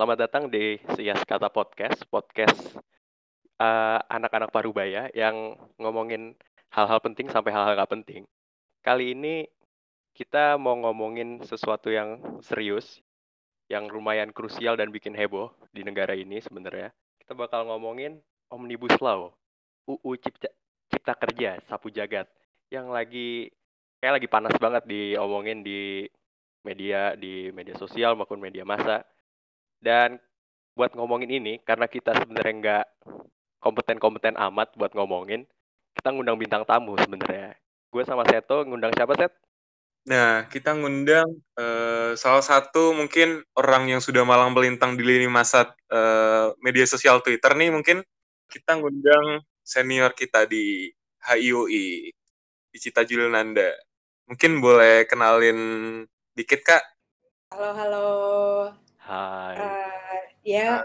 Selamat 0.00 0.16
datang 0.16 0.48
di 0.48 0.80
Sias 0.96 1.20
Kata 1.28 1.52
Podcast, 1.52 2.08
podcast 2.08 2.72
eh, 3.60 4.00
anak-anak 4.08 4.48
Parubaya 4.48 5.12
yang 5.12 5.52
ngomongin 5.76 6.32
hal-hal 6.72 7.04
penting 7.04 7.28
sampai 7.28 7.52
hal-hal 7.52 7.76
nggak 7.76 7.92
penting. 8.00 8.24
Kali 8.80 9.12
ini 9.12 9.44
kita 10.16 10.56
mau 10.56 10.72
ngomongin 10.80 11.44
sesuatu 11.44 11.92
yang 11.92 12.16
serius, 12.40 13.04
yang 13.68 13.92
lumayan 13.92 14.32
krusial 14.32 14.72
dan 14.80 14.88
bikin 14.88 15.12
heboh 15.12 15.52
di 15.68 15.84
negara 15.84 16.16
ini 16.16 16.40
sebenarnya. 16.40 16.96
Kita 17.20 17.36
bakal 17.36 17.68
ngomongin 17.68 18.24
Omnibus 18.48 18.96
Law, 19.04 19.36
UU 19.84 20.16
Cipta, 20.16 20.48
Cipta 20.88 21.12
Kerja, 21.12 21.60
Sapu 21.68 21.92
Jagat, 21.92 22.24
yang 22.72 22.88
lagi 22.88 23.52
kayak 24.00 24.16
lagi 24.16 24.28
panas 24.32 24.56
banget 24.56 24.80
diomongin 24.88 25.60
di 25.60 26.08
media, 26.64 27.12
di 27.20 27.52
media 27.52 27.76
sosial 27.76 28.16
maupun 28.16 28.40
media 28.40 28.64
massa. 28.64 29.04
Dan 29.80 30.20
buat 30.76 30.92
ngomongin 30.92 31.32
ini, 31.40 31.58
karena 31.64 31.88
kita 31.88 32.12
sebenarnya 32.14 32.54
nggak 32.60 32.86
kompeten-kompeten 33.60 34.36
amat 34.36 34.76
buat 34.76 34.92
ngomongin, 34.92 35.48
kita 35.96 36.12
ngundang 36.12 36.36
bintang 36.36 36.64
tamu 36.68 36.96
sebenarnya. 37.00 37.56
Gue 37.90 38.04
sama 38.06 38.22
Seto 38.28 38.62
ngundang 38.64 38.94
siapa, 38.94 39.16
Set? 39.16 39.32
Nah, 40.08 40.48
kita 40.48 40.72
ngundang 40.72 41.28
uh, 41.60 42.16
salah 42.16 42.40
satu 42.40 42.96
mungkin 42.96 43.44
orang 43.52 43.92
yang 43.92 44.00
sudah 44.00 44.24
malang 44.24 44.56
melintang 44.56 44.96
di 44.96 45.04
lini 45.04 45.28
masa 45.28 45.76
uh, 45.92 46.56
media 46.64 46.88
sosial 46.88 47.20
Twitter 47.20 47.52
nih 47.52 47.68
mungkin 47.68 48.00
kita 48.48 48.80
ngundang 48.80 49.44
senior 49.60 50.16
kita 50.16 50.48
di 50.48 50.88
HIUI, 51.20 52.08
di 52.72 52.78
Cita 52.80 53.04
Juliananda. 53.04 53.76
Mungkin 54.24 54.62
boleh 54.62 55.04
kenalin 55.04 55.58
dikit, 56.32 56.64
Kak? 56.64 56.82
Halo, 57.52 57.70
halo. 57.76 58.06
Hai. 59.00 59.54
Uh, 59.56 60.20
ya, 60.44 60.84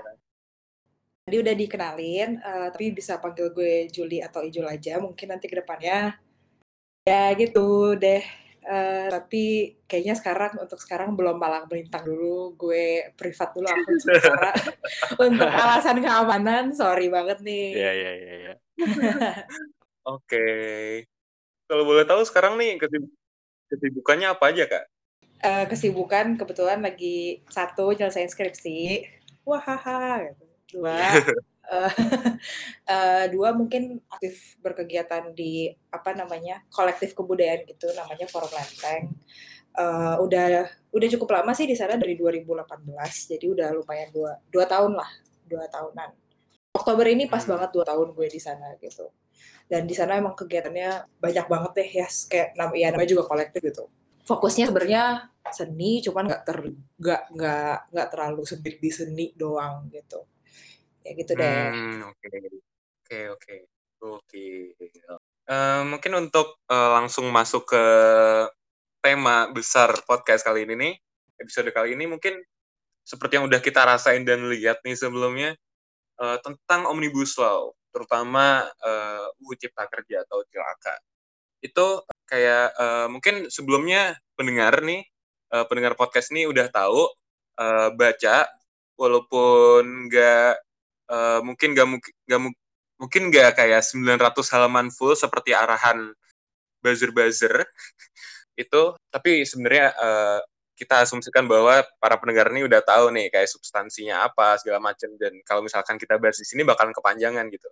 tadi 1.28 1.38
udah 1.42 1.56
dikenalin, 1.56 2.40
uh, 2.40 2.68
tapi 2.72 2.96
bisa 2.96 3.20
panggil 3.20 3.52
gue 3.52 3.92
Juli 3.92 4.24
atau 4.24 4.46
Ijul 4.46 4.66
aja 4.66 4.98
mungkin 5.04 5.36
nanti 5.36 5.52
ke 5.52 5.60
depannya. 5.60 6.16
Ya 7.04 7.36
gitu 7.36 7.94
deh. 8.00 8.24
Uh, 8.66 9.14
tapi 9.14 9.78
kayaknya 9.86 10.18
sekarang 10.18 10.58
untuk 10.58 10.82
sekarang 10.82 11.14
belum 11.14 11.38
malang 11.38 11.70
melintang 11.70 12.02
dulu 12.02 12.58
gue 12.58 13.14
privat 13.14 13.54
dulu 13.54 13.70
akun 13.70 13.94
sementara 14.02 14.50
untuk 15.30 15.46
alasan 15.46 16.02
keamanan 16.02 16.74
sorry 16.74 17.14
banget 17.14 17.46
nih 17.46 17.78
Iya, 17.78 17.92
iya, 17.94 18.12
iya. 18.18 18.34
iya. 18.42 18.54
Oke. 20.10 20.46
Kalau 21.70 21.86
boleh 21.86 22.10
tahu 22.10 22.26
sekarang 22.26 22.58
nih 22.58 22.82
kesib 22.82 23.06
kesibukannya 23.70 24.34
apa 24.34 24.54
aja, 24.54 24.64
Kak? 24.70 24.86
Uh, 25.44 25.68
kesibukan 25.68 26.40
kebetulan 26.40 26.80
lagi 26.80 27.44
satu 27.52 27.92
nyelesain 27.92 28.32
skripsi. 28.32 29.04
Wahaha 29.46 30.32
gitu. 30.32 30.46
Dua 30.80 30.96
uh, 31.70 31.92
uh, 32.94 33.26
dua 33.30 33.54
mungkin 33.54 34.02
aktif 34.10 34.58
berkegiatan 34.62 35.34
di 35.34 35.74
apa 35.90 36.14
namanya 36.14 36.62
kolektif 36.72 37.14
kebudayaan 37.14 37.66
gitu 37.70 37.90
namanya 37.94 38.26
Forum 38.30 38.52
Lenteng. 38.54 39.14
Uh, 39.76 40.16
udah 40.24 40.72
udah 40.96 41.08
cukup 41.20 41.36
lama 41.36 41.52
sih 41.52 41.68
di 41.68 41.76
sana 41.76 42.00
dari 42.00 42.16
2018 42.16 42.56
jadi 43.28 43.46
udah 43.52 43.68
lumayan 43.76 44.08
dua 44.16 44.40
dua 44.48 44.66
tahun 44.66 44.96
lah 44.96 45.10
dua 45.46 45.68
tahunan. 45.68 46.10
Oktober 46.76 47.08
ini 47.12 47.28
pas 47.28 47.44
banget 47.44 47.72
dua 47.76 47.86
tahun 47.88 48.16
gue 48.16 48.28
di 48.28 48.40
sana 48.40 48.76
gitu. 48.80 49.12
Dan 49.68 49.88
di 49.88 49.96
sana 49.96 50.16
emang 50.16 50.36
kegiatannya 50.36 51.20
banyak 51.20 51.46
banget 51.48 51.72
deh 51.76 51.90
ya. 52.04 52.08
Kayak 52.08 52.48
ya 52.76 52.88
namanya 52.92 53.10
juga 53.10 53.24
kolektif 53.28 53.64
gitu 53.64 53.88
fokusnya 54.26 54.74
sebenarnya 54.74 55.30
seni 55.54 56.02
cuman 56.02 56.26
nggak 56.26 56.44
ter 56.44 56.58
nggak 56.98 57.22
nggak 57.38 57.78
nggak 57.94 58.08
terlalu 58.10 58.42
sempit 58.50 58.82
di 58.82 58.90
seni 58.90 59.26
doang 59.38 59.86
gitu 59.94 60.26
ya 61.06 61.12
gitu 61.14 61.32
deh 61.38 61.70
Hmm, 61.70 62.02
oke. 62.10 62.28
Oke, 63.06 63.20
oke. 63.30 63.56
Oke. 64.02 64.74
Eh, 65.46 65.82
mungkin 65.86 66.12
untuk 66.26 66.58
eh, 66.66 66.90
langsung 66.98 67.30
masuk 67.30 67.70
ke 67.70 67.84
tema 69.06 69.46
besar 69.54 69.94
podcast 70.10 70.42
kali 70.42 70.66
ini 70.66 70.74
nih, 70.74 70.94
episode 71.38 71.70
kali 71.70 71.94
ini 71.94 72.10
mungkin 72.10 72.42
seperti 73.06 73.38
yang 73.38 73.46
udah 73.46 73.62
kita 73.62 73.86
rasain 73.86 74.26
dan 74.26 74.50
lihat 74.50 74.82
nih 74.82 74.98
sebelumnya 74.98 75.54
eh, 76.18 76.38
tentang 76.42 76.90
Omnibus 76.90 77.38
Law, 77.38 77.78
terutama 77.94 78.66
eh, 78.66 79.42
UU 79.46 79.54
Cipta 79.62 79.86
Kerja 79.86 80.26
atau 80.26 80.42
Cilaka. 80.50 80.98
Itu 81.62 82.02
kayak 82.30 82.74
eh, 82.78 83.08
mungkin 83.10 83.36
sebelumnya 83.50 84.18
pendengar 84.38 84.82
nih, 84.84 85.02
eh, 85.54 85.66
pendengar 85.70 85.94
podcast 85.98 86.30
ini 86.34 86.50
udah 86.50 86.68
tahu 86.74 87.08
eh, 87.62 87.90
baca 87.96 88.50
walaupun 89.00 90.08
nggak 90.08 90.54
uh, 91.12 91.40
mungkin 91.44 91.76
nggak 91.76 91.88
mungkin 91.88 92.14
nggak 92.28 92.42
mungkin 92.96 93.22
nggak 93.32 93.52
kayak 93.60 93.82
900 93.84 94.54
halaman 94.56 94.88
full 94.92 95.14
seperti 95.14 95.52
arahan 95.52 96.16
buzzer-buzzer 96.80 97.66
itu 98.64 98.84
tapi 99.12 99.44
sebenarnya 99.44 99.92
uh, 100.00 100.40
kita 100.76 101.08
asumsikan 101.08 101.48
bahwa 101.48 101.84
para 102.04 102.20
pendengar 102.20 102.52
ini 102.52 102.68
udah 102.68 102.84
tahu 102.84 103.12
nih 103.16 103.32
kayak 103.32 103.48
substansinya 103.48 104.28
apa 104.28 104.60
segala 104.60 104.84
macam 104.84 105.08
dan 105.16 105.32
kalau 105.48 105.64
misalkan 105.64 105.96
kita 105.96 106.20
bahas 106.20 106.36
di 106.40 106.48
sini 106.48 106.68
bakalan 106.68 106.92
kepanjangan 106.92 107.48
gitu 107.52 107.68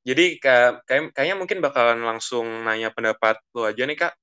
jadi 0.00 0.40
kayak, 0.40 0.72
kayak 0.88 1.02
kayaknya 1.12 1.36
mungkin 1.36 1.58
bakalan 1.60 2.00
langsung 2.00 2.46
nanya 2.64 2.88
pendapat 2.90 3.36
lo 3.52 3.68
aja 3.68 3.84
nih 3.84 3.98
kak 4.00 4.14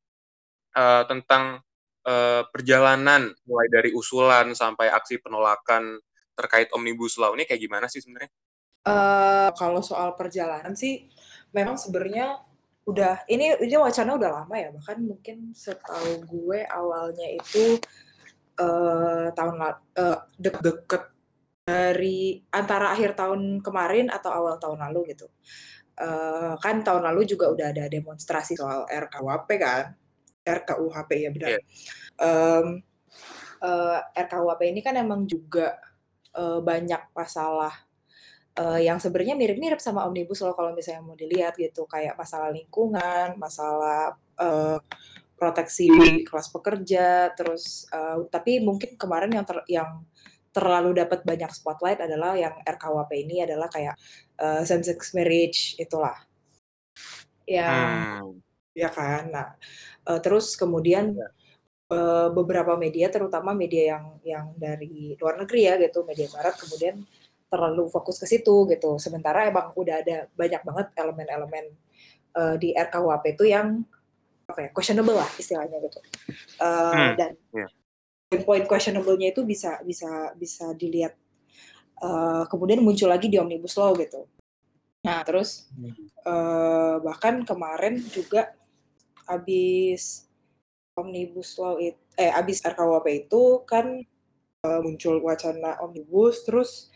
uh, 0.73 1.03
tentang 1.05 1.61
uh, 2.07 2.41
perjalanan 2.49 3.29
mulai 3.45 3.67
dari 3.69 3.89
usulan 3.93 4.57
sampai 4.57 4.89
aksi 4.89 5.21
penolakan 5.21 6.01
terkait 6.38 6.69
omnibus 6.73 7.17
law 7.17 7.33
ini 7.33 7.49
kayak 7.49 7.61
gimana 7.61 7.85
sih 7.89 8.01
sebenarnya? 8.01 8.29
Uh, 8.88 9.49
kalau 9.57 9.83
soal 9.83 10.15
perjalanan 10.15 10.71
sih, 10.77 11.09
memang 11.51 11.75
sebenarnya 11.75 12.39
udah 12.88 13.27
ini 13.27 13.59
ini 13.67 13.75
wacana 13.75 14.15
udah 14.15 14.31
lama 14.31 14.55
ya 14.55 14.71
bahkan 14.71 15.03
mungkin 15.03 15.51
setahu 15.51 16.23
gue 16.23 16.63
awalnya 16.71 17.27
itu 17.35 17.75
uh, 18.63 19.27
tahun 19.35 19.59
uh, 19.99 20.23
deket-deket 20.39 21.03
dari 21.67 22.39
antara 22.55 22.95
akhir 22.95 23.19
tahun 23.19 23.59
kemarin 23.59 24.07
atau 24.07 24.31
awal 24.31 24.55
tahun 24.55 24.88
lalu 24.88 25.11
gitu. 25.11 25.28
Uh, 26.00 26.55
kan 26.63 26.79
tahun 26.79 27.03
lalu 27.11 27.28
juga 27.28 27.51
udah 27.51 27.75
ada 27.75 27.91
demonstrasi 27.91 28.55
soal 28.55 28.88
RKUHP 28.88 29.50
kan, 29.59 29.91
RKUHP 30.47 31.09
ya 31.19 31.29
benar. 31.35 31.50
Yeah. 31.51 31.63
Um, 32.23 32.67
uh, 33.59 34.00
RKUHP 34.16 34.61
ini 34.72 34.79
kan 34.79 34.95
emang 34.95 35.27
juga 35.27 35.75
uh, 36.39 36.63
banyak 36.63 37.11
masalah 37.11 37.73
uh, 38.56 38.79
yang 38.79 39.01
sebenarnya 39.03 39.36
mirip-mirip 39.36 39.83
sama 39.83 40.07
omnibus 40.07 40.39
law 40.45 40.56
kalau 40.56 40.71
misalnya 40.71 41.03
mau 41.03 41.19
dilihat 41.19 41.59
gitu 41.59 41.83
kayak 41.83 42.15
masalah 42.15 42.47
lingkungan, 42.53 43.36
masalah 43.36 44.15
uh, 44.39 44.80
proteksi 45.38 45.86
kelas 46.25 46.47
pekerja, 46.50 47.30
terus 47.38 47.86
uh, 47.94 48.25
tapi 48.31 48.57
mungkin 48.57 48.97
kemarin 48.97 49.30
yang 49.30 49.45
ter, 49.45 49.57
yang 49.69 50.01
terlalu 50.57 50.98
dapat 50.98 51.21
banyak 51.21 51.54
spotlight 51.54 52.01
adalah 52.01 52.33
yang 52.33 52.57
RKUHP 52.65 53.12
ini 53.21 53.45
adalah 53.45 53.69
kayak 53.69 53.94
uh, 54.42 54.65
same 54.65 54.81
sex 54.81 55.13
marriage 55.13 55.77
itulah. 55.77 56.18
Ya, 57.45 57.69
hmm. 58.25 58.42
ya 58.74 58.89
kan. 58.89 59.30
Nah, 59.30 59.48
uh, 60.09 60.18
terus 60.18 60.57
kemudian 60.57 61.13
ya 61.13 61.30
beberapa 62.36 62.75
media 62.75 63.07
terutama 63.07 63.56
media 63.56 63.95
yang 63.95 64.06
yang 64.27 64.45
dari 64.59 65.15
luar 65.24 65.39
negeri 65.39 65.71
ya 65.71 65.74
gitu 65.80 66.04
media 66.04 66.27
barat 66.36 66.60
kemudian 66.60 67.00
terlalu 67.48 67.88
fokus 67.88 68.19
ke 68.19 68.27
situ 68.27 68.68
gitu 68.68 69.00
sementara 69.00 69.48
emang 69.48 69.71
udah 69.71 70.03
ada 70.03 70.27
banyak 70.36 70.62
banget 70.68 70.88
elemen-elemen 71.00 71.65
uh, 72.36 72.56
di 72.60 72.75
RKUHP 72.75 73.39
itu 73.39 73.45
yang 73.48 73.88
apa 74.48 74.68
ya 74.68 74.69
questionable 74.75 75.15
lah 75.15 75.31
istilahnya 75.39 75.80
gitu 75.80 76.00
uh, 76.60 76.92
hmm, 76.92 77.12
dan 77.15 77.31
yeah. 77.56 77.69
Poin 78.27 78.63
questionable-nya 78.68 79.31
itu 79.31 79.47
bisa 79.47 79.79
bisa 79.88 80.35
bisa 80.35 80.75
dilihat 80.75 81.15
uh, 82.03 82.44
kemudian 82.51 82.83
muncul 82.83 83.07
lagi 83.07 83.31
di 83.31 83.39
omnibus 83.39 83.79
law 83.79 83.95
gitu. 83.95 84.27
Nah 85.07 85.24
terus 85.24 85.71
uh, 86.27 87.00
bahkan 87.00 87.47
kemarin 87.47 88.03
juga 88.12 88.51
habis 89.24 90.27
omnibus 91.00 91.56
law 91.56 91.79
itu 91.79 91.95
eh 92.18 92.33
abis 92.33 92.59
RKUHP 92.65 93.29
itu 93.29 93.63
kan 93.63 94.03
uh, 94.68 94.79
muncul 94.83 95.24
wacana 95.24 95.79
omnibus 95.79 96.44
terus 96.44 96.91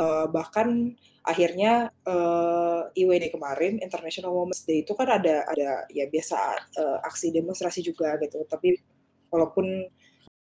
uh, 0.00 0.30
bahkan 0.32 0.96
akhirnya 1.20 1.92
uh, 2.08 2.88
IWD 2.96 3.36
kemarin 3.36 3.76
International 3.84 4.32
Women's 4.32 4.64
Day 4.64 4.80
itu 4.80 4.96
kan 4.96 5.12
ada 5.12 5.44
ada 5.44 5.84
ya 5.92 6.08
biasa 6.08 6.38
uh, 6.80 6.98
aksi 7.04 7.36
demonstrasi 7.36 7.84
juga 7.84 8.16
gitu. 8.16 8.40
Tapi 8.48 8.80
walaupun 9.28 9.84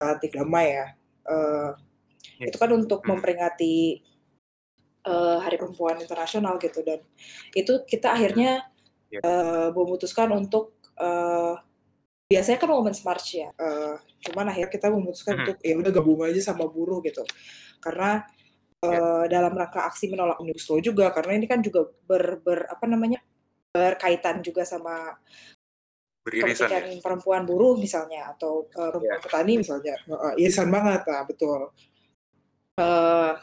relatif 0.02 0.34
damai 0.34 0.74
ya 0.74 0.88
uh, 1.30 1.70
yeah. 2.42 2.50
itu 2.50 2.58
kan 2.58 2.74
untuk 2.74 3.06
hmm. 3.06 3.10
memperingati 3.14 4.02
uh, 5.06 5.38
Hari 5.42 5.58
Perempuan 5.62 6.02
Internasional 6.02 6.58
gitu 6.58 6.82
dan 6.82 7.06
itu 7.54 7.86
kita 7.86 8.18
akhirnya 8.18 8.66
yeah. 9.14 9.22
uh, 9.22 9.68
memutuskan 9.74 10.34
untuk 10.34 10.78
uh, 10.98 11.58
biasanya 12.32 12.58
kan 12.64 12.72
Women's 12.72 13.04
March 13.04 13.36
ya. 13.36 13.52
Uh, 13.60 14.00
cuman 14.24 14.56
akhirnya 14.56 14.72
kita 14.72 14.88
memutuskan 14.88 15.36
hmm. 15.36 15.42
untuk 15.44 15.58
ya 15.60 15.74
udah 15.76 15.92
gabung 15.92 16.22
aja 16.24 16.42
sama 16.54 16.64
buruh 16.72 17.04
gitu. 17.04 17.28
Karena 17.84 18.24
uh, 18.88 19.26
dalam 19.28 19.52
rangka 19.52 19.84
aksi 19.92 20.08
menolak 20.08 20.40
omnibus 20.40 20.64
law 20.72 20.80
juga 20.80 21.12
karena 21.12 21.36
ini 21.36 21.46
kan 21.52 21.60
juga 21.60 21.92
ber, 22.08 22.40
ber 22.40 22.72
apa 22.72 22.86
namanya 22.88 23.20
berkaitan 23.76 24.40
juga 24.40 24.64
sama 24.64 25.20
beririsan 26.22 26.70
ya? 26.70 27.02
perempuan 27.02 27.44
buruh 27.44 27.74
misalnya 27.78 28.30
atau 28.34 28.70
uh, 28.78 28.90
perempuan 28.94 29.18
yeah. 29.18 29.24
petani 29.26 29.54
misalnya 29.58 29.96
uh, 30.10 30.34
irisan 30.38 30.70
banget 30.70 31.02
nah 31.06 31.26
betul 31.26 31.74
uh, 32.78 33.34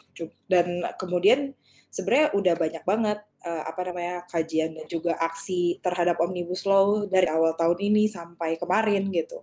dan 0.46 0.66
kemudian 0.94 1.54
sebenarnya 1.88 2.28
udah 2.36 2.54
banyak 2.54 2.84
banget 2.84 3.18
uh, 3.44 3.62
apa 3.66 3.80
namanya 3.88 4.24
kajian 4.28 4.76
dan 4.76 4.86
juga 4.86 5.16
aksi 5.18 5.80
terhadap 5.80 6.20
omnibus 6.20 6.62
law 6.68 7.08
dari 7.08 7.26
awal 7.26 7.56
tahun 7.56 7.78
ini 7.80 8.06
sampai 8.10 8.60
kemarin 8.60 9.08
gitu. 9.10 9.42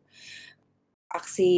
Aksi 1.10 1.52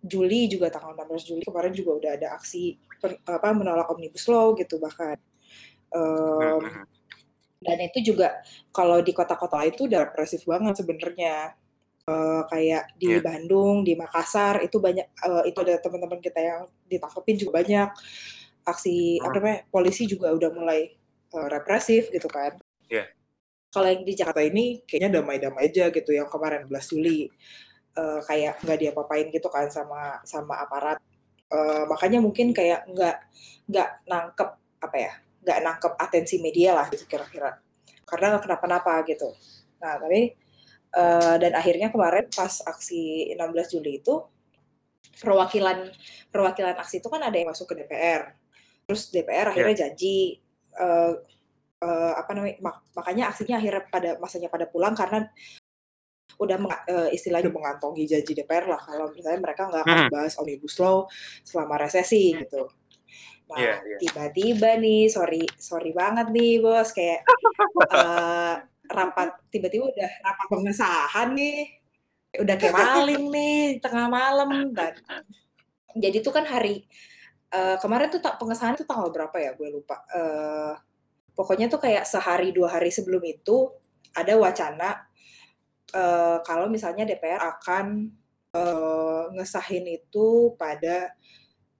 Juli 0.00 0.48
juga 0.48 0.72
tanggal 0.72 0.96
16 0.96 1.28
Juli 1.28 1.42
kemarin 1.44 1.72
juga 1.76 1.90
udah 2.00 2.10
ada 2.16 2.28
aksi 2.40 2.80
per, 2.98 3.20
apa 3.28 3.52
menolak 3.52 3.88
omnibus 3.92 4.24
law 4.26 4.56
gitu 4.56 4.80
bahkan. 4.80 5.20
Um, 5.88 6.84
dan 7.58 7.76
itu 7.82 8.14
juga 8.14 8.38
kalau 8.70 9.02
di 9.02 9.10
kota-kota 9.10 9.66
itu 9.66 9.90
udah 9.90 10.10
represif 10.10 10.46
banget 10.46 10.78
sebenarnya. 10.78 11.54
Uh, 12.08 12.40
kayak 12.48 12.88
di 12.96 13.12
yeah. 13.12 13.20
Bandung, 13.20 13.84
di 13.84 13.92
Makassar 13.92 14.64
itu 14.64 14.80
banyak 14.80 15.12
uh, 15.28 15.44
itu 15.44 15.60
ada 15.60 15.76
teman-teman 15.76 16.24
kita 16.24 16.40
yang 16.40 16.64
ditangkepin 16.88 17.36
juga 17.36 17.60
banyak 17.60 17.88
aksi 18.64 19.20
apa 19.20 19.36
namanya 19.36 19.58
polisi 19.68 20.08
juga 20.08 20.32
udah 20.32 20.48
mulai 20.48 20.88
uh, 21.36 21.48
represif 21.52 22.08
gitu 22.08 22.24
kan. 22.32 22.56
Yeah. 22.88 23.12
Kalau 23.68 23.92
yang 23.92 24.08
di 24.08 24.16
Jakarta 24.16 24.40
ini 24.40 24.80
kayaknya 24.88 25.20
damai-damai 25.20 25.68
aja 25.68 25.92
gitu 25.92 26.16
yang 26.16 26.32
kemarin 26.32 26.64
11 26.64 26.96
Juli 26.96 27.28
uh, 28.00 28.24
kayak 28.24 28.64
nggak 28.64 28.78
diapa-apain 28.88 29.28
gitu 29.28 29.52
kan 29.52 29.68
sama 29.68 30.24
sama 30.24 30.64
aparat. 30.64 30.96
Uh, 31.52 31.84
makanya 31.92 32.24
mungkin 32.24 32.56
kayak 32.56 32.88
nggak 32.88 33.20
nggak 33.68 33.88
nangkep 34.08 34.48
apa 34.80 34.96
ya 34.96 35.12
nggak 35.42 35.58
nangkep 35.64 35.92
atensi 35.96 36.36
media 36.42 36.74
lah 36.74 36.86
gitu 36.90 37.04
kira-kira 37.06 37.58
karena 38.08 38.36
nggak 38.36 38.42
kenapa-napa 38.48 39.04
gitu. 39.04 39.28
Nah 39.80 40.00
tapi 40.00 40.34
uh, 40.96 41.36
dan 41.36 41.52
akhirnya 41.52 41.92
kemarin 41.92 42.26
pas 42.32 42.64
aksi 42.64 43.32
16 43.36 43.74
Juli 43.76 44.00
itu 44.00 44.14
perwakilan 45.18 45.90
perwakilan 46.30 46.76
aksi 46.78 47.02
itu 47.02 47.08
kan 47.10 47.20
ada 47.20 47.36
yang 47.36 47.50
masuk 47.50 47.74
ke 47.74 47.84
DPR 47.84 48.32
terus 48.88 49.12
DPR 49.12 49.52
akhirnya 49.52 49.74
yeah. 49.74 49.82
janji 49.84 50.16
uh, 50.78 51.12
uh, 51.84 52.12
apa 52.16 52.30
namanya 52.32 52.56
mak 52.62 52.76
makanya 52.94 53.24
aksinya 53.28 53.60
akhirnya 53.60 53.82
pada 53.90 54.10
masanya 54.22 54.48
pada 54.48 54.64
pulang 54.70 54.94
karena 54.94 55.28
udah 56.38 56.56
meng, 56.56 56.70
uh, 56.70 57.10
istilahnya 57.10 57.50
mengantongi 57.50 58.06
janji 58.06 58.32
DPR 58.32 58.70
lah 58.70 58.78
kalau 58.78 59.10
misalnya 59.10 59.42
mereka 59.42 59.66
nggak 59.66 59.82
akan 59.82 59.98
hmm. 60.06 60.12
bahas 60.14 60.34
omnibus 60.38 60.78
law 60.78 61.04
selama 61.42 61.82
resesi 61.82 62.32
gitu. 62.38 62.70
Nah 63.48 63.58
yeah, 63.58 63.78
yeah. 63.80 64.00
tiba-tiba 64.00 64.76
nih 64.76 65.08
sorry 65.08 65.44
sorry 65.56 65.96
banget 65.96 66.28
nih 66.32 66.60
bos 66.60 66.92
kayak 66.92 67.24
uh, 67.88 68.60
rapat 68.88 69.40
tiba-tiba 69.48 69.88
udah 69.88 70.10
rapat 70.20 70.46
pengesahan 70.52 71.28
nih 71.32 71.80
udah 72.36 72.56
kayak 72.60 72.76
maling 72.76 73.24
nih 73.32 73.56
tengah 73.80 74.06
malam 74.12 74.72
dan 74.76 74.92
jadi 75.96 76.20
itu 76.20 76.30
kan 76.30 76.44
hari 76.44 76.84
uh, 77.52 77.76
kemarin 77.80 78.12
tuh 78.12 78.20
tak 78.20 78.36
pengesahan 78.36 78.76
itu 78.76 78.84
tanggal 78.84 79.08
berapa 79.08 79.36
ya? 79.40 79.50
Gue 79.56 79.68
lupa. 79.72 80.04
Uh, 80.12 80.74
pokoknya 81.32 81.70
tuh 81.70 81.80
kayak 81.80 82.04
sehari 82.04 82.52
dua 82.52 82.78
hari 82.78 82.90
sebelum 82.92 83.22
itu 83.24 83.70
ada 84.12 84.34
wacana 84.36 85.06
uh, 85.94 86.42
kalau 86.42 86.66
misalnya 86.66 87.06
DPR 87.06 87.38
akan 87.38 88.10
uh, 88.52 89.30
ngesahin 89.38 89.86
itu 89.86 90.52
pada 90.58 91.14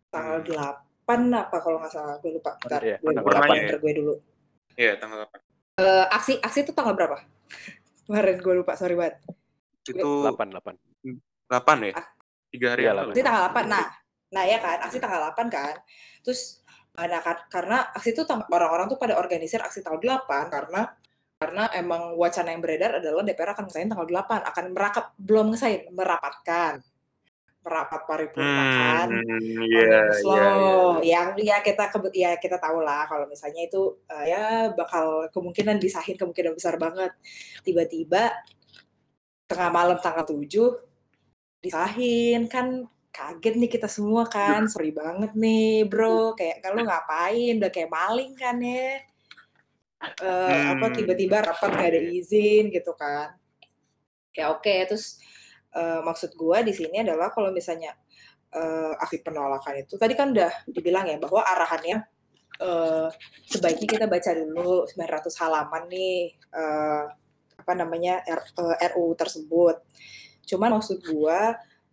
tanggal 0.09 0.41
8 0.41 0.88
hmm. 1.17 1.41
apa 1.49 1.57
kalau 1.65 1.79
nggak 1.81 1.93
salah. 1.93 2.17
Gue 2.21 2.37
lupa. 2.37 2.59
Bentar 2.61 2.83
iya, 2.85 2.97
gue, 3.01 3.13
gue, 3.15 3.23
gue, 3.25 3.79
gue 3.81 3.93
dulu. 4.05 4.15
Iya 4.79 4.93
tanggal 5.01 5.27
8 5.27 5.83
uh, 5.83 6.07
aksi 6.13 6.39
aksi 6.43 6.59
itu 6.67 6.73
tanggal 6.77 6.95
berapa? 6.95 7.19
Kemarin 8.05 8.37
gue 8.43 8.55
lupa 8.61 8.73
sorry 8.77 8.95
banget. 8.99 9.17
Itu 9.89 10.27
8 10.27 10.37
8 10.37 10.77
8 11.49 11.89
ya? 11.89 11.95
Ah. 11.97 12.07
tiga 12.49 12.73
hari 12.73 12.89
ya, 12.89 12.97
itu 13.13 13.21
tanggal 13.21 13.53
8 13.53 13.69
nah. 13.69 13.87
Nah 14.33 14.45
ya 14.45 14.57
kan 14.61 14.81
aksi 14.85 15.01
tanggal 15.01 15.33
8 15.33 15.49
kan. 15.49 15.75
Terus 16.25 16.61
Nah, 16.99 17.23
karena 17.47 17.95
aksi 17.95 18.11
itu 18.11 18.27
orang-orang 18.27 18.91
tuh 18.91 18.99
pada 18.99 19.15
organisir 19.23 19.63
aksi 19.63 19.87
tanggal 19.87 20.03
8 20.27 20.51
karena 20.51 20.83
karena 21.39 21.71
emang 21.79 22.19
wacana 22.19 22.51
yang 22.51 22.59
beredar 22.59 22.99
adalah 22.99 23.23
DPR 23.23 23.55
akan 23.55 23.71
ngesain 23.71 23.87
tanggal 23.87 24.11
8 24.11 24.43
akan 24.51 24.65
merakap 24.75 25.15
belum 25.15 25.55
ngesain 25.55 25.87
merapatkan 25.95 26.83
merapat 27.59 28.01
paripurna 28.07 28.65
kan 28.71 29.09
hmm, 29.11 29.61
yeah, 29.67 30.07
yeah, 30.25 30.55
yeah. 30.55 30.93
yang 31.03 31.29
ya 31.37 31.59
kita 31.61 31.91
ya 32.15 32.39
kita 32.39 32.57
tahu 32.57 32.81
lah 32.81 33.05
kalau 33.11 33.27
misalnya 33.27 33.67
itu 33.67 33.99
uh, 34.09 34.25
ya 34.25 34.73
bakal 34.73 35.27
kemungkinan 35.35 35.77
disahin 35.83 36.17
kemungkinan 36.17 36.55
besar 36.55 36.79
banget. 36.79 37.13
Tiba-tiba 37.67 38.31
tengah 39.49 39.71
malam 39.73 39.99
tanggal 39.99 40.25
7 40.25 40.49
disahin. 41.65 42.47
Kan 42.47 42.87
kaget 43.11 43.55
nih 43.59 43.71
kita 43.71 43.89
semua 43.91 44.31
kan 44.31 44.71
sorry 44.71 44.95
banget 44.95 45.35
nih 45.35 45.85
bro. 45.85 46.39
Kayak 46.39 46.63
kalau 46.63 46.83
ngapain? 46.87 47.59
Udah 47.59 47.73
kayak 47.75 47.91
maling 47.91 48.33
kan 48.39 48.57
ya? 48.63 49.03
Uh, 49.99 50.47
hmm. 50.47 50.79
apa 50.79 50.87
tiba-tiba 50.95 51.43
rapat 51.43 51.75
gak 51.75 51.91
ada 51.91 52.01
izin 52.01 52.71
gitu 52.71 52.95
kan. 52.95 53.35
Ya 54.31 54.55
oke 54.55 54.63
okay. 54.63 54.87
terus 54.87 55.19
uh, 55.75 56.01
maksud 56.05 56.33
gue 56.37 56.59
di 56.65 56.73
sini 56.73 57.03
adalah 57.05 57.33
kalau 57.35 57.53
misalnya 57.53 57.93
uh, 58.55 58.95
aksi 59.03 59.21
penolakan 59.21 59.85
itu 59.85 60.01
tadi 60.01 60.15
kan 60.17 60.33
udah 60.33 60.49
dibilang 60.69 61.05
ya 61.09 61.17
bahwa 61.21 61.45
arahannya 61.45 62.05
uh, 62.63 63.09
sebaiknya 63.45 63.89
kita 63.99 64.07
baca 64.09 64.31
dulu 64.33 64.89
900 64.89 65.41
halaman 65.43 65.83
nih 65.91 66.37
uh, 66.55 67.05
apa 67.59 67.73
namanya 67.75 68.25
R, 68.25 68.41
uh, 68.57 68.77
RUU 68.95 69.13
tersebut 69.19 69.77
cuman 70.49 70.81
maksud 70.81 71.05
gue 71.05 71.39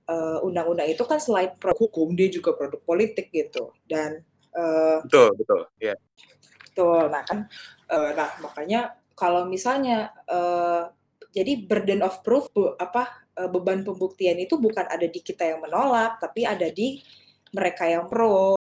uh, 0.07 0.37
undang-undang 0.45 0.87
itu 0.87 1.03
kan 1.03 1.19
selain 1.19 1.51
produk 1.59 1.89
hukum 1.89 2.15
dia 2.15 2.31
juga 2.31 2.55
produk 2.55 2.79
politik 2.79 3.33
gitu 3.33 3.75
dan 3.89 4.23
uh, 4.55 5.03
betul 5.03 5.35
betul 5.35 5.61
ya 5.81 5.91
yeah. 5.91 5.97
betul 6.71 7.03
nah 7.11 7.23
kan 7.27 7.39
uh, 7.91 8.11
nah 8.15 8.29
makanya 8.39 8.95
kalau 9.15 9.47
misalnya 9.47 10.11
uh, 10.27 10.87
jadi 11.35 11.67
burden 11.67 11.99
of 11.99 12.23
proof 12.23 12.47
apa 12.79 13.24
uh, 13.39 13.49
beban 13.51 13.83
pembuktian 13.83 14.39
itu 14.39 14.57
bukan 14.59 14.87
ada 14.87 15.07
di 15.07 15.19
kita 15.19 15.43
yang 15.45 15.59
menolak 15.63 16.19
tapi 16.19 16.43
ada 16.47 16.67
di 16.71 16.99
mereka 17.55 17.87
yang 17.87 18.07
pro 18.07 18.55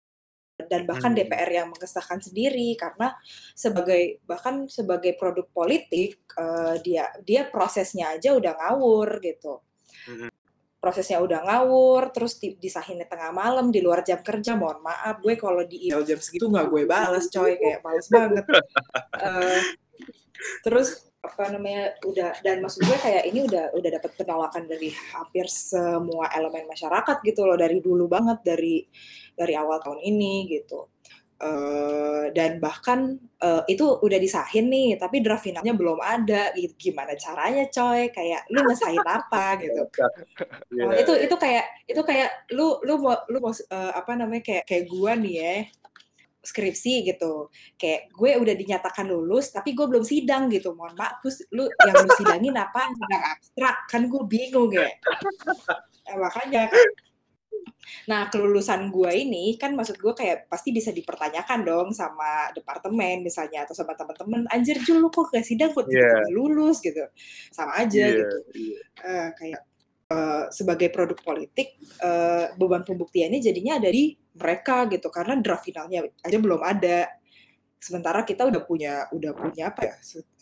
dan 0.68 0.86
bahkan 0.86 1.12
hmm. 1.12 1.18
DPR 1.26 1.50
yang 1.50 1.68
mengesahkan 1.72 2.22
sendiri 2.22 2.76
karena 2.78 3.16
sebagai 3.56 4.22
bahkan 4.24 4.68
sebagai 4.70 5.16
produk 5.18 5.48
politik 5.50 6.22
uh, 6.38 6.78
dia 6.80 7.08
dia 7.24 7.48
prosesnya 7.48 8.14
aja 8.14 8.36
udah 8.36 8.52
ngawur 8.56 9.18
gitu. 9.20 9.60
Hmm 10.06 10.32
prosesnya 10.82 11.22
udah 11.22 11.46
ngawur, 11.46 12.10
terus 12.10 12.42
di, 12.42 12.58
disahin 12.58 12.98
di 12.98 13.06
tengah 13.06 13.30
malam 13.30 13.70
di 13.70 13.78
luar 13.78 14.02
jam 14.02 14.18
kerja, 14.18 14.58
mohon 14.58 14.82
maaf 14.82 15.22
gue 15.22 15.38
kalau 15.38 15.62
di 15.62 15.86
email 15.86 16.02
jam 16.02 16.18
segitu 16.18 16.50
nggak 16.50 16.66
gue 16.66 16.82
balas 16.90 17.30
coy, 17.30 17.54
kayak 17.54 17.86
males 17.86 18.10
banget. 18.10 18.44
Uh, 19.14 19.62
terus 20.66 21.06
apa 21.22 21.54
namanya 21.54 21.94
udah 22.02 22.34
dan 22.42 22.58
maksud 22.58 22.82
gue 22.82 22.98
kayak 22.98 23.30
ini 23.30 23.46
udah 23.46 23.70
udah 23.78 23.90
dapat 23.94 24.10
penolakan 24.18 24.66
dari 24.66 24.90
hampir 24.90 25.46
semua 25.46 26.26
elemen 26.34 26.66
masyarakat 26.66 27.16
gitu 27.22 27.46
loh 27.46 27.54
dari 27.54 27.78
dulu 27.78 28.10
banget 28.10 28.42
dari 28.42 28.82
dari 29.38 29.54
awal 29.54 29.78
tahun 29.78 30.02
ini 30.02 30.50
gitu 30.50 30.90
Uh, 31.42 32.30
dan 32.38 32.62
bahkan 32.62 33.18
uh, 33.42 33.66
itu 33.66 33.82
udah 33.82 34.14
disahin 34.14 34.70
nih, 34.70 34.94
tapi 34.94 35.18
draft 35.18 35.42
finalnya 35.42 35.74
belum 35.74 35.98
ada. 35.98 36.54
Gitu. 36.54 36.70
Gimana 36.78 37.18
caranya, 37.18 37.66
coy? 37.66 38.14
Kayak 38.14 38.46
lu 38.46 38.62
ngesahin 38.62 39.02
apa 39.02 39.58
gitu? 39.58 39.82
Yeah. 40.72 40.88
Uh, 40.88 40.94
itu 41.02 41.12
itu 41.28 41.34
kayak 41.36 41.66
itu 41.84 42.00
kayak 42.06 42.48
lu 42.54 42.78
lu 42.86 42.96
mau 42.96 43.18
lu 43.28 43.42
mau 43.42 43.52
uh, 43.52 43.92
apa 43.92 44.14
namanya 44.14 44.40
kayak 44.40 44.64
kayak 44.64 44.84
gua 44.88 45.18
nih 45.18 45.34
ya 45.36 45.54
skripsi 46.42 47.06
gitu. 47.06 47.48
Kayak 47.78 48.10
gue 48.12 48.30
udah 48.36 48.54
dinyatakan 48.58 49.06
lulus, 49.08 49.54
tapi 49.54 49.72
gue 49.72 49.86
belum 49.86 50.02
sidang 50.02 50.50
gitu. 50.50 50.74
Mohon 50.74 50.98
maaf, 50.98 51.22
terus 51.22 51.46
lu 51.54 51.64
yang 51.86 51.96
lu 52.02 52.10
sidangin 52.18 52.54
apa? 52.58 52.90
Sidang 52.90 53.22
abstrak 53.30 53.76
kan 53.88 54.02
gue 54.10 54.22
bingung 54.26 54.70
ya. 54.74 54.90
Nah, 56.02 56.16
makanya 56.18 56.66
Nah, 58.10 58.30
kelulusan 58.30 58.90
gue 58.90 59.10
ini 59.14 59.54
kan 59.58 59.74
maksud 59.74 59.98
gue 59.98 60.14
kayak 60.14 60.46
pasti 60.50 60.70
bisa 60.74 60.90
dipertanyakan 60.94 61.60
dong 61.66 61.88
sama 61.94 62.50
departemen 62.54 63.22
misalnya 63.22 63.66
atau 63.66 63.74
sama 63.74 63.94
teman-teman. 63.98 64.46
Anjir 64.50 64.78
Jul 64.82 65.02
lu 65.02 65.10
kok 65.10 65.30
gak 65.30 65.46
sidang 65.46 65.70
kok 65.74 65.86
yeah. 65.90 66.26
lulus 66.30 66.82
gitu. 66.82 67.02
Sama 67.50 67.78
aja 67.78 68.10
yeah, 68.10 68.18
gitu. 68.18 68.36
Yeah. 68.54 68.82
Uh, 69.02 69.28
kayak 69.38 69.60
uh, 70.12 70.44
sebagai 70.52 70.92
produk 70.92 71.16
politik 71.24 71.80
uh, 72.04 72.52
beban 72.60 72.84
pembuktiannya 72.84 73.40
jadinya 73.40 73.80
ada 73.80 73.88
di 73.88 74.12
mereka 74.36 74.84
gitu 74.92 75.08
karena 75.08 75.40
draft 75.40 75.64
finalnya 75.64 76.04
aja 76.20 76.38
belum 76.38 76.60
ada. 76.60 77.08
sementara 77.82 78.22
kita 78.22 78.46
udah 78.46 78.62
punya 78.62 79.10
udah 79.10 79.34
punya 79.34 79.74
apa 79.74 79.90
ya 79.90 79.94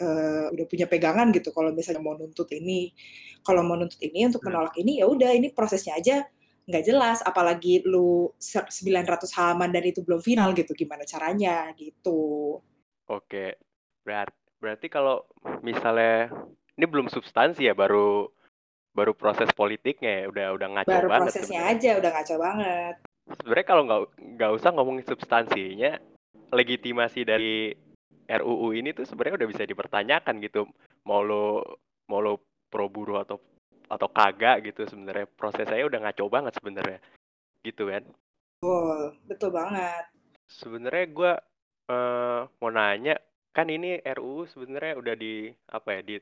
uh, 0.04 0.52
udah 0.52 0.66
punya 0.68 0.84
pegangan 0.84 1.32
gitu 1.32 1.56
kalau 1.56 1.72
misalnya 1.72 2.04
mau 2.04 2.12
nuntut 2.12 2.44
ini 2.52 2.92
kalau 3.40 3.64
mau 3.64 3.80
nuntut 3.80 3.96
ini 4.04 4.28
untuk 4.28 4.44
hmm. 4.44 4.52
menolak 4.52 4.76
ini 4.76 5.00
ya 5.00 5.08
udah 5.08 5.32
ini 5.32 5.48
prosesnya 5.48 5.96
aja 5.96 6.20
nggak 6.68 6.84
jelas 6.84 7.24
apalagi 7.24 7.80
lu 7.88 8.28
900 8.36 9.24
halaman 9.40 9.72
dan 9.72 9.88
itu 9.88 10.04
belum 10.04 10.20
final 10.20 10.52
gitu 10.52 10.76
gimana 10.76 11.08
caranya 11.08 11.72
gitu 11.80 12.60
oke 13.08 13.44
berarti 14.04 14.36
berarti 14.60 14.86
kalau 14.92 15.24
misalnya 15.64 16.28
ini 16.76 16.84
belum 16.84 17.08
substansi 17.08 17.64
ya 17.66 17.72
baru 17.72 18.28
baru 18.90 19.12
proses 19.14 19.50
politiknya 19.54 20.10
ya 20.10 20.24
udah 20.26 20.46
udah 20.58 20.68
ngaco 20.74 20.90
baru 20.90 21.08
banget 21.08 21.26
prosesnya 21.30 21.62
sebenernya. 21.62 21.78
aja 21.78 21.90
udah 21.98 22.10
ngaco 22.10 22.34
banget. 22.38 22.94
Sebenarnya 23.30 23.66
kalau 23.66 23.82
nggak 23.86 24.00
nggak 24.34 24.50
usah 24.58 24.70
ngomongin 24.74 25.04
substansinya 25.06 25.92
legitimasi 26.50 27.20
dari 27.22 27.70
RUU 28.30 28.74
ini 28.74 28.90
tuh 28.94 29.06
sebenarnya 29.06 29.42
udah 29.42 29.48
bisa 29.50 29.62
dipertanyakan 29.66 30.42
gitu. 30.42 30.66
Mau 31.06 31.22
lo 31.22 31.78
mau 32.10 32.18
lo 32.18 32.42
pro 32.70 32.90
buruh 32.90 33.22
atau 33.22 33.38
atau 33.90 34.08
kagak 34.10 34.66
gitu 34.66 34.86
sebenarnya. 34.86 35.26
Proses 35.34 35.66
saya 35.66 35.86
udah 35.86 35.98
ngaco 36.02 36.26
banget 36.26 36.52
sebenarnya. 36.58 36.98
Gitu 37.62 37.86
kan. 37.86 38.02
Betul 38.58 38.98
betul 39.30 39.50
banget. 39.54 40.04
Sebenarnya 40.50 41.06
gue 41.14 41.32
uh, 41.90 42.40
mau 42.58 42.70
nanya 42.74 43.14
kan 43.50 43.66
ini 43.66 43.98
RUU 44.02 44.46
sebenarnya 44.46 44.94
udah 44.98 45.14
di 45.14 45.50
apa 45.70 45.88
ya 45.98 46.00
di 46.02 46.16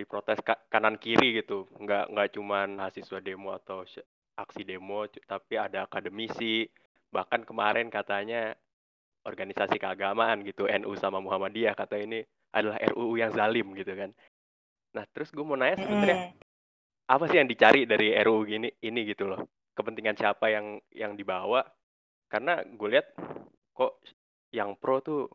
diprotes 0.00 0.40
kanan 0.72 0.96
kiri 0.96 1.44
gitu. 1.44 1.68
Nggak 1.76 2.10
nggak 2.16 2.28
cuman 2.32 2.80
mahasiswa 2.80 3.20
demo 3.20 3.52
atau 3.52 3.84
aksi 4.40 4.62
demo 4.64 5.04
tapi 5.28 5.60
ada 5.60 5.84
akademisi. 5.84 6.64
Bahkan 7.12 7.44
kemarin 7.44 7.92
katanya 7.92 8.56
organisasi 9.28 9.76
keagamaan 9.76 10.40
gitu 10.46 10.64
NU 10.64 10.96
sama 10.96 11.20
Muhammadiyah 11.20 11.76
kata 11.76 12.00
ini 12.00 12.24
adalah 12.56 12.80
RUU 12.80 13.20
yang 13.20 13.30
zalim 13.36 13.76
gitu 13.76 13.92
kan. 13.92 14.10
Nah 14.96 15.04
terus 15.12 15.30
gue 15.30 15.44
mau 15.44 15.54
nanya 15.54 15.78
sebenarnya 15.78 16.18
mm. 16.32 17.12
apa 17.12 17.24
sih 17.28 17.36
yang 17.38 17.48
dicari 17.50 17.84
dari 17.84 18.16
RUU 18.16 18.48
gini 18.48 18.68
ini 18.82 19.00
gitu 19.06 19.28
loh? 19.28 19.44
Kepentingan 19.76 20.16
siapa 20.16 20.50
yang 20.50 20.80
yang 20.90 21.12
dibawa? 21.14 21.62
Karena 22.30 22.64
gue 22.64 22.88
lihat 22.88 23.12
kok 23.76 24.00
yang 24.50 24.74
pro 24.78 24.98
tuh 25.04 25.30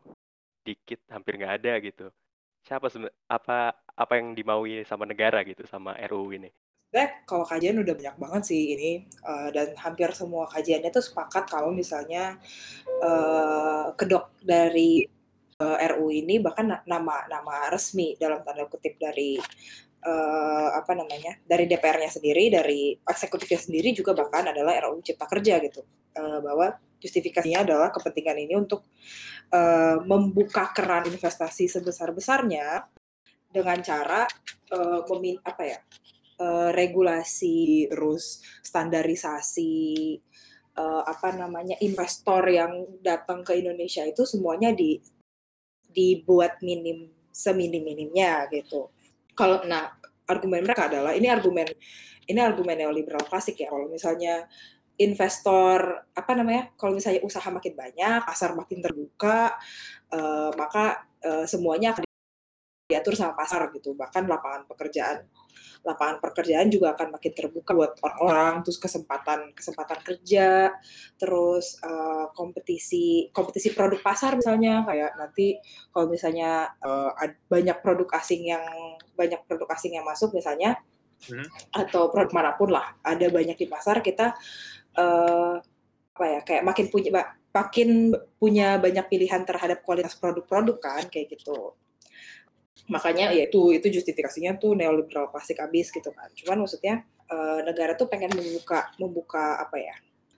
dikit 0.66 1.06
hampir 1.08 1.38
nggak 1.38 1.54
ada 1.62 1.72
gitu. 1.80 2.06
Siapa 2.66 2.90
apa 3.30 3.70
apa 3.96 4.20
yang 4.20 4.36
dimaui 4.36 4.84
sama 4.84 5.08
negara 5.08 5.40
gitu 5.42 5.64
sama 5.64 5.96
RUU 6.04 6.36
ini? 6.36 6.52
Sebenarnya 6.86 7.10
kalau 7.26 7.44
kajian 7.48 7.76
udah 7.82 7.94
banyak 7.96 8.16
banget 8.16 8.42
sih 8.46 8.62
ini 8.76 8.90
uh, 9.26 9.48
dan 9.50 9.74
hampir 9.80 10.12
semua 10.14 10.46
kajiannya 10.46 10.92
tuh 10.92 11.02
sepakat 11.02 11.44
kalau 11.50 11.74
misalnya 11.74 12.38
uh, 13.02 13.90
kedok 13.98 14.36
dari 14.38 15.02
uh, 15.60 15.76
eh, 15.80 15.88
RU 15.92 16.12
ini 16.12 16.38
bahkan 16.38 16.68
nama 16.86 17.26
nama 17.26 17.54
resmi 17.72 18.14
dalam 18.20 18.44
tanda 18.46 18.70
kutip 18.70 19.00
dari 19.00 19.40
uh, 20.06 20.68
apa 20.78 20.92
namanya 20.94 21.40
dari 21.42 21.66
DPR-nya 21.66 22.12
sendiri 22.12 22.52
dari 22.54 22.94
eksekutifnya 23.02 23.58
sendiri 23.58 23.90
juga 23.90 24.14
bahkan 24.14 24.52
adalah 24.52 24.78
RUU 24.86 25.02
Cipta 25.02 25.26
Kerja 25.26 25.58
gitu. 25.64 25.82
Uh, 26.16 26.40
bahwa 26.40 26.80
justifikasinya 26.96 27.66
adalah 27.66 27.88
kepentingan 27.92 28.38
ini 28.40 28.54
untuk 28.56 28.88
uh, 29.52 30.00
membuka 30.00 30.72
keran 30.72 31.04
investasi 31.04 31.68
sebesar 31.68 32.14
besarnya 32.14 32.88
dengan 33.56 33.80
cara 33.80 34.28
uh, 34.76 35.00
apa 35.40 35.62
ya 35.64 35.78
uh, 36.40 36.70
regulasi 36.76 37.88
terus 37.88 38.44
standarisasi 38.60 39.74
uh, 40.76 41.02
apa 41.08 41.32
namanya 41.34 41.80
investor 41.80 42.44
yang 42.52 42.84
datang 43.00 43.40
ke 43.40 43.56
Indonesia 43.56 44.04
itu 44.04 44.28
semuanya 44.28 44.76
di 44.76 45.00
dibuat 45.88 46.60
minim 46.60 47.08
seminim-minimnya 47.32 48.48
gitu. 48.52 48.92
Kalau 49.32 49.64
nah 49.64 49.92
argumen 50.28 50.64
mereka 50.64 50.88
adalah 50.88 51.16
ini 51.16 51.28
argumen 51.28 51.68
ini 52.26 52.40
argumen 52.42 52.76
neoliberal 52.76 53.24
klasik 53.24 53.60
ya 53.62 53.70
kalau 53.70 53.88
misalnya 53.88 54.44
investor 54.96 56.08
apa 56.16 56.32
namanya 56.32 56.72
kalau 56.74 56.96
misalnya 56.96 57.20
usaha 57.22 57.46
makin 57.52 57.76
banyak 57.76 58.20
pasar 58.24 58.56
makin 58.56 58.80
terbuka 58.80 59.54
uh, 60.10 60.50
maka 60.56 61.06
uh, 61.22 61.44
semuanya 61.44 61.92
akan 61.92 62.05
diatur 62.86 63.18
sama 63.18 63.34
pasar 63.34 63.66
gitu. 63.74 63.92
Bahkan 63.98 64.24
lapangan 64.30 64.64
pekerjaan 64.70 65.26
lapangan 65.86 66.18
pekerjaan 66.18 66.66
juga 66.66 66.98
akan 66.98 67.14
makin 67.14 67.32
terbuka 67.34 67.70
buat 67.74 67.92
orang-orang. 68.02 68.62
Terus 68.66 68.78
kesempatan 68.82 69.54
kesempatan 69.54 69.98
kerja 70.02 70.74
terus 71.18 71.78
uh, 71.82 72.30
kompetisi 72.34 73.30
kompetisi 73.30 73.74
produk 73.74 73.98
pasar 74.02 74.38
misalnya. 74.38 74.86
Kayak 74.86 75.14
nanti 75.18 75.58
kalau 75.90 76.06
misalnya 76.10 76.70
uh, 76.82 77.14
banyak 77.50 77.78
produk 77.82 78.08
asing 78.18 78.50
yang 78.50 78.64
banyak 79.14 79.38
produk 79.46 79.70
asing 79.74 79.94
yang 79.98 80.06
masuk 80.06 80.34
misalnya 80.34 80.78
hmm. 81.30 81.46
atau 81.74 82.08
produk 82.10 82.32
mana 82.34 82.52
pun 82.54 82.70
lah 82.70 82.96
ada 83.02 83.26
banyak 83.30 83.56
di 83.56 83.66
pasar 83.66 84.04
kita 84.04 84.36
uh, 84.98 85.56
apa 86.16 86.24
ya 86.24 86.40
kayak 86.40 86.64
makin 86.64 86.86
punya 86.88 87.10
makin 87.52 87.88
punya 88.36 88.76
banyak 88.80 89.04
pilihan 89.08 89.44
terhadap 89.44 89.84
kualitas 89.84 90.16
produk-produk 90.16 90.76
kan 90.80 91.04
kayak 91.08 91.36
gitu 91.36 91.76
makanya 92.86 93.34
ya 93.34 93.46
itu 93.46 93.74
itu 93.74 93.86
justifikasinya 94.00 94.58
tuh 94.62 94.78
neoliberal 94.78 95.30
plastik 95.30 95.58
habis 95.58 95.90
gitu 95.90 96.10
kan. 96.14 96.30
Cuman 96.34 96.62
maksudnya 96.62 97.02
uh, 97.30 97.60
negara 97.66 97.98
tuh 97.98 98.06
pengen 98.06 98.30
membuka 98.34 98.90
membuka 98.98 99.58
apa 99.58 99.76
ya 99.78 99.96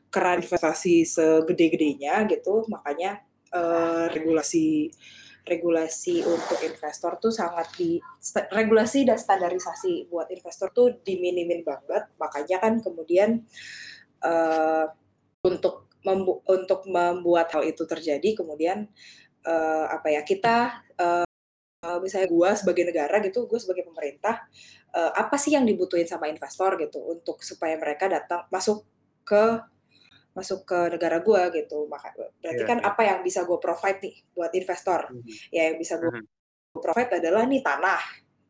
keran 0.08 0.40
investasi 0.40 1.04
segede-gedenya 1.04 2.24
gitu. 2.28 2.64
Makanya 2.68 3.20
uh, 3.52 4.08
regulasi 4.12 4.92
regulasi 5.48 6.20
untuk 6.28 6.60
investor 6.60 7.16
tuh 7.16 7.32
sangat 7.32 7.72
di 7.80 7.96
regulasi 8.52 9.08
dan 9.08 9.16
standarisasi 9.16 10.12
buat 10.12 10.28
investor 10.28 10.68
tuh 10.72 11.00
diminimin 11.00 11.64
banget. 11.64 12.12
Makanya 12.20 12.56
kan 12.60 12.80
kemudian 12.84 13.48
uh, 14.24 14.86
untuk 15.44 15.88
membu 16.04 16.40
untuk 16.46 16.86
membuat 16.86 17.52
hal 17.52 17.66
itu 17.66 17.84
terjadi 17.84 18.38
kemudian 18.38 18.86
uh, 19.44 19.86
apa 19.92 20.08
ya 20.14 20.22
kita 20.22 20.84
uh, 20.96 21.27
uh, 21.84 21.98
misalnya 22.02 22.28
gue 22.30 22.50
sebagai 22.58 22.84
negara 22.90 23.16
gitu, 23.22 23.46
gue 23.46 23.58
sebagai 23.60 23.86
pemerintah, 23.86 24.46
uh, 24.94 25.12
apa 25.14 25.36
sih 25.38 25.54
yang 25.54 25.62
dibutuhin 25.62 26.08
sama 26.08 26.26
investor 26.26 26.74
gitu 26.80 26.98
untuk 26.98 27.42
supaya 27.42 27.78
mereka 27.78 28.10
datang 28.10 28.46
masuk 28.50 28.82
ke 29.22 29.62
masuk 30.34 30.62
ke 30.66 30.78
negara 30.94 31.18
gue 31.22 31.42
gitu. 31.62 31.86
Maka 31.90 32.14
berarti 32.14 32.62
yeah, 32.62 32.68
kan 32.68 32.78
yeah. 32.78 32.90
apa 32.90 33.02
yang 33.02 33.18
bisa 33.22 33.42
gue 33.42 33.58
provide 33.58 33.98
nih 34.02 34.14
buat 34.34 34.52
investor? 34.54 35.00
Mm 35.10 35.18
-hmm. 35.18 35.54
Ya 35.54 35.62
yang 35.70 35.76
bisa 35.78 35.94
gue 35.98 36.10
mm 36.10 36.22
-hmm. 36.22 36.78
provide 36.78 37.10
adalah 37.18 37.42
nih 37.46 37.62
tanah. 37.62 38.02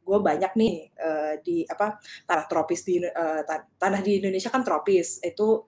Gue 0.04 0.18
banyak 0.24 0.52
nih 0.56 0.74
uh, 0.96 1.34
di 1.44 1.64
apa 1.68 2.00
tanah 2.24 2.44
tropis 2.48 2.80
di 2.84 3.00
uh, 3.00 3.42
tanah 3.76 4.00
di 4.00 4.20
Indonesia 4.24 4.48
kan 4.48 4.64
tropis 4.64 5.20
itu 5.20 5.64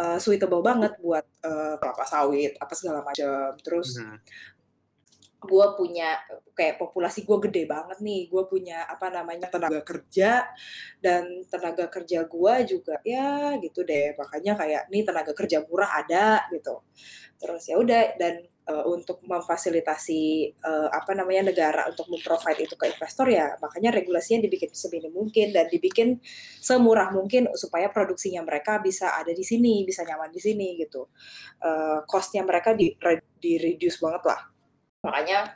uh, 0.00 0.16
suitable 0.16 0.64
banget 0.64 0.96
buat 1.00 1.24
uh, 1.44 1.76
kelapa 1.80 2.04
sawit 2.04 2.56
apa 2.60 2.72
segala 2.76 3.00
macam. 3.04 3.56
Terus 3.60 4.00
mm 4.00 4.04
-hmm 4.04 4.53
gue 5.44 5.66
punya 5.78 6.18
kayak 6.56 6.80
populasi 6.80 7.22
gue 7.28 7.38
gede 7.48 7.62
banget 7.68 7.98
nih 8.00 8.26
gue 8.26 8.42
punya 8.48 8.88
apa 8.88 9.12
namanya 9.12 9.46
tenaga 9.52 9.80
kerja 9.84 10.44
dan 10.98 11.44
tenaga 11.46 11.86
kerja 11.92 12.24
gue 12.24 12.54
juga 12.64 12.98
ya 13.04 13.56
gitu 13.60 13.84
deh 13.84 14.16
makanya 14.16 14.56
kayak 14.56 14.82
nih 14.88 15.02
tenaga 15.04 15.32
kerja 15.36 15.62
murah 15.68 15.90
ada 16.00 16.44
gitu 16.52 16.82
terus 17.38 17.68
ya 17.68 17.76
udah 17.76 18.16
dan 18.16 18.46
uh, 18.68 18.84
untuk 18.88 19.20
memfasilitasi 19.24 20.54
uh, 20.64 20.88
apa 20.88 21.12
namanya 21.12 21.52
negara 21.52 21.90
untuk 21.90 22.08
memprovide 22.08 22.64
itu 22.64 22.74
ke 22.78 22.88
investor 22.88 23.26
ya 23.28 23.56
makanya 23.60 23.92
regulasinya 23.92 24.44
dibikin 24.44 24.72
seminim 24.72 25.12
mungkin 25.12 25.52
dan 25.52 25.68
dibikin 25.68 26.20
semurah 26.62 27.12
mungkin 27.12 27.52
supaya 27.52 27.92
produksinya 27.92 28.40
mereka 28.46 28.80
bisa 28.80 29.12
ada 29.18 29.32
di 29.34 29.44
sini 29.44 29.84
bisa 29.84 30.06
nyaman 30.06 30.32
di 30.32 30.40
sini 30.40 30.78
gitu 30.80 31.10
uh, 31.64 32.06
costnya 32.08 32.46
mereka 32.46 32.72
di, 32.72 32.94
di 33.38 33.52
reduce 33.60 34.00
banget 34.00 34.22
lah 34.24 34.53
makanya 35.04 35.52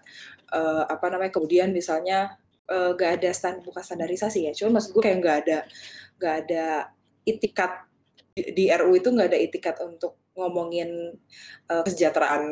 uh, 0.52 0.84
apa 0.84 1.08
namanya 1.08 1.32
kemudian 1.32 1.72
misalnya 1.72 2.36
uh, 2.68 2.92
gak 2.94 3.20
ada 3.20 3.30
stand 3.32 3.64
bukan 3.64 3.80
standarisasi 3.80 4.46
ya 4.48 4.52
cuma 4.52 4.78
maksud 4.78 4.92
gue 4.94 5.02
kayak 5.02 5.18
gak 5.24 5.38
ada 5.44 5.58
gak 6.20 6.34
ada 6.46 6.66
itikat 7.24 7.88
di, 8.36 8.42
di 8.54 8.64
RU 8.70 8.94
itu 8.94 9.08
nggak 9.10 9.28
ada 9.34 9.38
itikat 9.38 9.76
untuk 9.82 10.30
ngomongin 10.38 11.10
uh, 11.66 11.82
kesejahteraan 11.82 12.44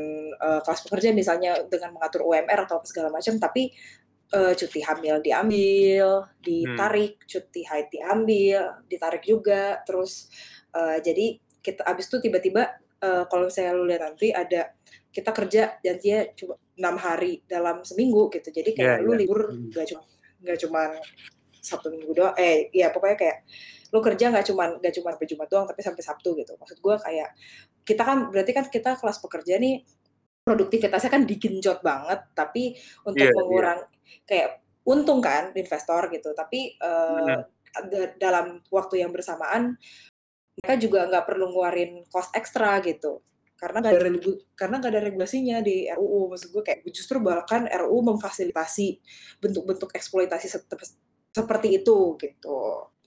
uh, 0.43 0.61
kelas 0.67 0.83
pekerja 0.91 1.15
misalnya 1.15 1.55
dengan 1.71 1.95
mengatur 1.95 2.27
UMR 2.27 2.67
atau 2.67 2.83
segala 2.83 3.15
macam 3.15 3.39
tapi 3.39 3.71
uh, 4.35 4.53
cuti 4.59 4.83
hamil 4.83 5.23
diambil 5.23 6.27
ditarik 6.43 7.23
hmm. 7.23 7.29
cuti 7.31 7.63
haid 7.63 7.87
diambil 7.95 8.83
ditarik 8.91 9.23
juga 9.23 9.79
terus 9.87 10.27
uh, 10.75 10.99
jadi 10.99 11.39
kita 11.63 11.87
abis 11.87 12.11
itu 12.11 12.27
tiba-tiba 12.27 12.75
uh, 13.03 13.25
kalau 13.31 13.47
saya 13.47 13.75
lihat 13.75 14.03
nanti 14.03 14.35
ada 14.35 14.75
kita 15.17 15.33
kerja 15.33 15.81
janjinya 15.81 16.21
cuma 16.37 16.61
enam 16.77 16.97
hari 17.01 17.41
dalam 17.49 17.81
seminggu 17.81 18.29
gitu. 18.29 18.53
Jadi 18.53 18.77
kayak 18.77 19.01
yeah, 19.01 19.05
lu 19.05 19.17
yeah. 19.17 19.21
libur 19.25 19.41
nggak 19.49 19.87
cuma 19.89 20.05
nggak 20.45 20.59
cuma 20.61 20.81
sabtu 21.65 21.89
minggu 21.89 22.13
doang. 22.13 22.37
Eh 22.37 22.69
ya 22.77 22.93
pokoknya 22.93 23.17
kayak 23.17 23.39
lu 23.97 24.05
kerja 24.05 24.29
nggak 24.29 24.45
cuma 24.53 24.77
nggak 24.77 24.95
cuma 25.01 25.09
sampai 25.17 25.29
jumat 25.33 25.49
doang 25.49 25.65
tapi 25.65 25.81
sampai 25.81 26.03
sabtu 26.05 26.37
gitu. 26.37 26.53
Maksud 26.61 26.79
gue 26.85 26.95
kayak 27.01 27.33
kita 27.89 28.03
kan 28.05 28.29
berarti 28.29 28.53
kan 28.53 28.69
kita 28.69 29.01
kelas 29.01 29.25
pekerja 29.25 29.57
nih 29.57 29.81
produktivitasnya 30.47 31.11
kan 31.11 31.27
digenjot 31.27 31.83
banget, 31.83 32.23
tapi 32.31 32.79
untuk 33.03 33.19
Iya 33.19 33.35
iya. 33.35 33.39
mengurang 33.43 33.81
kayak 34.23 34.63
untung 34.87 35.19
kan 35.19 35.51
investor 35.59 36.07
gitu, 36.15 36.31
tapi, 36.39 36.79
da 37.91 38.15
dalam 38.15 38.63
waktu 38.71 39.03
yang 39.03 39.11
bersamaan, 39.11 39.75
mereka 40.55 40.75
juga 40.79 41.11
nggak 41.11 41.27
perlu 41.27 41.51
ngeluarin 41.51 42.07
cost 42.07 42.31
ekstra 42.39 42.79
gitu, 42.87 43.27
karena 43.57 43.81
nggak 43.81 43.95
ada 43.97 44.03
regu 44.05 44.33
karena 44.53 44.77
nggak 44.81 44.93
ada 44.93 45.03
regulasinya 45.03 45.57
di 45.65 45.89
RUU. 45.89 46.33
Maksud 46.33 46.49
gue 46.53 46.63
kayak 46.63 46.81
justru 46.93 47.17
bahkan 47.25 47.65
RUU 47.67 47.99
memfasilitasi 48.15 49.01
bentuk-bentuk 49.41 49.93
eksploitasi 49.97 50.47
seperti 51.33 51.69
itu 51.81 52.17
gitu. 52.21 52.59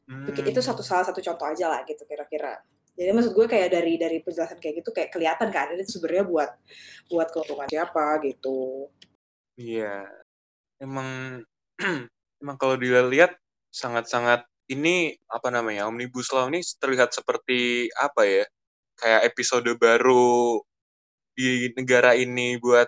Mungkin 0.09 0.43
itu 0.49 0.59
satu 0.59 0.81
Mmm. 0.81 0.89
salah 0.89 1.05
satu 1.05 1.21
contoh 1.21 1.45
aja 1.45 1.69
lah 1.69 1.81
gitu 1.85 2.01
kira-kira. 2.09 2.57
Jadi 2.97 3.09
maksud 3.15 3.31
gue 3.31 3.45
kayak 3.47 3.69
dari 3.71 3.95
dari 3.95 4.17
penjelasan 4.19 4.59
kayak 4.59 4.83
gitu 4.83 4.89
kayak 4.91 5.13
kelihatan 5.13 5.47
kan 5.53 5.71
ini 5.71 5.85
sebenarnya 5.85 6.25
buat 6.27 6.51
buat 7.07 7.27
keuntungan 7.29 7.69
siapa 7.69 8.19
gitu. 8.25 8.89
Iya. 9.55 10.09
Emang 10.81 11.39
emang 12.41 12.57
kalau 12.57 12.75
dilihat 12.75 13.37
sangat-sangat 13.69 14.49
ini, 14.69 15.17
apa 15.25 15.49
namanya, 15.49 15.89
Omnibus 15.89 16.29
Law 16.29 16.45
ini 16.47 16.61
terlihat 16.61 17.09
seperti, 17.09 17.89
apa 17.97 18.21
ya, 18.23 18.45
kayak 19.01 19.21
episode 19.33 19.67
baru 19.79 20.59
di 21.37 21.71
negara 21.77 22.13
ini 22.17 22.57
buat 22.61 22.87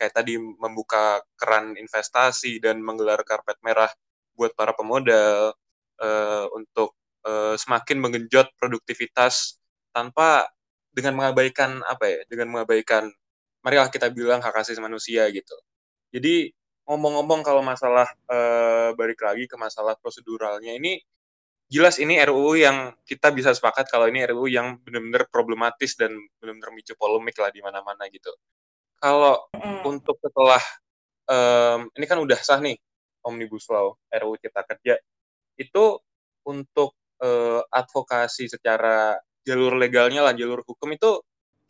kayak 0.00 0.14
tadi 0.16 0.36
membuka 0.40 1.22
keran 1.40 1.74
investasi 1.78 2.60
dan 2.62 2.80
menggelar 2.84 3.22
karpet 3.26 3.56
merah 3.64 3.90
buat 4.38 4.52
para 4.58 4.72
pemodal, 4.76 5.54
eee, 6.00 6.46
untuk, 6.56 6.94
eee, 7.26 7.56
semakin 7.60 7.98
menggenjot 8.02 8.48
produktivitas 8.60 9.58
tanpa 9.96 10.48
dengan 10.94 11.16
mengabaikan, 11.20 11.80
apa 11.88 12.04
ya, 12.08 12.20
dengan 12.30 12.52
mengabaikan, 12.56 13.08
marilah 13.64 13.88
kita 13.92 14.08
bilang 14.14 14.40
hak 14.44 14.54
asasi 14.56 14.80
manusia 14.82 15.28
gitu. 15.32 15.56
Jadi 16.14 16.50
ngomong-ngomong 16.88 17.42
kalau 17.46 17.62
masalah, 17.66 18.06
eee, 18.30 18.90
balik 18.98 19.20
lagi 19.24 19.46
ke 19.50 19.56
masalah 19.60 19.94
proseduralnya 20.00 20.74
ini, 20.78 20.98
jelas 21.72 21.98
ini 22.02 22.18
RUU 22.22 22.54
yang 22.60 22.94
kita 23.06 23.30
bisa 23.34 23.50
sepakat 23.56 23.90
kalau 23.90 24.06
ini 24.10 24.22
RUU 24.30 24.46
yang 24.50 24.78
bener-bener 24.86 25.26
problematis 25.30 25.94
dan 25.98 26.14
bener-bener 26.40 26.70
memicu 26.74 26.94
polemik 26.98 27.36
lah 27.42 27.50
di 27.54 27.60
mana-mana 27.64 28.06
gitu. 28.12 28.30
Kalau 29.02 29.38
Mhm. 29.62 29.82
untuk 29.96 30.16
setelah, 30.22 30.62
mmm, 31.30 31.80
ini 31.98 32.06
kan 32.10 32.18
udah 32.22 32.38
sah 32.40 32.60
nih 32.62 32.76
Omnibus 33.26 33.66
Law, 33.72 33.94
RUU 34.12 34.36
Cipta 34.42 34.62
Kerja, 34.66 34.96
itu 35.60 35.84
untuk, 36.48 36.94
eee, 37.22 37.60
advokasi 37.72 38.48
secara 38.52 39.16
jalur 39.46 39.76
legalnya 39.78 40.22
lah, 40.26 40.34
jalur 40.36 40.62
hukum 40.66 40.90
itu 40.96 41.20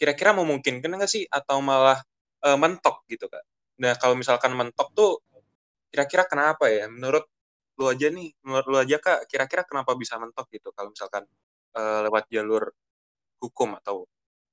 kira-kira 0.01 0.33
memungkinkan 0.37 0.91
nggak 0.97 1.11
sih 1.11 1.25
atau 1.31 1.61
malah, 1.65 2.01
eee, 2.45 2.57
mentok 2.61 3.05
gitu, 3.11 3.27
Kak? 3.31 3.45
Nah, 3.83 3.95
kalau 4.01 4.15
misalkan 4.19 4.53
mentok 4.57 4.91
tuh 4.97 5.21
kira-kira 5.93 6.25
kenapa 6.29 6.69
ya? 6.73 6.87
Menurut 6.91 7.27
lu 7.79 7.87
aja 7.93 8.09
nih, 8.13 8.33
menurut 8.45 8.67
lu 8.73 8.77
aja, 8.81 8.97
Kak, 9.01 9.29
kira-kira 9.31 9.63
kenapa 9.69 9.93
bisa 9.99 10.17
mentok 10.21 10.49
gitu 10.53 10.71
kalau 10.77 10.91
misalkan, 10.95 11.25
eee, 11.77 11.99
lewat 12.09 12.25
jalur 12.33 12.65
hukum 13.43 13.77
atau 13.81 14.07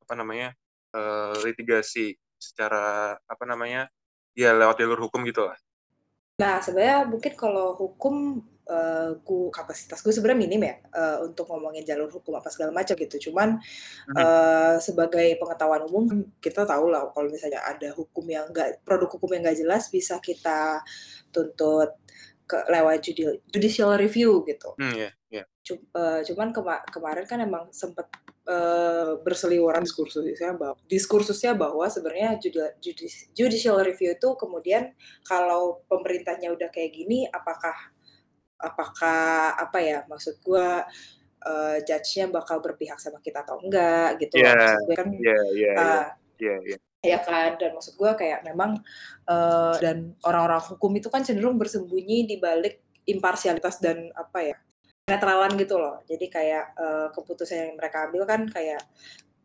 apa 0.03 0.13
namanya, 0.19 0.53
eee, 0.95 1.35
litigasi 1.51 2.15
secara 2.39 3.15
apa 3.27 3.43
namanya, 3.49 3.89
ya 4.37 4.53
lewat 4.57 4.77
jalur 4.83 4.99
hukum 5.09 5.23
gitulah? 5.27 5.57
Nah, 6.41 6.57
sebenarnya 6.65 7.05
mungkin 7.05 7.33
kalau 7.37 7.77
hukum, 7.77 8.41
eee, 8.65 9.21
ku 9.21 9.53
kapasitas 9.53 10.01
gue 10.01 10.09
sebenarnya 10.09 10.39
minim 10.41 10.61
ya, 10.65 10.75
eee, 10.89 11.17
untuk 11.29 11.45
ngomongin 11.45 11.85
jalur 11.85 12.09
hukum 12.09 12.33
apa 12.41 12.49
segala 12.49 12.73
macam 12.73 12.97
gitu. 12.97 13.29
Cuman, 13.29 13.61
Mhm. 14.07 14.23
eee, 14.23 14.75
sebagai 14.81 15.41
pengetahuan 15.41 15.83
umum 15.89 16.05
kita 16.41 16.69
tahu 16.69 16.93
lah 16.93 17.09
kalau 17.17 17.29
misalnya 17.33 17.65
ada 17.65 17.89
hukum 17.97 18.25
yang 18.29 18.49
nggak 18.53 18.85
produk 18.85 19.09
hukum 19.09 19.29
yang 19.33 19.41
nggak 19.49 19.59
jelas 19.65 19.89
bisa 19.89 20.21
kita 20.21 20.85
tuntut 21.33 21.97
ke 22.53 22.59
lewat 22.69 23.01
judil 23.01 23.41
judicial 23.49 23.97
review 23.97 24.45
gitu. 24.45 24.77
Iya 24.77 25.09
iya. 25.33 25.43
Cu 25.65 25.73
eee, 25.97 26.19
cuman 26.29 26.49
kema 26.53 26.75
kemarin 26.93 27.25
kan 27.25 27.39
emang 27.41 27.65
sempet, 27.73 28.05
eee, 28.45 29.17
berseliweran 29.25 29.81
diskursusnya 29.87 30.53
ba 30.61 30.77
diskursusnya 30.91 31.57
bahwa 31.57 31.85
sebenarnya 31.89 32.37
judis 32.83 33.31
judicial 33.33 33.81
review 33.81 34.13
itu 34.13 34.29
kemudian 34.37 34.93
kalau 35.25 35.81
pemerintahnya 35.89 36.53
udah 36.53 36.69
kayak 36.69 36.93
gini, 36.93 37.25
apakah 37.31 37.73
apakah 38.61 39.55
apa 39.59 39.79
ya, 39.83 39.99
maksud 40.11 40.39
gue, 40.45 40.67
eee, 41.47 41.77
judge-nya 41.87 42.25
bakal 42.31 42.59
berpihak 42.63 42.99
sama 43.01 43.19
kita 43.25 43.43
atau 43.45 43.59
enggak 43.63 44.19
gitu 44.23 44.35
loh. 44.43 44.53
Maksud 44.59 44.79
gue 44.87 44.95
kan 44.99 45.09
iya 45.19 45.37
iya. 45.57 45.71
eee, 45.79 46.03
Iya 46.43 46.55
iya. 46.67 46.77
Ya 47.03 47.19
kan, 47.21 47.59
dan 47.59 47.75
maksud 47.75 47.99
gue 47.99 48.11
kayak 48.15 48.47
memang, 48.47 48.79
eee, 49.27 49.75
dan 49.83 49.97
orang-orang 50.23 50.63
hukum 50.71 50.91
itu 50.95 51.11
kan 51.11 51.21
cenderung 51.27 51.59
bersembunyi 51.59 52.25
di 52.29 52.35
balik 52.39 52.79
imparsialitas 53.05 53.83
dan 53.83 54.07
apa 54.15 54.39
ya, 54.53 54.55
kenetralan 55.07 55.53
gitu 55.59 55.75
loh. 55.79 55.99
Jadi 56.07 56.25
kayak, 56.31 56.65
eee, 56.79 57.07
keputusan 57.15 57.57
yang 57.71 57.75
mereka 57.79 58.07
ambil 58.07 58.23
kan 58.27 58.41
kayak 58.47 58.81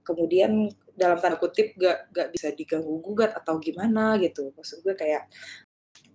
kemudian 0.06 0.70
dalam 0.98 1.18
tanda 1.22 1.36
kutip 1.40 1.74
"nggak 1.78 2.12
nggak 2.14 2.28
bisa 2.34 2.48
diganggu-gugat" 2.56 3.32
atau 3.38 3.58
gimana 3.62 4.16
gitu. 4.22 4.50
Maksud 4.56 4.82
gue 4.86 4.94
kayak 4.98 5.28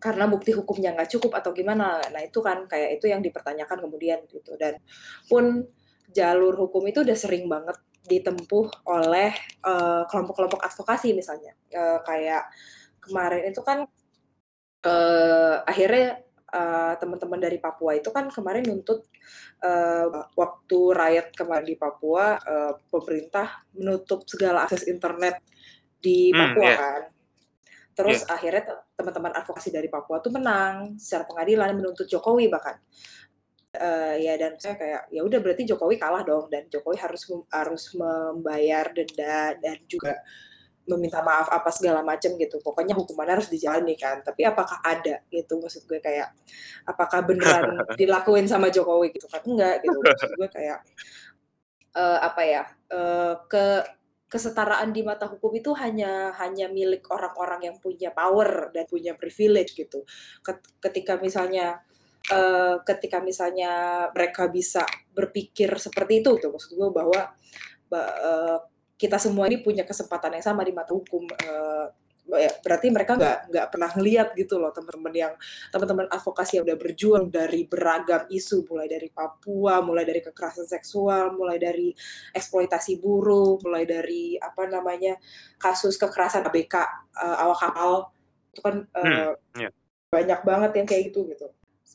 karena 0.02 0.26
bukti 0.32 0.52
hukumnya 0.56 0.94
nggak 0.98 1.12
cukup 1.20 1.38
atau 1.40 1.52
gimana. 1.56 2.02
Nah 2.14 2.22
itu 2.26 2.40
kan, 2.46 2.66
kayak 2.72 3.00
itu 3.02 3.08
yang 3.12 3.22
dipertanyakan 3.26 3.80
kemudian 3.86 4.20
gitu. 4.32 4.56
Dan 4.60 4.78
pun 5.30 5.68
jalur 6.14 6.56
hukum 6.58 6.84
itu 6.90 7.02
udah 7.06 7.18
sering 7.18 7.48
banget 7.52 7.78
ditempuh 8.08 8.68
oleh, 8.90 9.32
eee, 9.64 10.02
kelompok-kelompok 10.12 10.62
advokasi 10.66 11.16
misalnya, 11.18 11.54
eee, 11.72 12.00
kayak 12.08 12.44
kemarin 13.04 13.44
itu 13.52 13.62
kan, 13.66 13.80
eee, 14.86 15.56
akhirnya, 15.68 16.22
eee, 16.54 16.94
teman-teman 17.02 17.40
dari 17.42 17.58
Papua 17.62 17.94
itu 18.00 18.10
kan 18.16 18.30
kemarin 18.34 18.64
nuntut, 18.68 19.06
eee, 19.64 20.08
waktu 20.38 20.80
riot 20.96 21.30
kemarin 21.38 21.68
di 21.68 21.78
Papua, 21.80 22.38
eee, 22.42 22.74
pemerintah 22.92 23.66
menutup 23.78 24.26
segala 24.30 24.66
akses 24.68 24.86
internet 24.90 25.42
di 26.04 26.32
Mmm, 26.32 26.38
Papua 26.38 26.70
iya. 26.70 26.78
kan. 26.78 27.02
Iya. 28.06 28.20
Terus 28.20 28.26
akhirnya 28.30 28.64
te 28.70 28.76
teman-teman 29.00 29.34
advokasi 29.38 29.70
dari 29.76 29.90
Papua 29.92 30.20
tuh 30.24 30.32
menang 30.36 30.96
secara 31.02 31.26
pengadilan 31.30 31.74
menuntut 31.78 32.08
Jokowi 32.10 32.48
bahkan. 32.52 32.78
Eee, 33.74 34.30
ya 34.30 34.34
dan 34.38 34.54
saya 34.62 34.78
kayak, 34.78 35.02
ya 35.10 35.26
udah 35.26 35.40
berarti 35.42 35.66
Jokowi 35.66 35.98
kalah 35.98 36.22
dong 36.22 36.46
dan 36.54 36.70
Jokowi 36.70 36.94
harus 37.02 37.26
harus 37.50 37.84
membayar 37.98 38.86
denda 38.94 39.58
dan 39.58 39.82
juga 39.90 40.14
meminta 40.86 41.24
maaf 41.24 41.48
apa 41.50 41.72
segala 41.74 42.06
macam 42.06 42.36
gitu. 42.38 42.60
Pokoknya 42.62 42.94
hukumannya 42.94 43.40
harus 43.40 43.50
dijalani 43.50 43.96
kan. 43.98 44.22
Tapi 44.22 44.46
apakah 44.46 44.78
ada 44.84 45.24
gitu, 45.32 45.58
maksud 45.58 45.90
gue 45.90 45.98
kayak, 46.04 46.36
apakah 46.86 47.26
beneran 47.26 47.66
dilakuin 48.00 48.46
sama 48.46 48.70
Jokowi 48.70 49.16
gitu 49.16 49.26
kan, 49.32 49.42
enggak 49.48 49.82
gitu. 49.82 49.98
Maksud 50.06 50.32
gue 50.38 50.50
kayak, 50.54 50.80
eee, 51.98 52.18
apa 52.22 52.42
ya, 52.46 52.64
eee, 52.94 53.34
ke 53.50 53.66
kesetaraan 54.34 54.90
di 54.90 55.06
mata 55.06 55.30
hukum 55.30 55.54
itu 55.54 55.78
hanya 55.78 56.34
hanya 56.42 56.66
milik 56.66 57.06
orang-orang 57.14 57.70
yang 57.70 57.78
punya 57.78 58.10
power 58.10 58.74
dan 58.74 58.86
punya 58.90 59.14
privilege 59.14 59.78
gitu. 59.78 60.02
Ket 60.42 60.58
ketika 60.82 61.22
misalnya, 61.22 61.86
eee, 62.32 62.76
ketika 62.88 63.20
misalnya 63.24 63.72
mereka 64.16 64.48
bisa 64.48 64.84
berpikir 65.16 65.72
seperti 65.80 66.22
itu 66.24 66.36
tuh, 66.40 66.52
maksud 66.54 66.72
gue 66.78 66.90
bahwa 66.94 67.22
ba 67.92 68.04
eee, 68.20 68.58
kita 69.00 69.18
semua 69.20 69.48
ini 69.52 69.60
punya 69.60 69.84
kesempatan 69.84 70.38
yang 70.40 70.46
sama 70.46 70.64
di 70.64 70.72
mata 70.72 70.94
hukum, 70.96 71.28
ya 72.34 72.52
berarti 72.64 72.88
mereka 72.88 73.20
nggak 73.20 73.52
nggak 73.52 73.68
pernah 73.68 73.90
ngelihat 74.00 74.32
gitu 74.40 74.56
loh 74.56 74.72
teman-teman 74.72 75.12
yang 75.12 75.34
teman-teman 75.76 76.08
advokasi 76.08 76.56
yang 76.58 76.66
udah 76.66 76.80
berjuang 76.80 77.28
dari 77.28 77.68
beragam 77.68 78.24
isu, 78.32 78.64
mulai 78.72 78.88
dari 78.88 79.12
Papua, 79.12 79.84
mulai 79.84 80.08
dari 80.08 80.24
kekerasan 80.24 80.64
seksual, 80.64 81.36
mulai 81.36 81.60
dari 81.60 81.92
eksploitasi 82.32 83.04
buruh, 83.04 83.60
mulai 83.68 83.84
dari 83.84 84.40
apa 84.40 84.64
namanya, 84.72 85.20
kasus 85.60 86.00
kekerasan 86.00 86.48
ABK, 86.48 86.76
eee, 87.12 87.36
awak 87.44 87.60
kapal, 87.60 87.92
itu 88.56 88.62
kan, 88.64 88.76
Mmm, 88.88 89.04
eee, 89.04 89.32
iya. 89.68 89.70
banyak 90.08 90.40
banget 90.48 90.72
yang 90.80 90.88
kayak 90.88 91.04
gitu 91.12 91.28
gitu. 91.28 91.48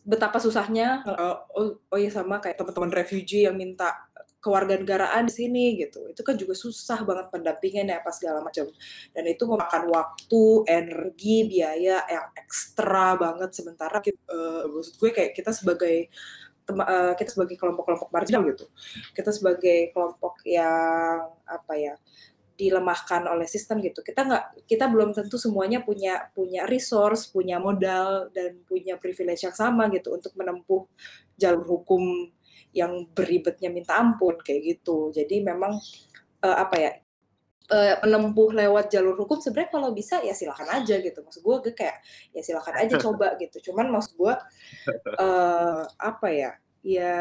Betapa 0.08 0.40
susahnya 0.40 1.04
heeh, 1.04 1.34
oh 1.58 1.68
oh 1.92 1.98
ya 2.00 2.08
sama 2.08 2.40
kayak 2.40 2.56
teman-teman 2.56 2.88
refugee 2.96 3.44
yang 3.44 3.56
minta 3.60 3.92
kewarganegaraan 4.40 5.28
di 5.28 5.34
sini 5.34 5.64
gitu. 5.76 6.08
Itu 6.08 6.22
kan 6.24 6.38
juga 6.40 6.54
susah 6.56 7.04
banget 7.04 7.26
pendampingannya 7.34 8.00
apa 8.00 8.08
segala 8.16 8.40
macam. 8.40 8.64
Dan 9.12 9.24
itu 9.28 9.44
memakan 9.44 9.84
waktu, 9.92 10.44
energi, 10.70 11.36
biaya 11.50 12.00
yang 12.08 12.26
ekstra 12.40 13.18
banget 13.20 13.50
sementara 13.52 13.98
eee, 14.16 14.62
maksud 14.72 14.94
gue 14.96 15.10
kayak 15.12 15.32
kita 15.36 15.50
sebagai 15.52 16.08
tema 16.68 16.84
eee, 16.88 17.12
kita 17.20 17.30
sebagai 17.36 17.56
kelompok-kelompok 17.60 18.10
marginal 18.14 18.42
gitu, 18.48 18.66
kita 19.16 19.30
sebagai 19.34 19.90
kelompok 19.96 20.40
yang 20.48 21.32
apa 21.48 21.74
ya, 21.76 21.94
dilemahkan 22.58 23.30
oleh 23.30 23.46
sistem 23.46 23.78
gitu, 23.78 24.02
kita 24.02 24.26
nggak 24.26 24.66
kita 24.66 24.90
belum 24.90 25.14
tentu 25.14 25.38
semuanya 25.38 25.78
punya 25.86 26.26
punya 26.34 26.66
resource, 26.66 27.30
punya 27.30 27.62
modal, 27.62 28.34
dan 28.34 28.58
punya 28.66 28.98
privilege 28.98 29.46
yang 29.46 29.54
sama 29.54 29.86
gitu 29.94 30.18
untuk 30.18 30.34
menempuh 30.34 30.82
jalur 31.38 31.62
hukum 31.62 32.02
yang 32.74 33.06
beribetnya 33.14 33.70
minta 33.70 33.94
ampun, 33.94 34.42
kayak 34.42 34.76
gitu. 34.76 35.14
Jadi 35.14 35.40
memang, 35.40 35.78
eee, 36.42 36.56
apa 36.58 36.76
ya, 36.76 36.90
uh, 37.72 37.96
menempuh 38.04 38.52
lewat 38.52 38.90
jalur 38.92 39.14
hukum 39.16 39.38
sebenarnya 39.38 39.70
kalau 39.72 39.90
bisa 39.92 40.20
ya 40.24 40.32
silakan 40.32 40.68
aja 40.82 40.98
gitu. 41.00 41.18
Maksud 41.20 41.40
gue 41.44 41.56
gue 41.68 41.74
kayak 41.76 41.96
ya 42.32 42.42
silakan 42.42 42.74
aja 42.80 42.94
coba 43.06 43.36
gitu. 43.40 43.70
Cuman 43.70 43.92
maksud 43.92 44.16
gue 44.16 44.34
uh, 45.20 45.82
apa 45.86 46.28
ya 46.32 46.50
ya 46.82 47.14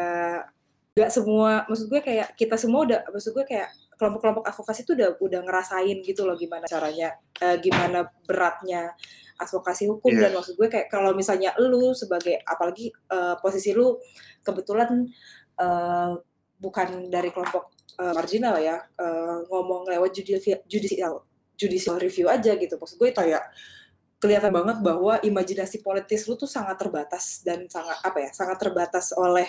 gak 0.98 1.10
semua 1.14 1.62
maksud 1.70 1.86
gue 1.90 2.00
kayak 2.02 2.34
kita 2.34 2.58
semua 2.58 2.82
udah 2.82 3.00
maksud 3.10 3.30
gue 3.34 3.46
kayak 3.46 3.70
kelompok-kelompok 3.98 4.46
advokasi 4.46 4.86
itu 4.86 4.94
udah 4.94 5.18
udah 5.18 5.40
ngerasain 5.42 5.98
gitu 6.06 6.22
loh 6.22 6.38
gimana 6.38 6.70
caranya 6.70 7.18
uh, 7.42 7.58
gimana 7.58 8.06
beratnya 8.24 8.94
advokasi 9.38 9.90
hukum 9.90 10.14
yeah. 10.14 10.30
dan 10.30 10.38
maksud 10.38 10.54
gue 10.54 10.68
kayak 10.70 10.86
kalau 10.86 11.10
misalnya 11.12 11.50
lu 11.58 11.90
sebagai 11.94 12.38
apalagi 12.46 12.94
uh, 13.10 13.34
posisi 13.42 13.74
lu 13.74 13.98
kebetulan 14.46 15.06
uh, 15.58 16.14
bukan 16.58 17.10
dari 17.10 17.30
kelompok 17.34 17.74
uh, 17.98 18.14
marginal 18.14 18.58
ya 18.58 18.78
uh, 18.98 19.42
ngomong 19.50 19.86
lewat 19.90 20.10
judicial 20.14 20.62
judicial 20.66 21.26
judicial 21.58 21.98
review 21.98 22.30
aja 22.30 22.54
gitu 22.54 22.78
maksud 22.78 22.98
gue 22.98 23.10
kayak 23.10 23.42
kelihatan 24.18 24.50
banget 24.50 24.82
bahwa 24.82 25.22
imajinasi 25.22 25.78
politis 25.78 26.26
lu 26.26 26.34
tuh 26.34 26.50
sangat 26.50 26.74
terbatas 26.74 27.46
dan 27.46 27.70
sangat 27.70 28.02
apa 28.02 28.18
ya 28.18 28.30
sangat 28.34 28.58
terbatas 28.58 29.14
oleh 29.14 29.46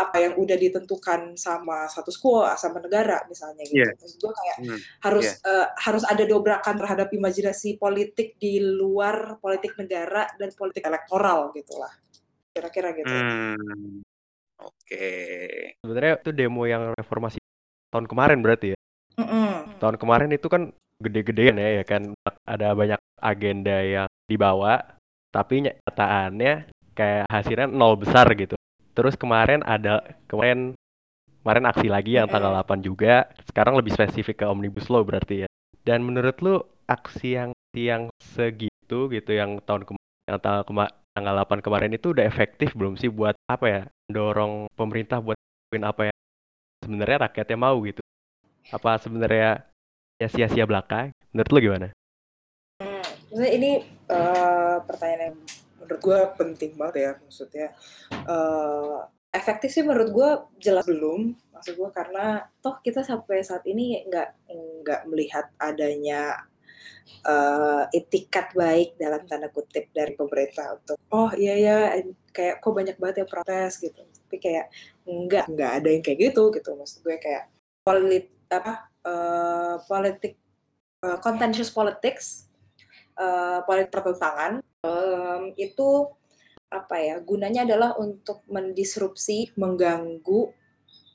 apa 0.00 0.16
yang 0.24 0.40
udah 0.40 0.56
ditentukan 0.56 1.36
sama 1.36 1.84
status 1.84 2.16
quo 2.16 2.48
sama 2.56 2.80
negara 2.80 3.20
misalnya 3.28 3.60
gitu 3.68 3.84
yeah. 3.84 3.92
maksud 3.92 4.16
gue 4.16 4.32
kayak 4.32 4.58
mm. 4.64 4.80
harus 5.04 5.28
yeah. 5.44 5.52
uh, 5.52 5.66
harus 5.76 6.04
ada 6.08 6.24
dobrakan 6.24 6.80
terhadap 6.80 7.08
imajinasi 7.12 7.76
politik 7.76 8.40
di 8.40 8.56
luar 8.56 9.36
politik 9.36 9.76
negara 9.76 10.32
dan 10.40 10.48
politik 10.56 10.80
elektoral 10.88 11.52
gitulah 11.52 11.92
kira-kira 12.56 12.88
gitu. 12.96 13.12
Hmm. 13.12 14.00
Oke. 14.64 14.72
Okay. 14.88 15.76
Sebenarnya 15.84 16.12
itu 16.24 16.30
demo 16.32 16.64
yang 16.64 16.96
reformasi 16.96 17.36
tahun 17.92 18.08
kemarin 18.08 18.40
berarti 18.40 18.72
ya. 18.72 18.78
Mm-mm. 19.20 19.76
Tahun 19.76 19.96
kemarin 20.00 20.32
itu 20.32 20.48
kan 20.48 20.72
gede-gedean 21.02 21.60
ya, 21.60 21.82
ya 21.82 21.84
kan 21.84 22.16
ada 22.48 22.72
banyak 22.72 23.00
agenda 23.20 23.76
yang 23.84 24.08
dibawa, 24.28 24.96
tapi 25.30 25.68
nyataannya 25.68 26.72
kayak 26.96 27.28
hasilnya 27.28 27.68
nol 27.68 28.00
besar 28.00 28.26
gitu. 28.32 28.56
Terus 28.96 29.12
kemarin 29.14 29.60
ada 29.60 30.00
kemarin 30.24 30.72
kemarin 31.44 31.64
aksi 31.68 31.86
lagi 31.92 32.16
yang 32.16 32.26
tanggal 32.26 32.50
8 32.64 32.80
juga. 32.80 33.28
Sekarang 33.44 33.76
lebih 33.76 33.92
spesifik 33.92 34.42
ke 34.42 34.46
omnibus 34.48 34.88
law 34.88 35.04
berarti 35.04 35.44
ya. 35.44 35.48
Dan 35.84 36.02
menurut 36.02 36.36
lu 36.40 36.56
aksi 36.88 37.36
yang 37.36 37.50
yang 37.76 38.08
segitu 38.18 39.12
gitu 39.12 39.30
yang 39.36 39.60
tahun 39.62 39.84
kemarin 39.84 40.26
yang 40.26 40.40
tanggal 40.40 40.64
kema 40.64 40.86
tanggal 41.12 41.34
8 41.44 41.60
kemarin 41.60 41.92
itu 41.92 42.16
udah 42.16 42.24
efektif 42.24 42.72
belum 42.72 42.96
sih 42.96 43.12
buat 43.12 43.36
apa 43.46 43.66
ya? 43.68 43.82
dorong 44.06 44.70
pemerintah 44.78 45.18
buat 45.18 45.36
apa 45.82 46.08
yang 46.08 46.18
sebenarnya 46.82 47.18
rakyatnya 47.28 47.58
mau 47.58 47.76
gitu? 47.84 48.02
Apa 48.72 48.98
sebenarnya 49.02 49.66
ya 50.16 50.28
sia-sia 50.32 50.64
belaka? 50.64 51.12
Menurut 51.32 51.50
lo 51.52 51.58
gimana? 51.60 51.88
Hmm, 52.80 53.04
ini 53.44 53.84
uh, 54.08 54.80
pertanyaan 54.84 55.32
yang 55.32 55.38
menurut 55.80 56.00
gue 56.00 56.20
penting 56.40 56.72
banget 56.76 56.96
ya 56.96 57.10
maksudnya. 57.20 57.68
Uh, 58.24 59.04
efektif 59.32 59.68
sih 59.72 59.84
menurut 59.84 60.10
gue 60.12 60.30
jelas 60.60 60.88
belum. 60.88 61.36
Maksud 61.52 61.76
gue 61.76 61.90
karena 61.92 62.48
toh 62.64 62.80
kita 62.80 63.04
sampai 63.04 63.44
saat 63.44 63.64
ini 63.68 64.04
nggak 64.08 64.28
nggak 64.84 65.00
melihat 65.08 65.52
adanya 65.60 66.48
uh, 67.28 67.84
etikat 67.92 68.52
baik 68.56 68.96
dalam 68.96 69.24
tanda 69.28 69.52
kutip 69.52 69.92
dari 69.92 70.16
pemerintah 70.16 70.76
untuk 70.76 70.96
oh 71.12 71.30
iya 71.34 71.54
ya 71.56 71.76
kayak 72.34 72.60
kok 72.60 72.74
banyak 72.74 72.96
banget 72.98 73.24
yang 73.24 73.30
protes 73.30 73.78
gitu 73.78 74.02
tapi 74.26 74.36
kayak 74.42 74.66
enggak 75.06 75.46
enggak 75.46 75.70
ada 75.82 75.88
yang 75.88 76.02
kayak 76.02 76.18
gitu 76.30 76.42
gitu 76.50 76.70
maksud 76.74 76.98
gue 77.06 77.16
kayak 77.18 77.50
polit 77.86 78.26
apa 78.50 78.90
uh, 79.06 79.78
politik 79.86 80.34
uh, 81.06 81.18
contentious 81.22 81.70
politics 81.70 82.50
uh, 83.16 83.62
politik 83.64 83.94
pertentangan 83.94 84.60
um, 84.82 85.54
itu 85.54 86.10
apa 86.66 86.98
ya 86.98 87.16
gunanya 87.22 87.62
adalah 87.62 87.94
untuk 87.94 88.42
mendisrupsi 88.50 89.54
mengganggu 89.54 90.50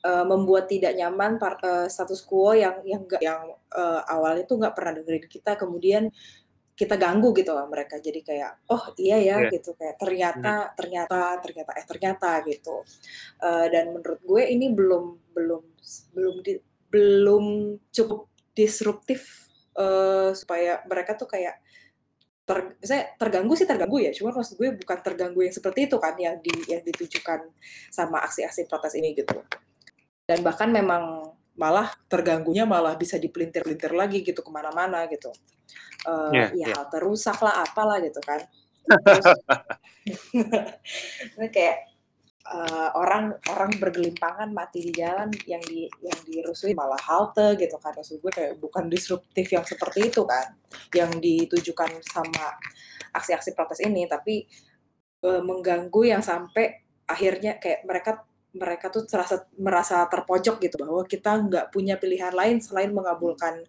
uh, 0.02 0.24
membuat 0.24 0.66
tidak 0.72 0.96
nyaman 0.96 1.36
par, 1.36 1.60
uh, 1.60 1.86
status 1.86 2.24
quo 2.24 2.56
yang 2.56 2.80
yang 2.88 3.04
gak, 3.04 3.20
yang 3.20 3.52
uh, 3.76 4.00
awalnya 4.08 4.48
tuh 4.48 4.56
nggak 4.58 4.74
pernah 4.74 4.92
dengerin 4.96 5.28
kita 5.28 5.60
kemudian 5.60 6.08
kita 6.72 6.96
ganggu 6.96 7.36
gitu 7.36 7.52
lah 7.52 7.68
mereka 7.68 8.00
jadi 8.00 8.20
kayak 8.24 8.52
oh 8.72 8.96
iya 8.96 9.20
ya 9.20 9.36
yeah. 9.44 9.52
gitu 9.52 9.76
kayak 9.76 10.00
ternyata 10.00 10.52
hmm. 10.66 10.74
ternyata 10.74 11.18
ternyata 11.38 11.70
eh 11.76 11.86
ternyata 11.86 12.30
gitu 12.48 12.76
uh, 13.44 13.66
dan 13.68 13.92
menurut 13.92 14.20
gue 14.24 14.42
ini 14.48 14.66
belum 14.72 15.04
belum 15.36 15.62
belum 16.16 16.34
di, 16.40 16.56
belum 16.92 17.44
cukup 17.88 18.28
disruptif 18.52 19.48
uh, 19.80 20.36
supaya 20.36 20.84
mereka 20.84 21.16
tuh 21.16 21.24
kayak 21.24 21.56
ter, 22.44 22.76
saya 22.84 23.16
terganggu 23.16 23.56
sih 23.56 23.64
terganggu 23.64 23.96
ya 24.02 24.12
cuma 24.12 24.36
maksud 24.36 24.60
gue 24.60 24.76
bukan 24.76 24.98
terganggu 25.00 25.40
yang 25.40 25.54
seperti 25.54 25.88
itu 25.88 25.96
kan 25.96 26.12
yang 26.20 26.36
di 26.44 26.52
yang 26.68 26.84
ditujukan 26.84 27.48
sama 27.88 28.20
aksi-aksi 28.28 28.68
protes 28.68 28.92
ini 29.00 29.16
gitu. 29.16 29.40
Dan 30.28 30.44
bahkan 30.44 30.68
memang 30.68 31.32
malah 31.56 31.92
terganggunya 32.08 32.64
malah 32.64 32.96
bisa 32.96 33.20
dipelintir-pelintir 33.20 33.92
lagi 33.92 34.24
gitu 34.24 34.40
ke 34.44 34.50
mana-mana 34.52 35.08
gitu. 35.08 35.32
Uh, 36.04 36.32
yeah, 36.34 36.50
ya 36.52 36.68
yeah. 36.68 36.76
halte 36.76 36.98
rusak 37.00 37.40
lah 37.40 37.64
apalah 37.64 38.00
gitu 38.04 38.20
kan. 38.20 38.40
Terus 39.06 39.26
kayak 41.56 41.91
uh, 42.48 42.90
orang 42.98 43.36
orang 43.50 43.70
bergelimpangan 43.78 44.50
mati 44.50 44.82
di 44.82 44.92
jalan 44.94 45.30
yang 45.46 45.62
di 45.62 45.86
yang 46.02 46.18
dirusui 46.26 46.74
malah 46.74 46.98
halte 46.98 47.54
gitu 47.60 47.78
kan 47.78 47.94
maksud 47.94 48.18
gue 48.18 48.32
kayak 48.32 48.52
bukan 48.58 48.90
disruptif 48.90 49.46
yang 49.52 49.62
seperti 49.62 50.10
itu 50.10 50.26
kan 50.26 50.58
yang 50.94 51.10
ditujukan 51.22 52.02
sama 52.02 52.58
aksi-aksi 53.14 53.54
protes 53.54 53.80
ini 53.84 54.08
tapi 54.10 54.46
uh, 55.22 55.42
mengganggu 55.44 56.02
yang 56.02 56.22
sampai 56.24 56.82
akhirnya 57.06 57.60
kayak 57.62 57.86
mereka 57.86 58.24
mereka 58.52 58.92
tuh 58.92 59.08
terasa 59.08 59.48
merasa 59.56 60.04
terpojok 60.12 60.60
gitu 60.60 60.76
bahwa 60.76 61.08
kita 61.08 61.40
nggak 61.48 61.66
punya 61.72 61.96
pilihan 61.96 62.36
lain 62.36 62.60
selain 62.60 62.92
mengabulkan 62.92 63.64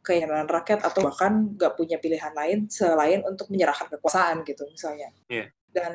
keinginan 0.00 0.46
rakyat 0.46 0.80
atau 0.86 1.02
bahkan 1.02 1.50
nggak 1.58 1.74
punya 1.76 1.98
pilihan 1.98 2.32
lain 2.32 2.70
selain 2.70 3.20
untuk 3.26 3.50
menyerahkan 3.50 3.90
kekuasaan 3.90 4.46
gitu 4.46 4.64
misalnya. 4.70 5.10
Yeah. 5.26 5.50
Dan 5.74 5.92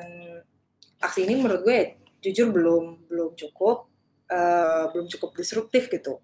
aksi 1.00 1.26
ini 1.26 1.42
menurut 1.42 1.64
gue 1.64 2.05
jujur 2.26 2.50
belum 2.50 3.06
belum 3.10 3.38
cukup 3.38 3.90
uh, 4.30 4.90
belum 4.92 5.08
cukup 5.12 5.38
disruptif 5.38 5.88
gitu. 5.92 6.22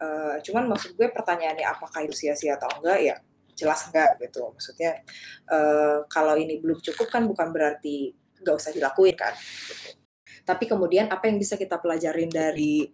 Uh, 0.00 0.40
cuman 0.40 0.70
maksud 0.70 0.96
gue 0.96 1.12
pertanyaannya 1.12 1.66
apakah 1.68 2.00
itu 2.06 2.16
sia-sia 2.16 2.56
atau 2.56 2.70
enggak 2.80 2.98
ya 3.02 3.16
jelas 3.58 3.90
enggak 3.90 4.16
gitu. 4.22 4.48
Maksudnya 4.54 5.02
uh, 5.50 6.06
kalau 6.08 6.38
ini 6.38 6.62
belum 6.62 6.80
cukup 6.80 7.10
kan 7.12 7.26
bukan 7.26 7.50
berarti 7.52 8.14
nggak 8.40 8.56
usah 8.56 8.72
dilakuin 8.72 9.16
kan. 9.18 9.34
Gitu. 9.36 9.98
Tapi 10.46 10.64
kemudian 10.64 11.12
apa 11.12 11.28
yang 11.28 11.36
bisa 11.36 11.60
kita 11.60 11.76
pelajarin 11.76 12.32
dari 12.32 12.88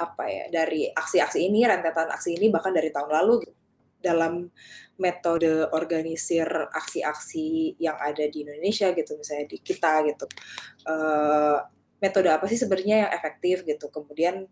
apa 0.00 0.24
ya 0.32 0.44
dari 0.48 0.88
aksi-aksi 0.88 1.44
ini 1.44 1.68
rentetan 1.68 2.08
aksi 2.08 2.40
ini 2.40 2.48
bahkan 2.48 2.72
dari 2.72 2.88
tahun 2.88 3.12
lalu 3.12 3.44
gitu 3.44 3.60
dalam 4.00 4.48
metode 4.96 5.68
organisir 5.76 6.48
aksi-aksi 6.72 7.76
yang 7.76 8.00
ada 8.00 8.24
di 8.24 8.48
Indonesia 8.48 8.96
gitu 8.96 9.20
misalnya 9.20 9.46
di 9.52 9.58
kita 9.60 10.00
gitu 10.08 10.24
uh, 10.88 11.60
metode 12.00 12.28
apa 12.32 12.44
sih 12.48 12.58
sebenarnya 12.58 13.06
yang 13.06 13.10
efektif 13.12 13.62
gitu? 13.64 13.92
Kemudian 13.92 14.48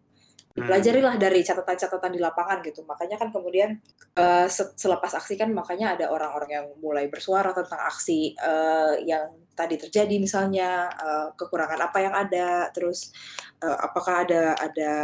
pelajarilah 0.64 1.14
hmm. 1.14 1.22
dari 1.22 1.40
catatan-catatan 1.44 2.12
di 2.14 2.20
lapangan 2.20 2.58
gitu. 2.66 2.82
Makanya 2.82 3.16
kan 3.20 3.28
kemudian 3.30 3.78
uh, 4.18 4.46
selepas 4.50 5.12
aksi 5.14 5.38
kan 5.38 5.50
makanya 5.54 5.94
ada 5.94 6.10
orang-orang 6.10 6.50
yang 6.50 6.66
mulai 6.82 7.06
bersuara 7.06 7.54
tentang 7.54 7.78
aksi 7.78 8.34
uh, 8.38 8.98
yang 9.02 9.28
tadi 9.54 9.74
terjadi 9.74 10.22
misalnya 10.22 10.86
uh, 10.86 11.34
kekurangan 11.34 11.82
apa 11.82 11.98
yang 11.98 12.14
ada 12.14 12.70
terus 12.70 13.10
uh, 13.58 13.74
apakah 13.90 14.22
ada 14.22 14.54
ada 14.54 14.94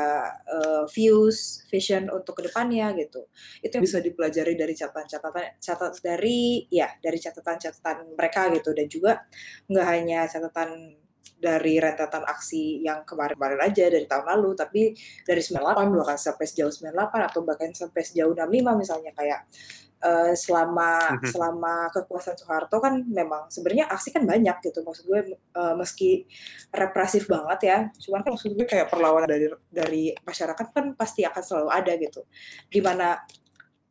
uh, 0.47 0.83
views 0.87 1.67
vision 1.67 2.07
untuk 2.11 2.39
ke 2.39 2.51
depannya 2.51 2.95
gitu. 2.99 3.27
Itu 3.63 3.83
bisa 3.83 3.99
dipelajari 3.99 4.55
dari 4.55 4.75
catatan-catatan 4.75 5.59
catat 5.59 5.99
dari 6.03 6.67
ya 6.71 6.87
dari 7.03 7.19
catatan-catatan 7.19 8.15
mereka 8.15 8.51
gitu. 8.55 8.71
Dan 8.71 8.87
juga 8.87 9.27
nggak 9.67 9.87
hanya 9.87 10.27
catatan 10.31 11.03
dari 11.45 11.77
rentetan 11.77 12.25
aksi 12.25 12.81
yang 12.81 13.05
kemarin-kemarin 13.05 13.61
aja 13.61 13.85
dari 13.93 14.09
tahun 14.09 14.25
lalu 14.37 14.51
tapi 14.57 14.83
dari 15.29 15.43
98 15.45 15.93
bahkan 15.93 16.19
sampai 16.21 16.45
sejauh 16.49 16.73
98 16.73 17.29
atau 17.29 17.41
bahkan 17.45 17.71
sampai 17.77 18.01
sejauh 18.01 18.33
65 18.33 18.81
misalnya 18.81 19.13
kayak 19.13 19.41
uh, 20.01 20.33
selama 20.33 21.21
mhm. 21.21 21.29
selama 21.29 21.75
kekuasaan 21.93 22.37
Soeharto 22.41 22.77
kan 22.81 23.05
memang 23.05 23.53
sebenarnya 23.53 23.93
aksi 23.93 24.09
kan 24.13 24.25
banyak 24.25 24.57
gitu 24.65 24.81
maksud 24.81 25.05
gue 25.05 25.21
uh, 25.57 25.75
meski 25.77 26.25
represif 26.73 27.29
banget 27.29 27.61
ya 27.65 27.79
cuman 28.09 28.21
kan 28.25 28.31
maksud 28.37 28.53
gue 28.57 28.67
kayak 28.69 28.89
perlawanan 28.89 29.29
dari 29.29 29.47
dari 29.69 30.05
masyarakat 30.25 30.67
kan 30.73 30.97
pasti 30.97 31.29
akan 31.29 31.43
selalu 31.45 31.69
ada 31.69 31.93
gitu 32.01 32.25
di 32.73 32.81
mana 32.81 33.21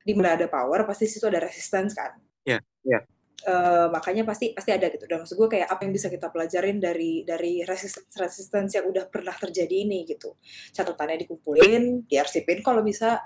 di 0.03 0.13
mana 0.17 0.35
ada 0.35 0.49
power 0.49 0.83
pasti 0.89 1.05
situ 1.05 1.29
ada 1.29 1.41
resistance 1.41 1.93
kan 1.93 2.17
Iya, 2.43 2.59
yeah, 2.59 2.61
iya. 2.83 2.93
Yeah 2.99 3.12
uh, 3.47 3.87
makanya 3.91 4.23
pasti 4.23 4.51
pasti 4.55 4.71
ada 4.71 4.87
gitu. 4.89 5.05
Dan 5.07 5.23
maksud 5.23 5.35
gue 5.35 5.49
kayak 5.49 5.67
apa 5.69 5.81
yang 5.85 5.93
bisa 5.93 6.07
kita 6.07 6.27
pelajarin 6.31 6.77
dari 6.79 7.23
dari 7.27 7.61
resistance 7.63 8.15
resistance 8.15 8.71
yang 8.79 8.85
udah 8.87 9.07
pernah 9.07 9.35
terjadi 9.35 9.75
ini 9.83 10.07
gitu. 10.07 10.35
Catatannya 10.71 11.23
dikumpulin 11.27 12.07
diarsipin. 12.07 12.63
Kalau 12.63 12.81
bisa 12.81 13.23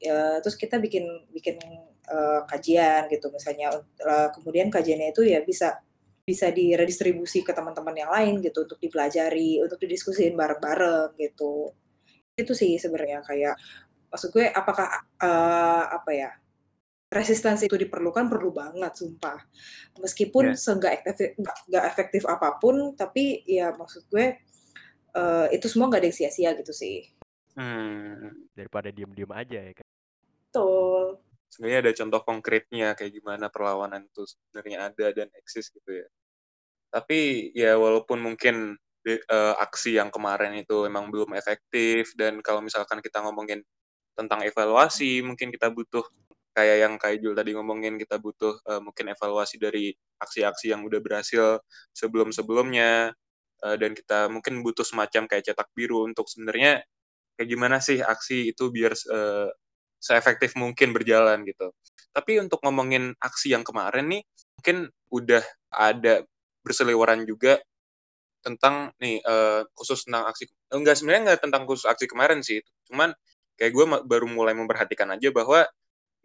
ya, 0.00 0.40
terus 0.40 0.56
kita 0.56 0.80
bikin 0.80 1.04
bikin 1.30 1.56
uh, 2.08 2.44
kajian 2.48 3.06
gitu. 3.12 3.28
Misalnya 3.32 3.72
uh, 4.04 4.28
kemudian 4.34 4.72
kajiannya 4.72 5.12
itu 5.12 5.22
ya 5.28 5.40
bisa 5.44 5.80
bisa 6.20 6.52
diredistribusi 6.54 7.42
ke 7.42 7.52
teman-teman 7.52 7.96
yang 7.96 8.10
lain 8.12 8.40
gitu. 8.40 8.64
Untuk 8.64 8.78
dipelajari, 8.80 9.60
untuk 9.60 9.78
didiskusin 9.80 10.36
bareng-bareng 10.36 11.16
gitu. 11.20 11.72
Itu 12.36 12.52
sih 12.56 12.80
sebenarnya 12.80 13.20
kayak 13.24 13.54
maksud 14.10 14.34
gue 14.34 14.50
apakah 14.50 15.06
uh, 15.22 15.84
apa 15.94 16.10
ya 16.10 16.30
resistensi 17.10 17.66
itu 17.66 17.74
diperlukan 17.74 18.30
perlu 18.30 18.54
banget 18.54 18.94
sumpah. 18.94 19.42
Meskipun 19.98 20.54
yeah. 20.54 20.58
seenggak 20.58 21.02
efektif 21.02 21.34
nggak 21.42 21.84
efektif 21.90 22.22
apa 22.30 22.56
pun 22.62 22.94
tapi 22.94 23.42
ya 23.44 23.74
maksud 23.74 24.06
gue 24.06 24.38
uh, 25.18 25.46
itu 25.50 25.66
semua 25.66 25.90
nggak 25.90 26.00
ada 26.00 26.08
yang 26.08 26.16
sia-sia 26.16 26.50
gitu 26.54 26.70
sih. 26.70 27.10
Hmm. 27.50 28.46
daripada 28.54 28.94
diem-diem 28.94 29.28
aja 29.34 29.58
ya 29.58 29.72
kan 29.74 29.86
betul. 30.50 31.18
Sebenarnya 31.50 31.78
ada 31.82 31.92
contoh 31.98 32.20
konkretnya 32.22 32.88
kayak 32.94 33.12
gimana 33.18 33.46
perlawanan 33.50 34.06
itu 34.06 34.22
sebenarnya 34.22 34.78
ada 34.90 35.06
dan 35.10 35.28
eksis 35.34 35.70
gitu 35.74 35.90
ya. 35.90 36.06
Tapi 36.94 37.50
ya 37.54 37.74
walaupun 37.74 38.22
mungkin 38.22 38.78
uh, 39.06 39.54
aksi 39.58 39.98
yang 39.98 40.14
kemarin 40.14 40.58
itu 40.58 40.86
memang 40.86 41.10
belum 41.10 41.34
efektif 41.34 42.14
dan 42.14 42.38
kalau 42.42 42.62
misalkan 42.62 43.02
kita 43.02 43.18
ngomongin 43.22 43.66
tentang 44.14 44.42
evaluasi 44.46 45.22
mungkin 45.26 45.50
kita 45.50 45.70
butuh 45.70 46.06
kayak 46.50 46.76
yang 46.82 46.94
kayak 46.98 47.18
Jul 47.22 47.34
tadi 47.38 47.54
ngomongin 47.54 47.94
kita 47.96 48.18
butuh 48.18 48.58
uh, 48.66 48.82
mungkin 48.82 49.14
evaluasi 49.14 49.56
dari 49.56 49.94
aksi-aksi 50.18 50.74
yang 50.74 50.82
udah 50.82 50.98
berhasil 50.98 51.62
sebelum-sebelumnya 51.94 53.14
uh, 53.62 53.76
dan 53.78 53.94
kita 53.94 54.26
mungkin 54.26 54.60
butuh 54.66 54.82
semacam 54.82 55.30
kayak 55.30 55.46
cetak 55.46 55.68
biru 55.72 56.04
untuk 56.06 56.26
sebenarnya 56.26 56.82
kayak 57.38 57.48
gimana 57.48 57.78
sih 57.78 58.02
aksi 58.02 58.50
itu 58.52 58.68
biar 58.68 58.92
uh, 58.92 59.48
seefektif 60.00 60.56
mungkin 60.56 60.90
berjalan 60.96 61.44
gitu. 61.46 61.70
Tapi 62.10 62.42
untuk 62.42 62.58
ngomongin 62.66 63.14
aksi 63.22 63.54
yang 63.54 63.62
kemarin 63.62 64.10
nih 64.10 64.22
mungkin 64.58 64.90
udah 65.14 65.44
ada 65.70 66.26
berseliweran 66.66 67.24
juga 67.24 67.62
tentang 68.40 68.92
nih 69.00 69.20
uh, 69.24 69.64
khusus 69.76 70.08
tentang 70.08 70.24
aksi 70.28 70.48
enggak 70.72 70.96
sebenarnya 70.96 71.22
enggak 71.28 71.40
tentang 71.44 71.62
khusus 71.68 71.84
aksi 71.84 72.08
kemarin 72.08 72.40
sih 72.40 72.64
cuman 72.88 73.12
kayak 73.60 73.72
gue 73.76 73.84
baru 74.08 74.24
mulai 74.24 74.56
memperhatikan 74.56 75.12
aja 75.12 75.28
bahwa 75.28 75.68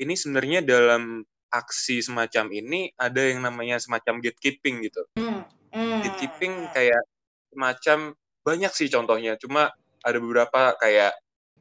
ini 0.01 0.13
sebenarnya 0.17 0.59
dalam 0.65 1.23
aksi 1.51 2.03
semacam 2.03 2.51
ini 2.51 2.91
ada 2.99 3.21
yang 3.23 3.45
namanya 3.45 3.79
semacam 3.79 4.19
gatekeeping 4.19 4.83
gitu. 4.83 5.07
Mm, 5.15 5.47
mm. 5.71 5.99
Gatekeeping 6.03 6.53
kayak 6.75 7.03
semacam 7.51 7.97
banyak 8.43 8.71
sih 8.75 8.87
contohnya. 8.91 9.39
Cuma 9.39 9.71
ada 10.03 10.17
beberapa 10.19 10.75
kayak 10.77 11.15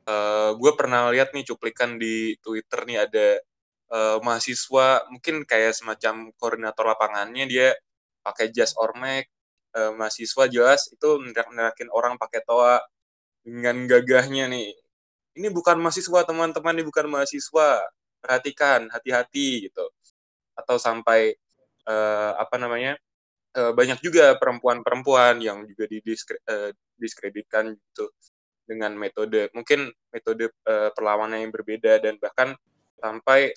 uh, 0.08 0.50
gue 0.58 0.72
pernah 0.76 1.08
lihat 1.14 1.32
nih 1.32 1.44
cuplikan 1.48 1.96
di 1.96 2.36
Twitter 2.42 2.84
nih 2.84 2.98
ada 3.08 3.26
uh, 3.92 4.18
mahasiswa 4.20 5.08
mungkin 5.08 5.48
kayak 5.48 5.72
semacam 5.76 6.30
koordinator 6.36 6.84
lapangannya 6.84 7.44
dia 7.48 7.68
pakai 8.24 8.52
jas 8.52 8.76
ormek 8.76 9.28
uh, 9.76 9.92
mahasiswa 9.96 10.44
jelas 10.48 10.88
itu 10.92 11.08
nerakin 11.30 11.88
orang 11.92 12.20
pakai 12.20 12.44
toa 12.44 12.80
dengan 13.44 13.84
gagahnya 13.88 14.48
nih 14.48 14.72
ini 15.34 15.48
bukan 15.50 15.80
mahasiswa 15.80 16.24
teman-teman 16.24 16.76
ini 16.78 16.84
bukan 16.86 17.06
mahasiswa 17.10 17.84
perhatikan 18.24 18.88
hati-hati 18.88 19.68
gitu. 19.68 19.84
Atau 20.56 20.80
sampai 20.80 21.36
uh, 21.84 22.32
apa 22.40 22.56
namanya 22.56 22.96
uh, 23.60 23.76
banyak 23.76 24.00
juga 24.00 24.34
perempuan-perempuan 24.40 25.44
yang 25.44 25.68
juga 25.68 25.84
didiskreditkan 25.84 27.76
uh, 27.76 27.76
gitu 27.76 28.08
dengan 28.64 28.96
metode 28.96 29.52
mungkin 29.52 29.92
metode 30.08 30.48
uh, 30.64 30.88
perlawanan 30.96 31.44
yang 31.44 31.52
berbeda 31.52 32.00
dan 32.00 32.16
bahkan 32.16 32.56
sampai 32.96 33.52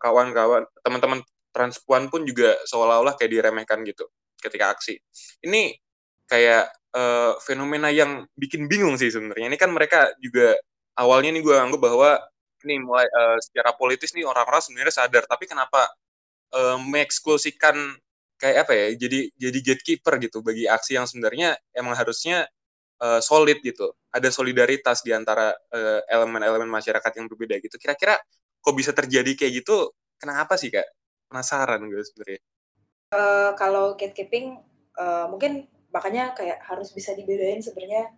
kawan-kawan 0.00 0.64
uh, 0.64 0.80
teman-teman 0.80 1.20
transpuan 1.52 2.08
pun 2.08 2.24
juga 2.24 2.56
seolah-olah 2.64 3.16
kayak 3.20 3.32
diremehkan 3.32 3.84
gitu 3.84 4.08
ketika 4.40 4.72
aksi. 4.72 5.00
Ini 5.44 5.76
kayak 6.28 6.68
uh, 6.92 7.32
fenomena 7.40 7.88
yang 7.88 8.28
bikin 8.36 8.68
bingung 8.68 9.00
sih 9.00 9.08
sebenarnya. 9.08 9.48
Ini 9.48 9.58
kan 9.60 9.72
mereka 9.72 10.12
juga 10.20 10.52
awalnya 11.00 11.32
nih 11.32 11.42
gue 11.44 11.56
anggap 11.56 11.80
bahwa 11.80 12.10
nih 12.64 12.78
mulai 12.80 13.06
uh, 13.10 13.36
secara 13.42 13.76
politis 13.76 14.16
nih 14.16 14.24
orang-orang 14.24 14.62
sebenarnya 14.62 14.94
sadar 14.94 15.24
tapi 15.28 15.44
kenapa 15.44 15.90
uh, 16.56 16.78
mengeksklusikan 16.80 17.76
kayak 18.36 18.68
apa 18.68 18.72
ya 18.76 18.86
jadi 19.08 19.32
jadi 19.32 19.58
gatekeeper 19.64 20.20
gitu 20.20 20.44
bagi 20.44 20.68
aksi 20.68 20.96
yang 21.00 21.08
sebenarnya 21.08 21.56
emang 21.72 21.96
harusnya 21.96 22.44
uh, 23.00 23.20
solid 23.20 23.60
gitu. 23.60 23.92
Ada 24.12 24.32
solidaritas 24.32 25.04
di 25.04 25.12
antara 25.12 25.52
elemen-elemen 26.08 26.68
uh, 26.68 26.74
masyarakat 26.80 27.12
yang 27.20 27.26
berbeda 27.28 27.60
gitu. 27.60 27.76
Kira-kira 27.76 28.16
kok 28.60 28.74
bisa 28.76 28.96
terjadi 28.96 29.36
kayak 29.36 29.52
gitu 29.64 29.92
kenapa 30.16 30.56
sih 30.56 30.72
kak? 30.72 30.86
Penasaran 31.28 31.84
gue 31.84 32.00
sebenarnya. 32.00 32.40
Uh, 33.12 33.50
kalau 33.54 33.94
gatekeeping 33.94 34.58
uh, 34.98 35.26
mungkin 35.30 35.68
makanya 35.94 36.34
kayak 36.34 36.60
harus 36.66 36.90
bisa 36.90 37.14
dibedain 37.14 37.62
sebenarnya 37.62 38.10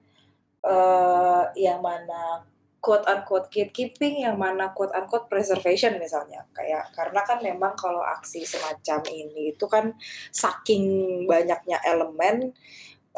uh, 0.65 1.53
yang 1.55 1.85
mana 1.85 2.49
quote 2.79 3.05
unquote 3.11 3.51
gatekeeping 3.51 4.23
yang 4.23 4.39
mana 4.39 4.71
quote 4.71 4.95
unquote 4.95 5.27
preservation 5.27 5.99
misalnya 5.99 6.47
kayak 6.55 6.95
karena 6.95 7.21
kan 7.27 7.39
memang 7.43 7.75
kalau 7.75 8.01
aksi 8.01 8.47
semacam 8.47 9.03
ini 9.11 9.55
itu 9.55 9.67
kan 9.67 9.95
saking 10.31 11.27
banyaknya 11.27 11.83
elemen 11.83 12.55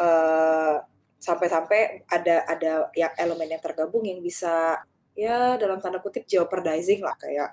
sampai 0.00 0.88
sampai-sampai 1.20 2.08
ada 2.08 2.48
ada 2.48 2.72
yang 2.96 3.12
elemen 3.20 3.52
yang 3.52 3.60
tergabung 3.60 4.00
yang 4.08 4.24
bisa 4.24 4.80
ya 5.12 5.60
dalam 5.60 5.76
tanda 5.84 6.00
kutip 6.00 6.24
jeopardizing 6.24 7.04
lah 7.04 7.12
kayak 7.20 7.52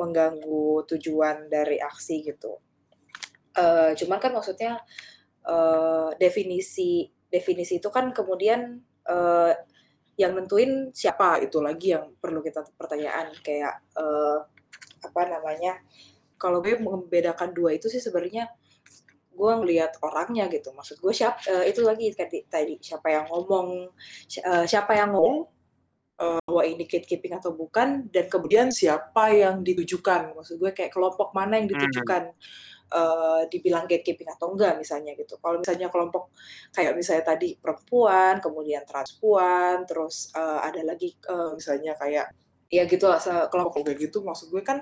mengganggu 0.00 0.88
tujuan 0.88 1.52
dari 1.52 1.76
aksi 1.76 2.24
gitu. 2.24 2.56
Uh, 3.52 3.92
cuman 3.92 4.16
kan 4.16 4.32
maksudnya 4.32 4.80
uh, 5.44 6.08
definisi 6.16 7.04
definisi 7.28 7.76
itu 7.76 7.92
kan 7.92 8.08
kemudian 8.16 8.80
uh, 9.04 9.52
yang 10.20 10.36
nentuin 10.36 10.92
siapa 10.92 11.40
itu 11.40 11.58
lagi 11.64 11.96
yang 11.96 12.12
perlu 12.20 12.44
kita 12.44 12.64
pertanyaan 12.76 13.32
kayak 13.40 13.80
uh, 13.96 14.44
apa 15.02 15.22
namanya 15.28 15.80
kalau 16.36 16.60
gue 16.60 16.76
membedakan 16.76 17.54
dua 17.54 17.74
itu 17.74 17.88
sih 17.88 18.02
sebenarnya 18.02 18.50
gue 19.32 19.52
ngelihat 19.64 19.96
orangnya 20.04 20.46
gitu. 20.52 20.74
Maksud 20.76 21.00
gue 21.00 21.14
siapa 21.16 21.40
uh, 21.48 21.64
itu 21.64 21.80
lagi 21.80 22.12
tadi 22.12 22.44
tadi 22.44 22.76
siapa 22.82 23.08
yang 23.08 23.24
ngomong 23.32 23.88
uh, 24.44 24.64
siapa 24.68 24.92
yang 24.92 25.16
ngomong 25.16 25.48
uh, 26.20 26.40
bahwa 26.44 26.62
ini 26.68 26.84
gatekeeping 26.84 27.32
atau 27.40 27.56
bukan 27.56 28.12
dan 28.12 28.28
kemudian 28.28 28.68
siapa 28.68 29.32
yang 29.32 29.64
ditujukan. 29.64 30.36
Maksud 30.36 30.60
gue 30.60 30.70
kayak 30.76 30.92
kelompok 30.92 31.32
mana 31.32 31.56
yang 31.56 31.72
ditujukan. 31.72 32.36
hmm 32.36 32.71
uh, 32.92 33.42
dibilang 33.48 33.88
gatekeeping 33.88 34.28
atau 34.28 34.52
enggak 34.52 34.76
misalnya 34.76 35.16
gitu. 35.16 35.40
Kalau 35.40 35.58
misalnya 35.58 35.88
kelompok 35.88 36.36
kayak 36.70 36.92
misalnya 36.94 37.24
tadi 37.24 37.56
perempuan, 37.56 38.38
kemudian 38.38 38.84
transpuan, 38.84 39.88
terus 39.88 40.30
uh, 40.36 40.60
ada 40.60 40.84
lagi 40.84 41.16
uh, 41.26 41.56
misalnya 41.56 41.96
kayak 41.96 42.30
ya 42.72 42.88
gitu 42.88 43.04
lah 43.04 43.20
kelompok 43.52 43.84
kayak 43.84 44.00
gitu 44.00 44.24
maksud 44.24 44.48
gue 44.48 44.64
kan 44.64 44.80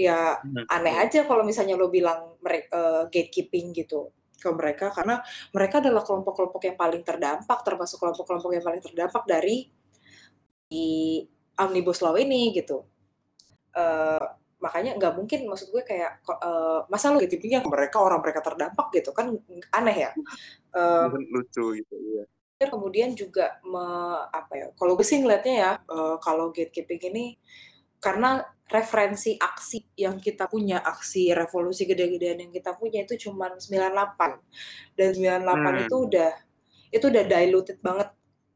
ya 0.00 0.40
aneh 0.72 0.96
aja 0.96 1.28
kalau 1.28 1.44
misalnya 1.44 1.76
lo 1.76 1.92
bilang 1.92 2.40
mereka 2.40 2.72
uh, 2.72 3.02
gatekeeping 3.12 3.76
gitu 3.76 4.08
ke 4.38 4.48
mereka 4.48 4.88
karena 4.94 5.20
mereka 5.52 5.84
adalah 5.84 6.00
kelompok-kelompok 6.06 6.62
yang 6.64 6.78
paling 6.80 7.04
terdampak 7.04 7.58
termasuk 7.66 8.00
kelompok-kelompok 8.00 8.50
yang 8.54 8.64
paling 8.64 8.80
terdampak 8.80 9.28
dari 9.28 9.68
di 10.72 11.20
omnibus 11.58 11.98
law 12.04 12.14
ini 12.14 12.54
gitu. 12.54 12.86
Uh, 13.74 14.37
makanya 14.58 14.98
nggak 14.98 15.14
mungkin 15.14 15.46
maksud 15.46 15.70
gue 15.70 15.82
kayak 15.86 16.22
uh, 16.26 16.82
masa 16.90 17.14
gitu 17.22 17.38
yang 17.46 17.66
mereka 17.66 18.02
orang 18.02 18.18
mereka 18.18 18.42
terdampak 18.42 18.90
gitu 18.90 19.14
kan 19.14 19.30
aneh 19.70 19.96
ya. 19.96 20.10
Uh, 20.74 21.08
lucu 21.30 21.78
gitu 21.78 21.94
ya 22.58 22.66
kemudian 22.66 23.14
juga 23.14 23.62
me, 23.62 23.86
apa 24.34 24.52
ya 24.58 24.66
kalau 24.74 24.98
gue 24.98 25.06
sih 25.06 25.22
ngeliatnya 25.22 25.54
ya 25.54 25.70
uh, 25.86 26.18
kalau 26.18 26.50
gatekeeping 26.50 27.14
ini 27.14 27.24
karena 28.02 28.42
referensi 28.66 29.38
aksi 29.38 29.94
yang 29.94 30.18
kita 30.18 30.50
punya 30.50 30.82
aksi 30.82 31.30
revolusi 31.30 31.86
gede-gedean 31.86 32.42
yang 32.42 32.52
kita 32.52 32.74
punya 32.74 33.06
itu 33.06 33.30
cuma 33.30 33.54
98 33.54 34.98
dan 34.98 35.10
98 35.14 35.46
hmm. 35.46 35.82
itu 35.86 35.96
udah 35.96 36.30
itu 36.90 37.04
udah 37.06 37.24
diluted 37.30 37.78
banget 37.78 38.08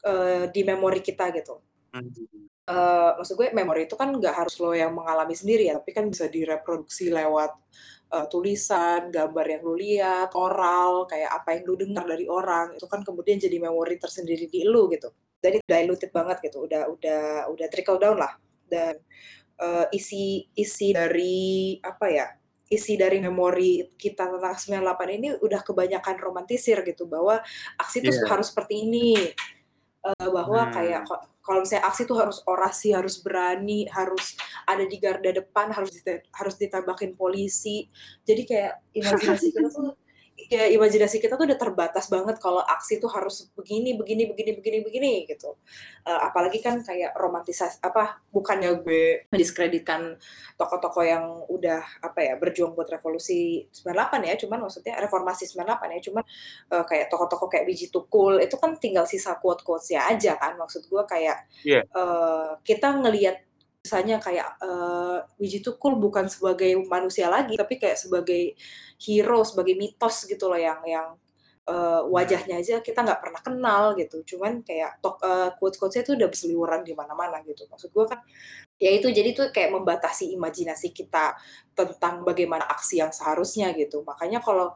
uh, 0.03 0.45
di 0.51 0.61
memori 0.67 0.99
kita 0.99 1.31
gitu. 1.31 1.63
Hmm 1.95 2.43
uh, 2.73 3.11
maksud 3.21 3.37
gue 3.37 3.53
memori 3.53 3.85
itu 3.85 3.95
kan 4.01 4.09
nggak 4.17 4.35
harus 4.41 4.57
lo 4.65 4.73
yang 4.73 4.97
mengalami 4.97 5.37
sendiri 5.37 5.69
ya, 5.69 5.77
tapi 5.77 5.93
kan 5.93 6.09
bisa 6.09 6.25
direproduksi 6.33 7.13
lewat, 7.13 7.53
uh, 8.17 8.27
tulisan, 8.33 9.13
gambar 9.13 9.47
yang 9.59 9.63
lo 9.69 9.75
lihat, 9.77 10.33
oral, 10.33 11.05
kayak 11.05 11.31
apa 11.37 11.49
yang 11.61 11.63
lo 11.69 11.75
dengar 11.77 12.05
dari 12.09 12.25
orang, 12.29 12.73
itu 12.77 12.87
kan 12.89 13.05
kemudian 13.05 13.37
jadi 13.37 13.57
memori 13.61 13.97
tersendiri 14.01 14.49
di 14.49 14.65
lo 14.65 14.89
gitu. 14.89 15.13
Jadi 15.43 15.61
diluted 15.67 16.11
banget 16.15 16.39
gitu, 16.49 16.65
udah 16.65 16.89
udah 16.89 17.23
udah 17.53 17.67
trickle 17.69 17.99
down 18.01 18.17
lah 18.17 18.33
dan, 18.71 18.97
uh, 19.61 19.87
isi 19.93 20.49
isi 20.57 20.95
dari 20.95 21.77
apa 21.83 22.07
ya, 22.09 22.27
isi 22.73 22.97
dari 22.97 23.21
memori 23.21 23.85
kita 24.01 24.33
tentang 24.33 24.57
98 24.57 25.19
ini 25.21 25.29
udah 25.45 25.61
kebanyakan 25.61 26.17
romantisir 26.17 26.81
gitu 26.89 27.05
bahwa 27.05 27.37
aksi 27.77 28.01
itu 28.01 28.11
Iya. 28.17 28.33
harus 28.33 28.49
seperti 28.49 28.75
ini. 28.89 29.29
Eh, 30.03 30.27
bahwa 30.35 30.67
Hmm. 30.67 30.75
kayak 30.75 31.07
kalau 31.47 31.63
misalnya 31.63 31.87
aksi 31.87 32.03
itu 32.11 32.15
harus 32.19 32.43
orasi, 32.51 32.91
harus 32.91 33.23
berani, 33.23 33.87
harus 33.87 34.35
ada 34.67 34.83
di 34.83 34.99
garda 34.99 35.31
depan, 35.31 35.71
harus 35.71 35.95
harus 36.35 36.55
ditembakin 36.59 37.15
polisi. 37.15 37.87
Jadi 38.27 38.43
kayak 38.43 38.83
imajinasi 38.99 39.55
kita 39.55 39.71
tuh 39.71 39.95
ya 40.37 40.69
imajinasi 40.69 41.21
kita 41.21 41.37
tuh 41.37 41.49
udah 41.49 41.57
terbatas 41.61 42.09
banget 42.13 42.37
kalau 42.41 42.61
aksi 42.61 43.01
tuh 43.01 43.09
harus 43.09 43.49
begini, 43.57 43.97
begini, 43.97 44.29
begini, 44.29 44.53
begini, 44.59 44.79
begini 44.85 45.13
gitu. 45.29 45.57
Eh, 46.05 46.21
apalagi 46.29 46.61
kan 46.61 46.81
kayak 46.85 47.17
romantisasi 47.17 47.81
apa 47.81 48.21
bukannya 48.33 48.81
gue 48.85 49.29
mendiskreditkan 49.33 50.17
tokoh-tokoh 50.61 51.05
yang 51.05 51.25
udah 51.49 51.81
apa 52.05 52.21
ya 52.21 52.35
berjuang 52.37 52.77
buat 52.77 52.89
revolusi 52.91 53.69
98 53.73 54.29
ya, 54.29 54.35
cuman 54.41 54.59
maksudnya 54.69 54.99
reformasi 55.01 55.45
98 55.49 55.97
ya, 55.97 56.01
cuman 56.11 56.25
eh, 56.75 56.85
kayak 56.89 57.07
tokoh-tokoh 57.13 57.49
kayak 57.49 57.65
Biji 57.69 57.89
Tukul 57.93 58.41
itu 58.43 58.57
kan 58.61 58.77
tinggal 58.77 59.05
sisa 59.09 59.37
quote-quotesnya 59.41 60.09
aja 60.11 60.37
kan 60.37 60.57
maksud 60.59 60.89
gue 60.89 61.03
kayak 61.09 61.45
Iya. 61.63 61.85
eh, 61.87 62.51
kita 62.67 62.99
ngelihat 62.99 63.52
misalnya 63.83 64.23
kayak 64.23 64.63
Wiji 65.43 65.59
Tukul 65.59 65.99
bukan 65.99 66.31
sebagai 66.31 66.71
manusia 66.87 67.27
lagi 67.27 67.59
tapi 67.59 67.83
kayak 67.83 67.99
sebagai 67.99 68.55
hero 69.03 69.43
sebagai 69.43 69.75
mitos 69.75 70.23
gitu 70.31 70.47
loh 70.47 70.57
yang 70.57 70.79
yang 70.87 71.19
eh, 71.67 72.03
wajahnya 72.11 72.59
aja 72.59 72.83
kita 72.83 73.03
nggak 73.07 73.21
pernah 73.23 73.41
kenal 73.43 73.83
gitu. 73.99 74.23
Cuman 74.35 74.63
kayak 74.67 74.99
tok 75.03 75.23
eh, 75.23 75.51
quotes-quotesnya 75.59 76.03
itu 76.07 76.13
udah 76.19 76.29
berseliweran 76.31 76.83
di 76.87 76.95
mana-mana 76.95 77.39
gitu. 77.47 77.67
Maksud 77.71 77.91
gue 77.95 78.05
kan 78.07 78.21
ya 78.83 78.91
itu 78.91 79.09
jadi 79.15 79.31
tuh 79.35 79.55
kayak 79.55 79.71
membatasi 79.75 80.35
imajinasi 80.35 80.91
kita 80.91 81.39
tentang 81.79 82.27
bagaimana 82.27 82.67
aksi 82.67 83.03
yang 83.03 83.11
seharusnya 83.15 83.71
gitu. 83.79 84.03
Makanya 84.07 84.43
kalau 84.43 84.75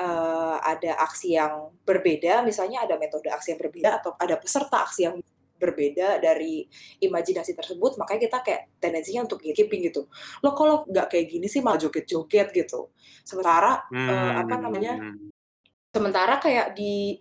eh, 0.00 0.56
ada 0.60 0.92
aksi 1.04 1.36
yang 1.36 1.72
berbeda 1.88 2.44
misalnya 2.44 2.84
ada 2.84 2.96
metode 3.00 3.28
aksi 3.32 3.56
yang 3.56 3.60
berbeda 3.60 3.90
atau 4.02 4.12
ada 4.20 4.36
peserta 4.36 4.84
aksi 4.84 5.00
yang 5.08 5.16
berbeda 5.56 6.20
dari 6.20 6.68
imajinasi 7.00 7.56
tersebut 7.56 7.96
makanya 7.96 8.20
kita 8.28 8.38
kayak 8.44 8.62
tendensinya 8.80 9.24
untuk 9.24 9.40
gatekeeping 9.40 9.88
gitu 9.88 10.06
lo 10.44 10.52
kalau 10.52 10.84
nggak 10.86 11.12
kayak 11.12 11.26
gini 11.32 11.46
sih 11.48 11.64
malah 11.64 11.80
joget-joget 11.80 12.52
gitu 12.52 12.92
sementara 13.24 13.84
eh, 13.90 14.32
apa 14.44 14.54
namanya 14.60 14.94
Hmm. 14.96 15.28
sementara 15.92 16.40
kayak 16.40 16.76
di 16.76 17.20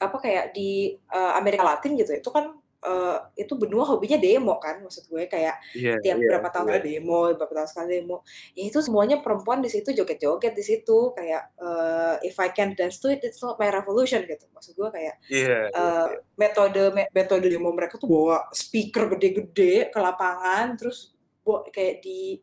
apa 0.00 0.16
kayak 0.20 0.52
di 0.52 0.92
eh, 0.96 1.32
Amerika 1.36 1.64
Latin 1.64 1.96
gitu 1.96 2.12
itu 2.12 2.30
kan 2.32 2.63
eh, 2.84 3.18
itu 3.40 3.52
benua 3.56 3.84
hobinya 3.88 4.20
demo 4.20 4.60
kan 4.60 4.84
maksud 4.84 5.08
gue 5.08 5.24
kayak 5.26 5.56
Iya, 5.72 5.96
tiap 6.04 6.16
iya, 6.20 6.28
berapa 6.28 6.48
tahun 6.52 6.66
ada 6.76 6.80
demo 6.84 7.20
berapa 7.32 7.52
tahun 7.56 7.68
sekali 7.72 7.88
demo. 8.04 8.16
Ya 8.52 8.62
itu 8.68 8.78
semuanya 8.84 9.16
perempuan 9.24 9.64
di 9.64 9.72
situ 9.72 9.90
joget-joget 9.96 10.52
di 10.52 10.64
situ 10.64 10.98
kayak 11.16 11.42
eh, 11.56 12.14
if 12.28 12.36
I 12.36 12.52
can 12.52 12.76
dance 12.76 13.00
to 13.00 13.08
it 13.08 13.24
it's 13.24 13.40
not 13.40 13.56
my 13.56 13.72
revolution 13.72 14.20
gitu. 14.28 14.44
Maksud 14.52 14.76
gue 14.76 14.88
kayak 14.92 15.14
Iya, 15.32 15.58
eh, 15.72 16.06
metode 16.36 16.82
me- 16.92 17.08
metode 17.10 17.46
demo 17.48 17.72
mereka 17.72 17.96
tuh 17.96 18.08
bawa 18.12 18.52
speaker 18.52 19.08
gede-gede 19.16 19.88
ke 19.88 19.98
lapangan 19.98 20.76
terus 20.76 21.16
bawa 21.40 21.64
kayak 21.72 22.04
di 22.04 22.38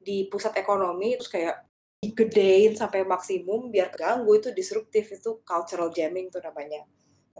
di 0.00 0.24
pusat 0.30 0.56
ekonomi 0.56 1.18
terus 1.18 1.28
kayak 1.28 1.66
digedein 2.00 2.72
sampai 2.72 3.04
maksimum 3.04 3.68
biar 3.68 3.92
ganggu 3.92 4.32
itu 4.40 4.48
disruptif 4.56 5.12
itu 5.12 5.44
cultural 5.44 5.92
jamming 5.92 6.32
tuh 6.32 6.40
namanya. 6.40 6.80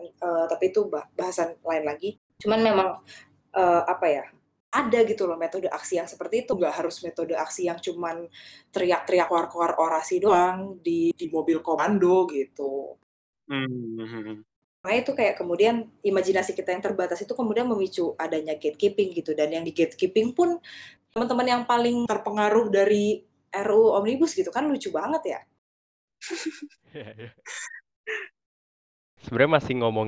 Eh, 0.00 0.44
tapi 0.48 0.72
itu 0.72 0.84
bah- 0.88 1.08
bahasan 1.16 1.56
lain 1.60 1.84
lagi 1.84 2.16
cuman 2.40 2.60
memang 2.64 2.88
eh, 3.54 3.82
apa 3.86 4.06
ya 4.08 4.24
ada 4.70 4.98
gitu 5.02 5.26
loh 5.26 5.34
metode 5.34 5.66
aksi 5.66 5.98
yang 5.98 6.06
seperti 6.06 6.46
itu 6.46 6.54
nggak 6.54 6.74
harus 6.82 7.02
metode 7.02 7.34
aksi 7.34 7.66
yang 7.66 7.78
cuman 7.82 8.26
teriak-teriak 8.70 9.26
keluar-keluar 9.26 9.76
orasi 9.78 10.22
doang 10.22 10.78
di 10.80 11.10
di 11.12 11.26
mobil 11.28 11.58
komando 11.60 12.24
gitu 12.30 13.00
Hmm. 13.50 14.46
Makanya 14.80 15.00
itu 15.02 15.12
kayak 15.12 15.34
kemudian 15.36 15.90
imajinasi 16.06 16.54
kita 16.54 16.70
yang 16.72 16.80
terbatas 16.80 17.18
itu 17.20 17.34
kemudian 17.34 17.66
memicu 17.66 18.14
adanya 18.16 18.54
gatekeeping 18.56 19.10
gitu 19.12 19.34
dan 19.34 19.50
yang 19.50 19.66
di 19.66 19.74
gatekeeping 19.74 20.32
pun 20.32 20.56
teman-teman 21.10 21.46
yang 21.58 21.62
paling 21.66 22.06
terpengaruh 22.06 22.70
dari 22.70 23.26
RUU 23.50 23.98
Omnibus 23.98 24.38
gitu 24.38 24.54
kan 24.54 24.70
lucu 24.70 24.94
banget 24.94 25.22
ya. 25.26 25.40
Sebenarnya 29.26 29.50
masih 29.58 29.74
ngomong 29.82 30.06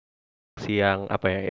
aksi 0.56 0.72
yang 0.78 1.10
apa 1.10 1.26
ya? 1.28 1.51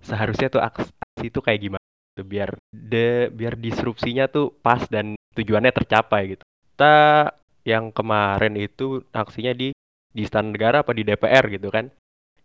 Seharusnya 0.00 0.48
tuh 0.48 0.62
aksi, 0.64 0.90
itu 1.20 1.38
kayak 1.40 1.60
gimana? 1.60 1.84
Tuh 2.16 2.26
biar 2.26 2.56
de 2.72 3.28
biar 3.30 3.54
disrupsinya 3.54 4.26
tuh 4.26 4.50
pas 4.60 4.82
dan 4.88 5.14
tujuannya 5.36 5.70
tercapai 5.70 6.34
gitu. 6.36 6.44
Kita 6.74 7.28
yang 7.68 7.92
kemarin 7.92 8.56
itu 8.56 9.04
aksinya 9.12 9.52
di 9.52 9.70
di 10.10 10.20
Istana 10.26 10.50
Negara 10.50 10.82
apa 10.82 10.90
di 10.96 11.04
DPR 11.06 11.44
gitu 11.52 11.68
kan? 11.70 11.86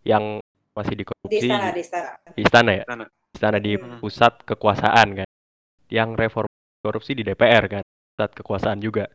Yang 0.06 0.44
masih 0.76 0.94
Di 0.94 1.00
dikorupsi 1.02 1.48
istana, 1.48 1.68
di 1.72 1.80
istana. 1.82 2.10
di 2.36 2.40
istana 2.44 2.70
ya? 2.70 2.84
Istana. 2.84 3.04
Istana 3.32 3.58
di 3.58 3.72
Hmm. 3.74 3.98
pusat 3.98 4.32
kekuasaan 4.44 5.08
kan. 5.24 5.28
Yang 5.88 6.10
reform 6.14 6.50
korupsi 6.84 7.16
di 7.16 7.24
DPR 7.24 7.64
kan. 7.66 7.82
Pusat 8.14 8.30
kekuasaan 8.38 8.78
juga. 8.78 9.08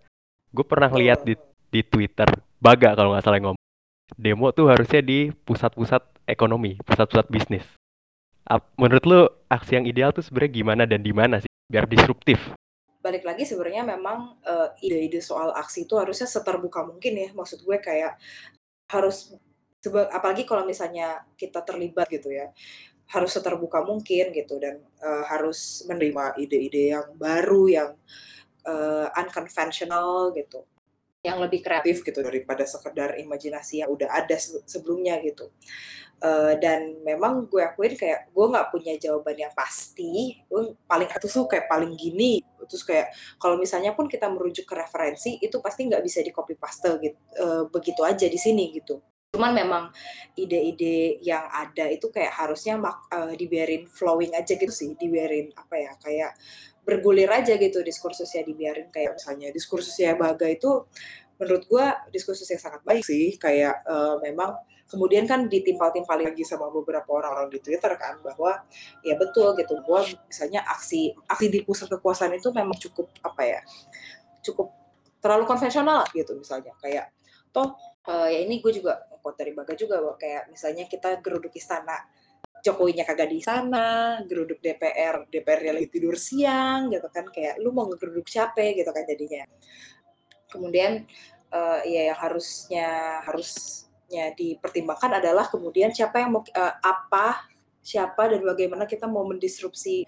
Gue 0.52 0.66
pernah 0.68 0.92
lihat 0.92 1.24
di 1.24 1.38
di 1.72 1.80
Twitter, 1.88 2.28
Baga 2.60 2.92
kalau 3.00 3.16
nggak 3.16 3.24
salah 3.24 3.40
ngomong. 3.40 3.64
Demo 4.20 4.52
tuh 4.52 4.68
harusnya 4.68 5.00
di 5.00 5.32
pusat-pusat 5.32 6.04
ekonomi, 6.28 6.76
pusat-pusat 6.84 7.32
bisnis. 7.32 7.64
Menurut 8.76 9.04
lu 9.08 9.22
aksi 9.48 9.80
yang 9.80 9.86
ideal 9.88 10.12
tuh 10.12 10.26
sebenarnya 10.26 10.52
gimana 10.52 10.84
dan 10.90 11.00
di 11.04 11.14
mana 11.16 11.40
sih 11.40 11.52
biar 11.70 11.88
disruptif? 11.88 12.40
Balik 13.02 13.26
lagi 13.26 13.48
sebenarnya 13.48 13.84
memang 13.86 14.38
eh, 14.44 14.70
ide-ide 14.86 15.24
soal 15.24 15.56
aksi 15.56 15.90
itu 15.90 15.96
harusnya 15.98 16.28
seterbuka 16.28 16.84
mungkin 16.84 17.14
ya. 17.18 17.30
Maksud 17.32 17.64
gue 17.64 17.78
kayak 17.80 18.18
harus 18.92 19.32
apalagi 20.14 20.46
kalau 20.46 20.62
misalnya 20.62 21.26
kita 21.34 21.66
terlibat 21.66 22.06
gitu 22.12 22.30
ya 22.30 22.54
harus 23.12 23.34
seterbuka 23.34 23.82
mungkin 23.84 24.30
gitu 24.32 24.62
dan 24.62 24.80
eh, 25.02 25.24
harus 25.28 25.84
menerima 25.90 26.38
ide-ide 26.40 26.96
yang 26.96 27.08
baru 27.18 27.64
yang 27.68 27.90
eh, 28.68 29.08
unconventional 29.18 30.32
gitu 30.38 30.64
yang 31.22 31.38
lebih 31.38 31.62
kreatif 31.62 32.02
gitu 32.02 32.18
daripada 32.26 32.66
sekedar 32.66 33.14
imajinasi 33.18 33.86
yang 33.86 33.90
udah 33.94 34.10
ada 34.10 34.38
se- 34.42 34.66
sebelumnya 34.66 35.22
gitu 35.22 35.54
Eh, 36.22 36.54
dan 36.62 37.02
memang 37.02 37.50
gue 37.50 37.66
akuin 37.66 37.98
kayak 37.98 38.30
gue 38.30 38.46
nggak 38.46 38.70
punya 38.70 38.94
jawaban 39.02 39.34
yang 39.42 39.54
pasti. 39.58 40.38
Gue 40.46 40.78
paling 40.86 41.10
satu 41.10 41.26
tuh 41.26 41.46
kayak 41.50 41.66
paling 41.66 41.98
gini. 41.98 42.38
Terus 42.70 42.86
kayak 42.86 43.10
kalau 43.42 43.58
misalnya 43.58 43.98
pun 43.98 44.06
kita 44.06 44.30
merujuk 44.30 44.70
ke 44.70 44.76
referensi 44.78 45.42
itu 45.42 45.58
pasti 45.66 45.90
nggak 45.90 46.04
bisa 46.06 46.22
di 46.22 46.30
copy 46.30 46.54
paste 46.62 46.94
gitu 47.02 47.18
eh, 47.42 47.64
begitu 47.74 48.06
aja 48.06 48.30
di 48.30 48.38
sini 48.38 48.70
gitu. 48.70 49.02
Cuman 49.34 49.50
memang 49.58 49.84
ide-ide 50.38 51.18
yang 51.26 51.48
ada 51.50 51.90
itu 51.90 52.14
kayak 52.14 52.38
harusnya 52.38 52.78
mak- 52.78 53.10
eh, 53.10 53.34
dibiarin 53.34 53.90
flowing 53.90 54.38
aja 54.38 54.54
gitu 54.62 54.70
sih. 54.70 54.94
Dibiarin 54.94 55.50
apa 55.58 55.74
ya 55.74 55.92
kayak 55.98 56.38
bergulir 56.86 57.34
aja 57.34 57.58
gitu 57.58 57.82
diskursusnya. 57.82 58.46
Dibiarin 58.46 58.94
kayak 58.94 59.18
misalnya 59.18 59.50
diskursusnya 59.50 60.14
Baga 60.22 60.46
itu 60.46 60.86
menurut 61.42 61.66
gua 61.66 61.98
diskursus 62.14 62.46
yang 62.54 62.62
sangat 62.62 62.86
baik 62.86 63.02
sih. 63.02 63.42
Kayak 63.42 63.82
eh, 63.90 64.16
memang 64.30 64.54
kemudian 64.92 65.24
kan 65.24 65.48
ditimpal-timpalin 65.48 66.36
lagi 66.36 66.44
sama 66.44 66.68
beberapa 66.68 67.08
orang-orang 67.08 67.48
di 67.48 67.64
Twitter 67.64 67.96
kan 67.96 68.20
bahwa 68.20 68.68
ya 69.02 69.16
betul 69.16 69.56
gitu. 69.56 69.80
Gua 69.88 70.04
misalnya 70.04 70.68
aksi 70.68 71.16
aksi 71.32 71.48
di 71.48 71.64
pusat 71.64 71.88
kekuasaan 71.88 72.36
itu 72.36 72.52
memang 72.52 72.76
cukup 72.76 73.08
apa 73.24 73.42
ya 73.48 73.60
cukup 74.44 74.68
terlalu 75.24 75.48
konvensional 75.48 76.04
gitu 76.12 76.36
misalnya. 76.36 76.76
Kayak 76.84 77.16
toh 77.56 77.72
eh, 78.12 78.28
ya 78.36 78.40
ini 78.44 78.60
gue 78.60 78.72
juga 78.76 79.00
quote 79.22 79.38
dari 79.40 79.54
Baga 79.56 79.78
juga 79.78 80.02
bahwa 80.02 80.18
kayak 80.20 80.52
misalnya 80.52 80.90
kita 80.90 81.22
geruduk 81.24 81.54
istana 81.56 81.96
Jokowinya 82.62 83.02
kagak 83.02 83.34
di 83.34 83.42
sana, 83.42 84.22
geruduk 84.30 84.62
DPR, 84.62 85.26
DPR 85.34 85.74
lagi 85.74 85.90
tidur 85.90 86.14
siang 86.14 86.94
gitu 86.94 87.10
kan. 87.10 87.26
Kayak 87.34 87.58
lu 87.58 87.74
mau 87.74 87.90
ngegeruduk 87.90 88.30
siapa? 88.30 88.62
gitu 88.78 88.86
kan 88.94 89.02
jadinya. 89.10 89.50
Kemudian 90.46 91.02
eh, 91.50 91.80
ya 91.90 92.02
yang 92.14 92.20
harusnya 92.22 92.90
harusnya 94.12 94.36
dipertimbangkan 94.36 95.24
adalah 95.24 95.48
kemudian 95.48 95.96
siapa 95.96 96.20
yang 96.20 96.36
mau 96.36 96.44
eh, 96.44 96.76
apa, 96.84 97.48
siapa 97.80 98.28
dan 98.28 98.44
bagaimana 98.44 98.84
kita 98.84 99.08
mau 99.08 99.24
mendisrupsi 99.24 100.04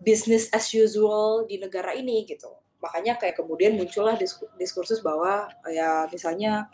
business 0.00 0.48
as 0.56 0.72
usual 0.72 1.44
di 1.44 1.60
negara 1.60 1.92
ini 1.92 2.24
gitu. 2.24 2.48
Makanya 2.80 3.20
kayak 3.20 3.36
kemudian 3.36 3.76
muncullah 3.76 4.16
disku- 4.16 4.48
diskursus 4.56 5.04
bahwa 5.04 5.52
eh, 5.68 5.76
ya 5.76 6.08
misalnya 6.08 6.72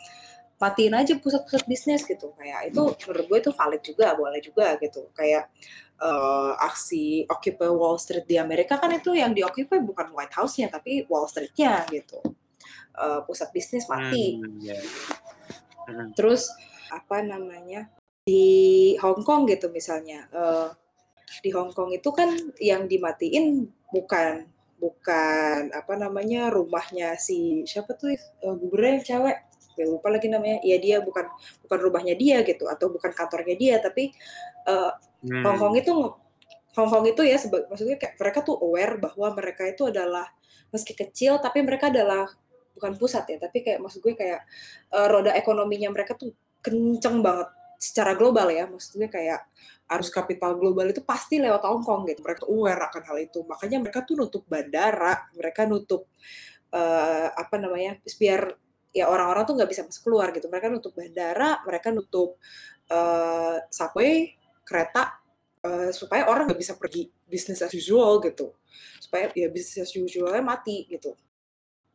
matiin 0.55 0.95
aja 0.95 1.19
pusat-pusat 1.19 1.67
bisnis 1.67 2.07
gitu 2.07 2.31
kayak 2.39 2.71
itu 2.71 2.79
menurut 2.79 3.25
gue 3.27 3.39
itu 3.43 3.51
valid 3.51 3.81
juga 3.83 4.15
boleh 4.15 4.39
juga 4.39 4.79
gitu 4.79 5.11
kayak 5.11 5.51
eh, 5.99 6.51
aksi 6.63 7.27
Occupy 7.27 7.67
Wall 7.67 7.99
Street 7.99 8.23
di 8.23 8.39
Amerika 8.39 8.79
kan 8.79 8.87
itu 8.95 9.11
yang 9.11 9.35
di 9.35 9.43
Occupy 9.43 9.83
bukan 9.83 10.15
White 10.15 10.31
House-nya 10.39 10.71
tapi 10.71 11.03
Wall 11.11 11.27
Street-nya 11.27 11.83
gitu 11.91 12.23
Eh, 12.93 13.19
pusat 13.25 13.49
bisnis 13.49 13.89
mati 13.89 14.37
Hmm, 14.37 14.61
iya. 14.61 14.77
Hmm. 15.83 16.15
terus 16.15 16.51
apa 16.91 17.19
namanya 17.19 17.91
di 18.23 18.95
Hong 19.03 19.25
Kong 19.25 19.49
gitu 19.51 19.67
misalnya 19.67 20.27
eh, 20.31 20.69
di 21.43 21.49
Hong 21.51 21.73
Kong 21.73 21.91
itu 21.91 22.09
kan 22.13 22.29
yang 22.61 22.87
dimatiin 22.87 23.67
bukan 23.91 24.47
bukan 24.83 25.71
apa 25.71 25.93
namanya 25.95 26.51
rumahnya 26.51 27.15
si 27.15 27.63
siapa 27.63 27.95
tuh 27.95 28.19
uh, 28.43 28.55
gubernur 28.59 28.99
yang 28.99 29.05
cewek 29.07 29.37
gue 29.73 29.87
lupa 29.89 30.11
lagi 30.11 30.27
namanya 30.27 30.59
ya 30.61 30.77
dia 30.77 30.99
bukan 30.99 31.23
bukan 31.65 31.79
rumahnya 31.81 32.13
dia 32.19 32.43
gitu 32.43 32.67
atau 32.67 32.91
bukan 32.91 33.09
kantornya 33.15 33.55
dia 33.55 33.75
tapi 33.79 34.11
uh, 34.67 34.91
hmm. 35.23 35.43
Hong 35.47 35.57
Kong 35.57 35.75
itu 35.79 35.93
Hong 36.75 36.89
Kong 36.91 37.05
itu 37.07 37.23
ya 37.23 37.39
maksudnya 37.71 37.95
kayak 37.95 38.19
mereka 38.19 38.39
tuh 38.43 38.59
aware 38.59 38.99
bahwa 38.99 39.31
mereka 39.33 39.63
itu 39.71 39.87
adalah 39.87 40.27
meski 40.69 40.93
kecil 40.93 41.39
tapi 41.39 41.63
mereka 41.63 41.87
adalah 41.87 42.27
bukan 42.73 42.97
pusat 42.97 43.29
ya 43.29 43.37
tapi 43.37 43.61
kayak 43.61 43.79
maksud 43.79 44.01
gue 44.01 44.17
kayak 44.17 44.41
uh, 44.91 45.07
roda 45.07 45.31
ekonominya 45.37 45.93
mereka 45.93 46.17
tuh 46.17 46.33
kenceng 46.63 47.19
banget 47.19 47.51
secara 47.83 48.15
global 48.15 48.47
ya. 48.47 48.63
Maksudnya 48.71 49.11
kayak 49.11 49.43
arus 49.91 50.07
kapital 50.07 50.55
global 50.55 50.87
itu 50.87 51.03
pasti 51.03 51.43
lewat 51.43 51.67
Hong 51.67 51.83
Kong 51.83 52.07
gitu 52.07 52.23
mereka 52.23 52.47
aware 52.47 52.87
akan 52.87 53.03
hal 53.03 53.17
itu. 53.19 53.43
Makanya 53.43 53.77
mereka 53.83 54.07
tuh 54.07 54.15
nutup 54.15 54.47
bandara 54.47 55.27
mereka 55.35 55.67
nutup 55.67 56.07
uh, 56.71 57.27
apa 57.35 57.55
namanya 57.59 57.99
biar 58.15 58.55
ya 58.95 59.11
orang-orang 59.11 59.43
tuh 59.43 59.53
nggak 59.59 59.69
bisa 59.69 59.81
masuk 59.83 60.01
keluar 60.07 60.31
gitu. 60.31 60.47
Mereka 60.47 60.71
nutup 60.71 60.95
bandara 60.95 61.59
mereka 61.67 61.91
nutup 61.91 62.39
uh, 62.87 63.59
subway 63.67 64.31
kereta 64.63 65.19
uh, 65.67 65.91
supaya 65.91 66.31
orang 66.31 66.47
nggak 66.47 66.61
bisa 66.63 66.79
pergi 66.79 67.11
bisnis 67.27 67.59
as 67.59 67.75
usual 67.75 68.23
gitu. 68.23 68.55
Supaya 69.03 69.27
ya 69.35 69.51
bisnis 69.51 69.83
as 69.83 69.91
usualnya 69.91 70.41
mati 70.41 70.87
gitu 70.87 71.19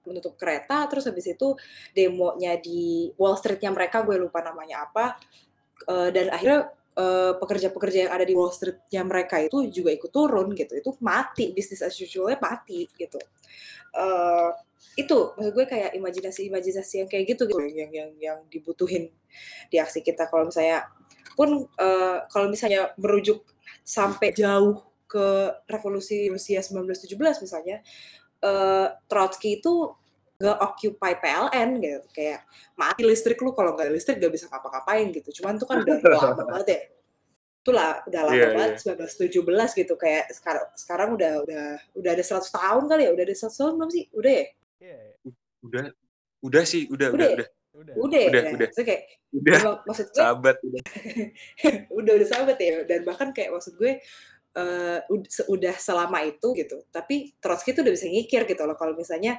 menutup 0.08 0.34
kereta 0.40 0.88
terus 0.88 1.04
habis 1.04 1.28
itu 1.28 1.54
demonya 1.92 2.56
di 2.56 3.12
Wall 3.20 3.36
Streetnya 3.36 3.68
mereka 3.68 4.00
gue 4.02 4.16
lupa 4.16 4.40
namanya 4.40 4.88
apa 4.88 5.20
uh, 5.86 6.08
dan 6.08 6.32
akhirnya 6.32 6.72
uh, 6.98 7.32
pekerja-pekerja 7.38 8.08
yang 8.08 8.12
ada 8.12 8.26
di 8.26 8.34
Wall 8.34 8.50
Street-nya 8.50 9.02
mereka 9.06 9.38
itu 9.38 9.70
juga 9.70 9.94
ikut 9.94 10.10
turun 10.10 10.50
gitu. 10.58 10.74
Itu 10.74 10.98
mati 10.98 11.54
bisnis 11.54 11.80
as 11.80 11.94
usual 11.94 12.34
mati 12.42 12.90
gitu. 12.98 13.18
Uh, 13.94 14.50
itu 14.98 15.32
maksud 15.38 15.52
gue 15.54 15.66
kayak 15.66 15.90
imajinasi-imajinasi 15.94 17.06
yang 17.06 17.08
kayak 17.08 17.24
gitu 17.34 17.46
gitu. 17.46 17.62
Yang 17.62 17.90
yang 17.94 18.10
yang 18.18 18.38
dibutuhin 18.50 19.14
di 19.70 19.76
aksi 19.78 20.02
kita. 20.02 20.26
Kalau 20.26 20.50
misalnya 20.50 20.90
pun 21.38 21.70
uh, 21.78 22.18
kalau 22.26 22.50
misalnya 22.50 22.90
merujuk 22.98 23.46
sampai 23.86 24.34
jauh 24.34 24.82
ke 25.08 25.54
revolusi 25.64 26.28
Rusia 26.28 26.60
1917 26.60 27.16
misalnya 27.40 27.80
uh, 28.44 28.88
Trotsky 29.06 29.58
itu 29.58 29.94
nggak 30.38 30.58
occupy 30.62 31.12
PLN 31.18 31.68
gitu. 31.82 32.00
Kayak 32.14 32.46
mati 32.78 33.02
listrik 33.02 33.38
lu 33.42 33.50
kalau 33.52 33.74
nggak 33.74 33.90
listrik 33.90 34.22
gak 34.22 34.30
bisa 34.30 34.46
ngapa-ngapain 34.46 35.10
gitu. 35.10 35.42
Cuman 35.42 35.58
tuh 35.58 35.66
kan 35.66 35.82
udah 35.82 35.98
lama 36.22 36.44
banget 36.46 36.66
ya. 36.70 36.80
Itulah 37.58 37.90
udah 38.06 38.22
lama 38.22 38.38
yeah, 38.38 38.50
banget 38.54 38.72
yeah. 38.86 39.68
1917 39.74 39.80
gitu. 39.82 39.94
Kayak 39.98 40.24
sekarang 40.30 40.66
sekarang 40.78 41.08
udah 41.18 41.32
udah 41.42 41.64
udah 41.98 42.10
ada 42.14 42.24
100 42.24 42.46
tahun 42.54 42.82
kali 42.86 43.02
ya? 43.02 43.10
Udah 43.10 43.24
ada 43.26 43.34
100 43.34 43.58
tahun 43.58 43.72
belum 43.82 43.90
sih? 43.90 44.04
Udah 44.14 44.32
ya? 44.32 44.46
Yeah. 44.78 45.02
udah 45.58 45.84
udah 46.38 46.62
sih 46.62 46.86
udah 46.86 47.10
udah 47.10 47.28
udah 47.34 47.48
udah 47.78 47.94
udah. 47.98 48.22
Udah, 48.30 48.42
ya? 48.42 48.54
udah. 48.54 48.68
So, 48.74 48.82
kayak, 48.82 49.02
udah. 49.34 49.82
maksud 49.86 50.06
gue 50.10 50.18
sahabat 50.18 50.56
udah. 50.62 50.82
Udah 51.98 52.12
udah 52.14 52.28
sahabat 52.30 52.58
ya? 52.58 52.82
Dan 52.86 53.02
bahkan 53.02 53.30
kayak 53.30 53.54
maksud 53.54 53.74
gue 53.74 54.02
uh, 54.58 54.98
udah 55.46 55.74
selama 55.78 56.26
itu 56.26 56.50
gitu. 56.58 56.82
Tapi 56.90 57.38
Trotsky 57.38 57.70
itu 57.70 57.86
udah 57.86 57.94
bisa 57.94 58.10
ngikir 58.10 58.42
gitu 58.50 58.62
loh 58.66 58.74
kalau 58.74 58.98
misalnya 58.98 59.38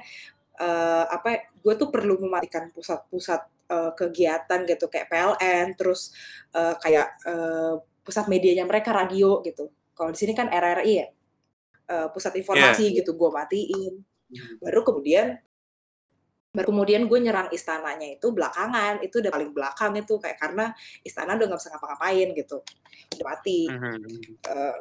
uh, 0.56 1.04
apa 1.04 1.52
gue 1.60 1.74
tuh 1.76 1.92
perlu 1.92 2.16
mematikan 2.16 2.72
pusat-pusat 2.72 3.40
uh, 3.68 3.92
kegiatan 3.92 4.64
gitu 4.64 4.88
kayak 4.88 5.12
PLN 5.12 5.76
terus 5.76 6.16
uh, 6.56 6.74
kayak 6.80 7.20
uh, 7.28 7.76
pusat 8.00 8.26
medianya 8.32 8.64
mereka 8.64 8.96
radio 8.96 9.44
gitu. 9.44 9.68
Kalau 9.92 10.10
di 10.10 10.18
sini 10.18 10.32
kan 10.32 10.48
RRI 10.48 10.92
ya 10.96 11.08
uh, 11.90 12.08
pusat 12.08 12.38
informasi 12.40 12.90
yeah. 12.90 12.96
gitu 13.04 13.14
gue 13.14 13.30
matiin. 13.30 13.94
Hmm. 14.30 14.62
baru 14.62 14.86
kemudian 14.86 15.42
baru 16.54 16.70
kemudian 16.70 17.02
gue 17.10 17.18
nyerang 17.18 17.50
istananya 17.50 18.14
itu 18.14 18.30
belakangan 18.30 19.02
itu 19.02 19.18
udah 19.18 19.26
paling 19.34 19.50
belakang 19.50 19.98
itu 19.98 20.22
kayak 20.22 20.38
karena 20.38 20.70
istana 21.02 21.34
udah 21.34 21.50
nggak 21.50 21.58
bisa 21.58 21.70
ngapa-ngapain 21.74 22.28
gitu 22.38 22.58
udah 23.18 23.26
mati. 23.26 23.66
Uh, 24.46 24.74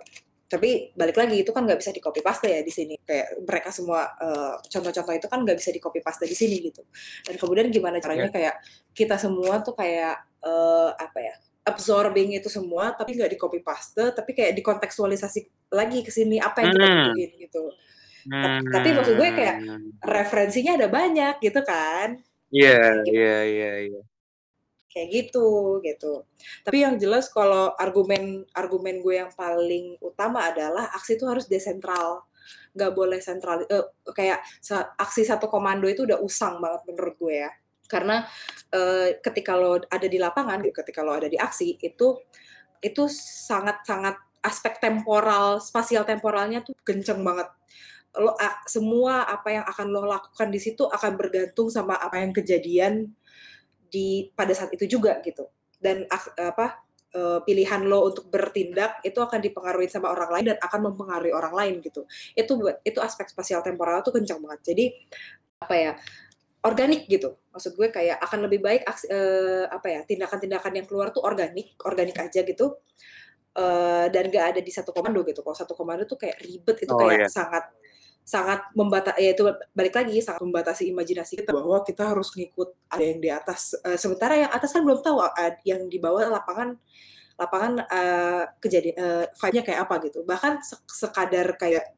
tapi 0.49 0.89
balik 0.97 1.13
lagi 1.13 1.45
itu 1.45 1.53
kan 1.53 1.61
nggak 1.61 1.77
bisa 1.77 1.93
di 1.93 2.01
copy 2.01 2.25
paste 2.25 2.49
ya 2.49 2.65
di 2.65 2.73
sini 2.73 2.97
kayak 3.05 3.45
mereka 3.45 3.69
semua 3.69 4.09
eh, 4.17 4.57
contoh-contoh 4.65 5.13
itu 5.13 5.27
kan 5.29 5.39
nggak 5.45 5.57
bisa 5.61 5.69
di 5.69 5.77
copy 5.77 6.01
paste 6.01 6.25
di 6.25 6.33
sini 6.33 6.57
gitu 6.65 6.81
dan 7.29 7.37
kemudian 7.37 7.69
gimana 7.69 8.01
caranya 8.01 8.27
yeah. 8.27 8.33
kayak 8.33 8.55
kita 8.97 9.21
semua 9.21 9.61
tuh 9.61 9.77
kayak 9.77 10.17
uh, 10.41 10.89
apa 10.97 11.19
ya 11.21 11.35
absorbing 11.69 12.33
itu 12.33 12.49
semua 12.49 12.97
tapi 12.97 13.13
nggak 13.13 13.29
di 13.29 13.37
copy 13.37 13.61
paste 13.61 14.01
tapi 14.17 14.33
kayak 14.33 14.57
dikontekstualisasi 14.57 15.69
lagi 15.69 16.01
ke 16.01 16.09
sini 16.09 16.41
apa 16.41 16.65
yang 16.65 16.73
kita 16.73 16.87
hmm. 16.89 16.97
butuhin 16.97 17.31
gitu 17.45 17.63
hmm. 18.33 18.59
tapi 18.73 18.87
maksud 18.97 19.13
gue 19.21 19.29
kayak 19.37 19.55
referensinya 20.01 20.81
ada 20.81 20.87
banyak 20.89 21.35
gitu 21.45 21.61
kan 21.61 22.17
iya 22.49 23.05
iya 23.05 23.37
iya 23.45 23.71
iya 23.85 24.01
kayak 24.99 25.09
gitu 25.15 25.79
gitu. 25.79 26.27
Tapi 26.67 26.83
yang 26.83 26.99
jelas 26.99 27.31
kalau 27.31 27.71
argumen 27.79 28.43
argumen 28.51 28.99
gue 28.99 29.15
yang 29.15 29.31
paling 29.31 29.95
utama 30.03 30.51
adalah 30.51 30.91
aksi 30.91 31.15
itu 31.15 31.23
harus 31.23 31.47
desentral. 31.47 32.27
Nggak 32.75 32.91
boleh 32.91 33.19
sentral 33.23 33.63
uh, 33.63 33.87
kayak 34.11 34.43
aksi 34.99 35.23
satu 35.23 35.47
komando 35.47 35.87
itu 35.87 36.03
udah 36.03 36.19
usang 36.19 36.59
banget 36.59 36.83
menurut 36.91 37.15
gue 37.15 37.35
ya. 37.47 37.51
Karena 37.87 38.27
uh, 38.75 39.07
ketika 39.23 39.55
lo 39.55 39.79
ada 39.79 40.07
di 40.11 40.19
lapangan 40.19 40.59
ketika 40.67 40.99
lo 40.99 41.15
ada 41.15 41.31
di 41.31 41.39
aksi 41.39 41.79
itu 41.79 42.19
itu 42.83 43.03
sangat 43.47 43.87
sangat 43.87 44.19
aspek 44.43 44.83
temporal 44.83 45.63
spasial 45.63 46.03
temporalnya 46.03 46.59
tuh 46.59 46.75
kenceng 46.83 47.23
banget. 47.23 47.47
Lo 48.19 48.35
semua 48.67 49.23
apa 49.23 49.47
yang 49.55 49.63
akan 49.63 49.87
lo 49.95 50.03
lakukan 50.03 50.51
di 50.51 50.59
situ 50.59 50.83
akan 50.83 51.15
bergantung 51.15 51.71
sama 51.71 51.95
apa 51.95 52.19
yang 52.19 52.35
kejadian 52.35 53.15
di 53.89 54.29
pada 54.31 54.53
saat 54.53 54.71
itu 54.71 54.85
juga 54.85 55.19
gitu. 55.25 55.49
Dan 55.79 56.05
apa 56.09 56.85
uh, 57.15 57.39
pilihan 57.43 57.81
lo 57.85 58.09
untuk 58.09 58.29
bertindak 58.29 59.01
itu 59.01 59.17
akan 59.17 59.39
dipengaruhi 59.41 59.89
sama 59.89 60.13
orang 60.13 60.29
lain 60.39 60.45
dan 60.55 60.57
akan 60.61 60.79
mempengaruhi 60.91 61.33
orang 61.33 61.53
lain 61.53 61.73
gitu. 61.81 62.05
Itu 62.37 62.59
itu 62.85 62.99
aspek 63.01 63.29
spasial 63.29 63.65
temporal 63.65 64.05
tuh 64.05 64.13
kencang 64.13 64.39
banget. 64.41 64.73
Jadi 64.73 64.85
apa 65.59 65.75
ya 65.75 65.91
organik 66.63 67.07
gitu. 67.07 67.39
Maksud 67.55 67.75
gue 67.75 67.87
kayak 67.89 68.19
akan 68.19 68.39
lebih 68.47 68.59
baik 68.59 68.81
uh, 68.85 69.65
apa 69.71 69.87
ya 69.87 70.01
tindakan-tindakan 70.05 70.71
yang 70.75 70.85
keluar 70.85 71.09
tuh 71.15 71.23
organik 71.23 71.75
organik 71.87 72.17
aja 72.19 72.43
gitu. 72.43 72.77
Uh, 73.59 74.07
dan 74.13 74.29
gak 74.29 74.55
ada 74.55 74.61
di 74.61 74.71
satu 74.71 74.93
komando 74.93 75.25
gitu. 75.25 75.41
Kalau 75.41 75.57
satu 75.57 75.73
komando 75.73 76.05
tuh 76.05 76.15
kayak 76.21 76.37
ribet 76.39 76.85
itu 76.85 76.93
oh, 76.93 77.01
kayak 77.01 77.27
iya. 77.27 77.27
sangat 77.27 77.65
sangat 78.29 78.61
membatasi 78.77 79.17
ya 79.25 79.33
itu 79.33 79.41
balik 79.73 79.97
lagi 79.97 80.21
sangat 80.21 80.45
membatasi 80.45 80.93
imajinasi 80.93 81.41
kita 81.41 81.49
bahwa 81.49 81.81
kita 81.81 82.13
harus 82.13 82.29
ngikut 82.37 82.77
ada 82.93 83.01
yang 83.01 83.17
di 83.17 83.29
atas. 83.33 83.73
Uh, 83.81 83.97
sementara 83.97 84.37
yang 84.37 84.51
atas 84.53 84.69
kan 84.69 84.85
belum 84.85 85.01
tahu 85.01 85.17
uh, 85.17 85.33
yang 85.65 85.89
di 85.89 85.97
bawah 85.97 86.29
lapangan 86.29 86.77
lapangan 87.41 87.89
uh, 87.89 88.43
kejadian 88.61 88.95
uh, 89.01 89.25
vibe-nya 89.33 89.63
kayak 89.65 89.79
apa 89.89 89.95
gitu. 90.05 90.21
Bahkan 90.21 90.61
sekadar 90.85 91.57
kayak 91.57 91.97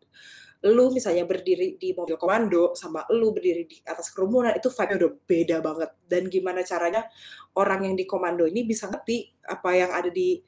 lu 0.72 0.94
misalnya 0.96 1.28
berdiri 1.28 1.76
di 1.76 1.92
mobil 1.92 2.16
komando 2.16 2.78
sama 2.80 3.04
lu 3.12 3.34
berdiri 3.36 3.68
di 3.68 3.78
atas 3.84 4.14
kerumunan 4.16 4.56
itu 4.56 4.72
vibe-nya 4.72 4.98
udah 5.04 5.12
beda 5.28 5.58
banget. 5.60 5.90
Dan 6.08 6.32
gimana 6.32 6.64
caranya 6.64 7.04
orang 7.60 7.92
yang 7.92 7.96
di 8.00 8.08
komando 8.08 8.48
ini 8.48 8.64
bisa 8.64 8.88
ngerti 8.88 9.36
apa 9.52 9.70
yang 9.76 9.92
ada 9.92 10.08
di 10.08 10.40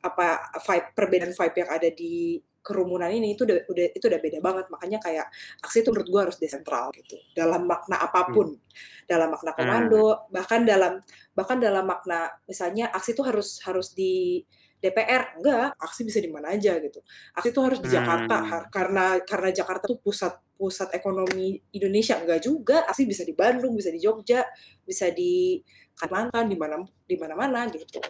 apa 0.00 0.48
vibe 0.64 0.88
perbedaan 0.96 1.32
vibe 1.36 1.56
yang 1.60 1.70
ada 1.76 1.88
di 1.92 2.40
kerumunan 2.66 3.06
ini 3.06 3.38
itu 3.38 3.46
udah, 3.46 3.62
udah 3.70 3.86
itu 3.94 4.04
udah 4.10 4.18
beda 4.18 4.38
banget 4.42 4.66
makanya 4.66 4.98
kayak 4.98 5.26
aksi 5.62 5.86
itu 5.86 5.94
menurut 5.94 6.08
gue 6.10 6.20
harus 6.26 6.36
desentral 6.42 6.90
gitu 6.98 7.14
dalam 7.30 7.62
makna 7.62 8.02
apa 8.02 8.26
pun 8.34 8.58
hmm. 8.58 9.06
dalam 9.06 9.30
makna 9.30 9.54
hmm. 9.54 9.58
komando 9.62 10.06
hmm. 10.10 10.22
bahkan 10.34 10.60
dalam 10.66 10.92
bahkan 11.30 11.58
dalam 11.62 11.86
makna 11.86 12.34
misalnya 12.50 12.90
aksi 12.90 13.14
itu 13.14 13.22
harus 13.22 13.62
harus 13.62 13.94
di 13.94 14.42
DPR 14.82 15.38
enggak 15.38 15.78
aksi 15.78 16.02
bisa 16.02 16.18
di 16.18 16.26
mana 16.26 16.50
aja 16.58 16.74
gitu 16.82 16.98
aksi 17.38 17.48
itu 17.54 17.60
harus 17.62 17.78
di 17.78 17.88
Jakarta 17.94 18.36
hmm. 18.42 18.50
karena 18.74 19.04
karena 19.22 19.48
Jakarta 19.54 19.86
tuh 19.86 20.02
pusat 20.02 20.34
pusat 20.58 20.90
ekonomi 20.90 21.62
Indonesia 21.70 22.18
enggak 22.18 22.42
juga 22.42 22.82
aksi 22.90 23.06
bisa 23.06 23.22
di 23.22 23.32
Bandung 23.38 23.78
bisa 23.78 23.94
di 23.94 24.02
Jogja 24.02 24.42
bisa 24.82 25.14
di 25.14 25.62
Kalimantan 25.96 26.50
di 26.50 26.56
mana 26.58 26.76
di 26.82 27.16
mana-mana 27.16 27.70
gitu 27.70 28.02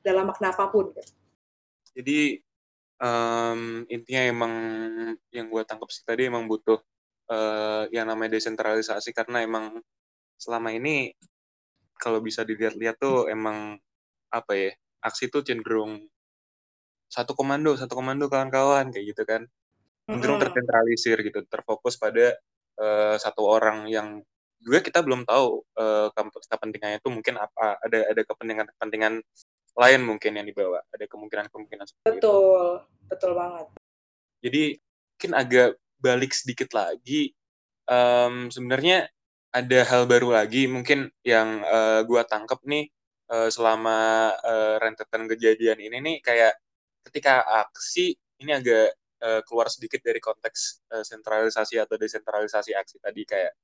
dalam 0.00 0.30
makna 0.30 0.54
apa 0.54 0.70
pun 0.70 0.94
gitu. 0.94 1.12
jadi 1.98 2.45
um, 3.00 3.84
intinya 3.88 4.22
emang 4.26 4.54
yang 5.32 5.46
gue 5.48 5.62
tangkap 5.64 5.88
sih 5.92 6.04
tadi 6.04 6.28
emang 6.28 6.48
butuh 6.48 6.80
uh, 7.30 7.84
yang 7.92 8.08
namanya 8.08 8.36
desentralisasi 8.38 9.12
karena 9.12 9.44
emang 9.44 9.80
selama 10.36 10.72
ini 10.72 11.12
kalau 11.96 12.20
bisa 12.20 12.44
dilihat-lihat 12.44 13.00
tuh 13.00 13.28
emang 13.32 13.80
apa 14.28 14.52
ya 14.52 14.70
aksi 15.00 15.32
tuh 15.32 15.40
cenderung 15.40 16.04
satu 17.06 17.32
komando 17.38 17.78
satu 17.78 17.94
komando 17.96 18.26
kawan-kawan 18.26 18.90
kayak 18.90 19.14
gitu 19.14 19.22
kan. 19.24 19.46
Cenderung 20.06 20.38
tersentralisir 20.38 21.18
gitu 21.22 21.42
terfokus 21.50 21.98
pada 21.98 22.34
uh, 22.78 23.16
satu 23.18 23.42
orang 23.42 23.90
yang 23.90 24.22
juga 24.62 24.82
kita 24.82 25.02
belum 25.02 25.26
tahu 25.26 25.62
uh, 25.78 26.08
kepentingannya 26.50 26.98
itu 26.98 27.10
mungkin 27.10 27.38
apa 27.38 27.78
ada 27.82 27.98
ada 28.10 28.22
kepentingan 28.22 28.66
kepentingan 28.74 29.14
lain 29.76 30.00
mungkin 30.08 30.32
yang 30.40 30.46
dibawa. 30.48 30.80
Ada 30.88 31.04
kemungkinan-kemungkinan 31.06 31.84
seperti 31.84 32.04
betul, 32.08 32.16
itu. 32.16 32.32
Betul, 32.32 32.66
betul 33.12 33.32
banget. 33.36 33.66
Jadi 34.40 34.64
mungkin 35.16 35.32
agak 35.36 35.70
balik 36.00 36.32
sedikit 36.32 36.68
lagi, 36.72 37.32
um, 37.88 38.48
sebenarnya 38.48 39.08
ada 39.52 39.80
hal 39.88 40.04
baru 40.04 40.36
lagi 40.36 40.68
mungkin 40.68 41.08
yang 41.24 41.64
uh, 41.64 42.04
gua 42.04 42.28
tangkep 42.28 42.60
nih 42.68 42.84
uh, 43.32 43.48
selama 43.48 44.32
uh, 44.36 44.76
rentetan 44.80 45.24
kejadian 45.24 45.80
ini 45.80 45.96
nih 46.04 46.16
kayak 46.20 46.52
ketika 47.08 47.40
aksi 47.64 48.12
ini 48.36 48.52
agak 48.52 48.92
uh, 49.24 49.40
keluar 49.48 49.72
sedikit 49.72 50.04
dari 50.04 50.20
konteks 50.20 50.84
uh, 50.92 51.00
sentralisasi 51.00 51.80
atau 51.80 51.96
desentralisasi 51.96 52.76
aksi 52.76 53.00
tadi 53.00 53.24
kayak 53.24 53.56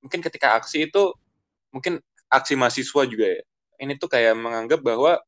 mungkin 0.00 0.24
ketika 0.24 0.56
aksi 0.56 0.88
itu 0.88 1.12
mungkin 1.68 2.00
aksi 2.32 2.56
mahasiswa 2.56 3.02
juga 3.04 3.26
ya 3.36 3.42
ini 3.76 4.00
tuh 4.00 4.08
kayak 4.08 4.32
menganggap 4.40 4.80
bahwa 4.80 5.20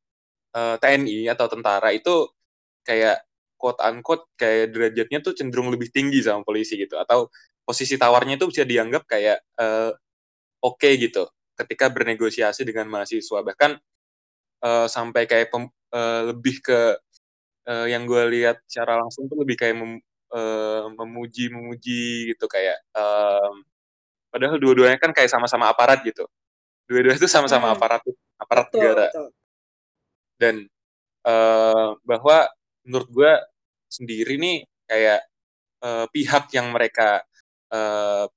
uh, 0.55 0.77
TNI 0.81 1.29
atau 1.33 1.47
tentara 1.51 1.93
itu 1.93 2.29
kayak 2.87 3.25
quote 3.59 3.81
unquote 3.83 4.25
kayak 4.39 4.73
derajatnya 4.73 5.19
tuh 5.21 5.35
cenderung 5.35 5.69
lebih 5.69 5.91
tinggi 5.91 6.23
sama 6.23 6.47
polisi 6.47 6.79
gitu. 6.79 6.97
Atau 6.97 7.29
posisi 7.67 8.01
tawarnya 8.01 8.41
itu 8.41 8.47
bisa 8.49 8.65
dianggap 8.65 9.05
kayak 9.05 9.45
uh, 9.61 9.93
oke 10.65 10.79
okay 10.79 10.97
gitu. 10.97 11.27
Ketika 11.59 11.91
bernegosiasi 11.91 12.63
dengan 12.63 12.87
mahasiswa. 12.89 13.43
Bahkan 13.43 13.71
uh, 14.63 14.87
sampai 14.87 15.27
kayak 15.27 15.51
pem, 15.51 15.67
uh, 15.93 16.23
lebih 16.33 16.63
ke 16.63 16.97
uh, 17.69 17.87
yang 17.91 18.07
gue 18.07 18.23
lihat 18.39 18.63
secara 18.71 18.97
langsung 19.03 19.27
tuh 19.27 19.43
lebih 19.43 19.59
kayak 19.59 19.75
mem, 19.77 19.99
uh, 20.33 20.87
memuji 21.03 21.51
memuji 21.51 22.33
gitu. 22.33 22.47
Kayak 22.47 22.79
um, 22.95 23.67
padahal 24.31 24.57
dua-duanya 24.63 25.03
kan 25.03 25.11
kayak 25.11 25.29
sama-sama 25.29 25.67
aparat 25.69 26.01
gitu. 26.07 26.25
Dua-duanya 26.87 27.21
itu 27.21 27.29
sama-sama 27.29 27.75
hmm. 27.75 27.77
aparat 27.77 28.03
aparat 28.39 28.67
betul, 28.71 28.79
negara. 28.81 29.07
betul. 29.11 29.29
Dan 30.39 30.65
uh, 31.27 31.99
bahwa 32.07 32.49
menurut 32.87 33.09
gue 33.11 33.33
sendiri 33.91 34.41
nih 34.41 34.59
kayak 34.89 35.21
uh, 35.85 36.07
pihak 36.09 36.51
yang 36.55 36.73
mereka 36.73 37.23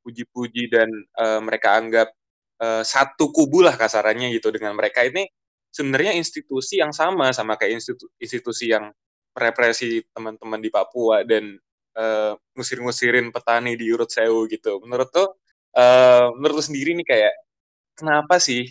puji-puji 0.04 0.68
uh, 0.68 0.72
dan 0.76 0.90
uh, 1.16 1.40
mereka 1.40 1.80
anggap 1.80 2.12
uh, 2.60 2.84
satu 2.84 3.32
kubu 3.32 3.64
lah 3.64 3.80
kasarannya 3.80 4.28
gitu 4.36 4.52
dengan 4.52 4.76
mereka 4.76 5.08
ini 5.08 5.24
sebenarnya 5.72 6.20
institusi 6.20 6.84
yang 6.84 6.92
sama 6.92 7.32
sama 7.32 7.56
kayak 7.56 7.80
institu 7.80 8.12
institusi 8.20 8.76
yang 8.76 8.92
represi 9.32 10.04
teman-teman 10.12 10.60
di 10.60 10.68
Papua 10.68 11.24
dan 11.24 11.56
uh, 11.96 12.36
ngusir-ngusirin 12.56 13.32
petani 13.32 13.80
di 13.80 13.88
Urut 13.88 14.12
Sewu 14.12 14.44
gitu. 14.52 14.84
Menurut 14.84 15.10
tuh 15.16 15.40
uh, 15.80 16.36
menurut 16.36 16.60
lu 16.60 16.64
sendiri 16.64 16.92
nih 17.00 17.08
kayak 17.08 17.34
kenapa 17.96 18.36
sih 18.44 18.68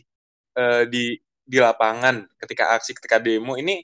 uh, 0.60 0.84
di 0.84 1.16
di 1.50 1.58
lapangan 1.58 2.22
ketika 2.38 2.78
aksi 2.78 2.94
ketika 2.94 3.18
demo 3.18 3.58
ini 3.58 3.82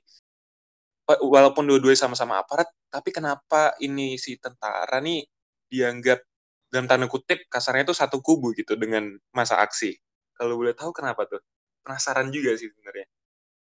walaupun 1.07 1.67
dua-duanya 1.67 1.99
sama-sama 2.07 2.39
aparat 2.39 2.71
tapi 2.87 3.11
kenapa 3.11 3.75
ini 3.83 4.15
si 4.15 4.39
tentara 4.39 5.03
nih 5.03 5.27
dianggap 5.67 6.23
dalam 6.71 6.87
tanda 6.87 7.07
kutip 7.11 7.47
kasarnya 7.51 7.87
itu 7.87 7.95
satu 7.95 8.23
kubu 8.23 8.55
gitu 8.55 8.75
dengan 8.75 9.15
masa 9.31 9.63
aksi. 9.63 9.95
Kalau 10.37 10.59
boleh 10.59 10.75
tahu 10.75 10.93
kenapa 10.93 11.25
tuh? 11.25 11.41
Penasaran 11.81 12.29
juga 12.35 12.59
sih 12.59 12.69
sebenarnya. 12.69 13.07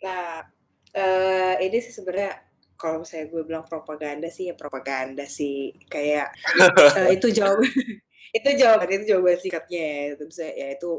Nah, 0.02 0.42
uh, 0.98 1.54
ini 1.62 1.78
sih 1.78 1.94
sebenarnya 1.94 2.42
kalau 2.76 3.00
misalnya 3.02 3.26
gue 3.32 3.42
bilang 3.46 3.64
propaganda 3.64 4.28
sih 4.28 4.52
ya 4.52 4.54
propaganda 4.58 5.24
sih 5.24 5.72
kayak 5.88 6.28
uh, 6.60 7.08
itu 7.16 7.32
jawab 7.32 7.64
itu 8.36 8.48
jawaban 8.52 8.90
itu 9.00 9.04
jawaban 9.16 9.40
singkatnya 9.40 9.80
ya 9.80 10.02
itu 10.12 10.24
ya 10.36 10.66
itu 10.76 10.90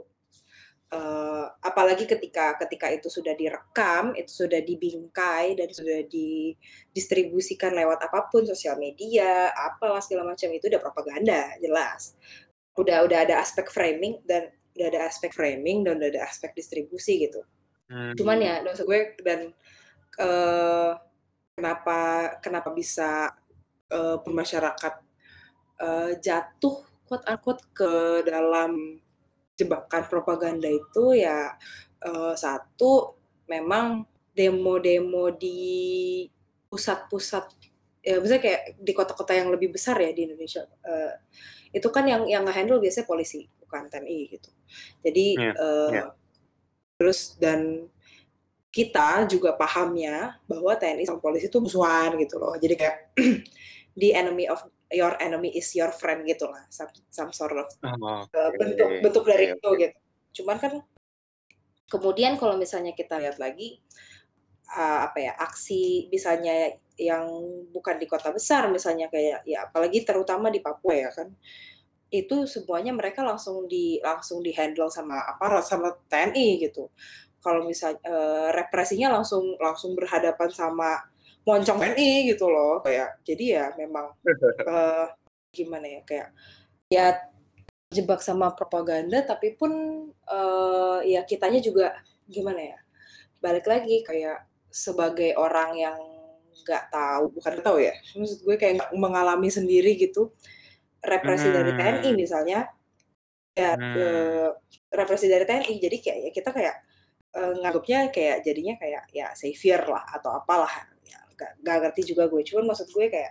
uh, 0.93 1.45
apalagi 1.63 2.07
ketika 2.07 2.55
ketika 2.65 2.87
itu 2.91 3.07
sudah 3.11 3.33
direkam 3.33 4.15
itu 4.15 4.45
sudah 4.45 4.61
dibingkai 4.63 5.57
dan 5.57 5.69
sudah 5.71 6.05
didistribusikan 6.07 7.75
lewat 7.75 8.03
apa 8.03 8.31
pun 8.31 8.43
sosial 8.47 8.79
media 8.79 9.51
apalah 9.51 9.99
segala 9.99 10.35
macam 10.35 10.51
itu 10.51 10.67
udah 10.69 10.81
propaganda 10.81 11.55
jelas 11.59 12.15
udah 12.77 13.03
udah 13.03 13.25
ada 13.25 13.41
aspek 13.41 13.67
framing 13.73 14.21
dan 14.23 14.53
udah 14.77 14.87
ada 14.93 14.99
aspek 15.09 15.33
framing 15.33 15.81
dan 15.81 15.97
udah 15.97 16.09
ada 16.13 16.21
aspek 16.29 16.53
distribusi 16.53 17.25
gitu. 17.25 17.41
Hmm. 17.89 18.13
Cuman 18.13 18.37
ya 18.37 18.61
maksud 18.61 18.85
gue 18.85 19.17
dan 19.25 19.49
uh, 20.21 20.93
kenapa 21.57 21.99
kenapa 22.45 22.69
bisa 22.77 23.33
uh, 23.89 24.21
masyarakat 24.21 24.93
uh, 25.81 26.11
jatuh 26.21 26.85
quote 27.09 27.25
unquote 27.25 27.65
ke 27.73 28.21
dalam 28.29 29.01
jebakan 29.57 30.05
propaganda 30.05 30.69
itu 30.69 31.17
ya 31.17 31.57
uh, 32.05 32.33
satu 32.37 33.17
memang 33.49 34.05
demo-demo 34.37 35.33
di 35.33 36.23
pusat-pusat 36.69 37.49
ya 38.05 38.21
misalnya 38.21 38.43
kayak 38.43 38.61
di 38.77 38.91
kota-kota 38.93 39.33
yang 39.33 39.49
lebih 39.49 39.73
besar 39.73 39.97
ya 39.99 40.13
di 40.13 40.29
Indonesia 40.29 40.63
uh, 40.63 41.13
itu 41.73 41.87
kan 41.89 42.05
yang 42.07 42.23
yang 42.29 42.45
handle 42.47 42.79
biasanya 42.79 43.09
polisi 43.09 43.49
bukan 43.67 43.91
TNI 43.91 44.19
gitu. 44.31 44.49
Jadi 45.03 45.25
yeah, 45.35 45.55
uh, 45.59 45.89
yeah. 45.91 46.09
terus 46.95 47.35
dan 47.35 47.91
kita 48.71 49.27
juga 49.27 49.57
pahamnya 49.57 50.39
bahwa 50.47 50.71
TNI 50.77 51.03
sama 51.03 51.19
polisi 51.19 51.51
itu 51.51 51.59
musuhan 51.59 52.15
gitu 52.15 52.39
loh. 52.39 52.55
Jadi 52.55 52.75
kayak 52.79 53.11
the 53.99 54.15
enemy 54.15 54.47
of 54.47 54.63
your 54.91 55.15
enemy 55.19 55.51
is 55.51 55.71
your 55.75 55.91
friend 55.91 56.23
gitu 56.23 56.47
lah, 56.47 56.63
some, 56.71 56.91
some 57.11 57.31
sort 57.35 57.55
of 57.55 57.67
oh, 57.83 58.23
okay. 58.27 58.55
bentuk 58.55 58.89
bentuk 59.03 59.23
dari 59.27 59.51
okay, 59.51 59.55
itu 59.59 59.69
okay. 59.69 59.79
gitu. 59.83 59.97
Cuman 60.41 60.57
kan 60.59 60.73
kemudian 61.91 62.35
kalau 62.39 62.55
misalnya 62.55 62.95
kita 62.95 63.19
lihat 63.19 63.39
lagi 63.39 63.79
uh, 64.75 65.07
apa 65.07 65.17
ya 65.19 65.33
aksi 65.39 66.11
misalnya 66.11 66.75
yang 66.97 67.29
bukan 67.71 67.95
di 68.01 68.09
kota 68.09 68.33
besar 68.33 68.67
misalnya 68.73 69.07
kayak 69.07 69.45
ya 69.45 69.69
apalagi 69.69 70.01
terutama 70.03 70.49
di 70.49 70.59
Papua 70.59 71.07
ya 71.07 71.09
kan 71.13 71.29
itu 72.07 72.47
semuanya 72.47 72.95
mereka 72.95 73.19
langsung 73.21 73.67
di 73.67 73.99
langsung 73.99 74.39
dihandle 74.39 74.87
sama 74.87 75.19
aparat 75.27 75.67
sama 75.67 75.91
TNI 76.07 76.63
gitu. 76.63 76.87
Kalau 77.43 77.67
misalnya 77.67 77.99
uh, 78.07 78.49
represinya 78.55 79.11
langsung 79.19 79.59
langsung 79.59 79.91
berhadapan 79.95 80.49
sama 80.51 81.03
moncong 81.47 81.79
TNI 81.79 82.35
gitu 82.35 82.51
loh 82.51 82.83
kayak 82.83 83.23
jadi 83.23 83.45
ya 83.47 83.65
memang 83.79 84.11
uh, 84.67 85.07
gimana 85.55 85.87
ya 85.87 86.01
kayak 86.03 86.35
ya 86.91 87.15
jebak 87.87 88.19
sama 88.19 88.51
propaganda 88.51 89.23
tapi 89.23 89.55
pun 89.55 89.71
uh, 90.27 90.99
ya 91.07 91.23
kitanya 91.23 91.63
juga 91.63 91.95
gimana 92.27 92.75
ya 92.75 92.77
balik 93.39 93.63
lagi 93.63 94.03
kayak 94.03 94.43
sebagai 94.67 95.39
orang 95.39 95.71
yang 95.79 95.97
nggak 96.67 96.91
tahu 96.91 97.31
bukan 97.31 97.63
tahu 97.63 97.77
ya 97.79 97.95
maksud 98.19 98.43
gue 98.43 98.55
kayak 98.59 98.91
mengalami 98.91 99.47
sendiri 99.47 99.95
gitu 99.95 100.35
represi 100.99 101.47
hmm. 101.47 101.55
dari 101.55 101.71
TNI 101.79 102.09
misalnya 102.11 102.67
ya 103.55 103.71
hmm. 103.71 103.95
uh, 103.95 104.49
represi 104.91 105.31
dari 105.31 105.47
TNI 105.47 105.73
jadi 105.79 105.97
kayak 106.03 106.19
ya 106.27 106.31
kita 106.35 106.49
kayak 106.51 106.75
uh, 107.39 107.55
nganggapnya 107.63 108.11
kayak 108.11 108.43
jadinya 108.43 108.75
kayak 108.75 109.07
ya 109.15 109.31
savior 109.31 109.79
lah 109.87 110.03
atau 110.11 110.35
apalah 110.35 110.96
gak, 111.37 111.51
gak 111.61 111.77
ngerti 111.85 112.01
juga 112.11 112.25
gue. 112.27 112.41
Cuman 112.41 112.73
maksud 112.73 112.89
gue 112.89 113.05
kayak 113.07 113.29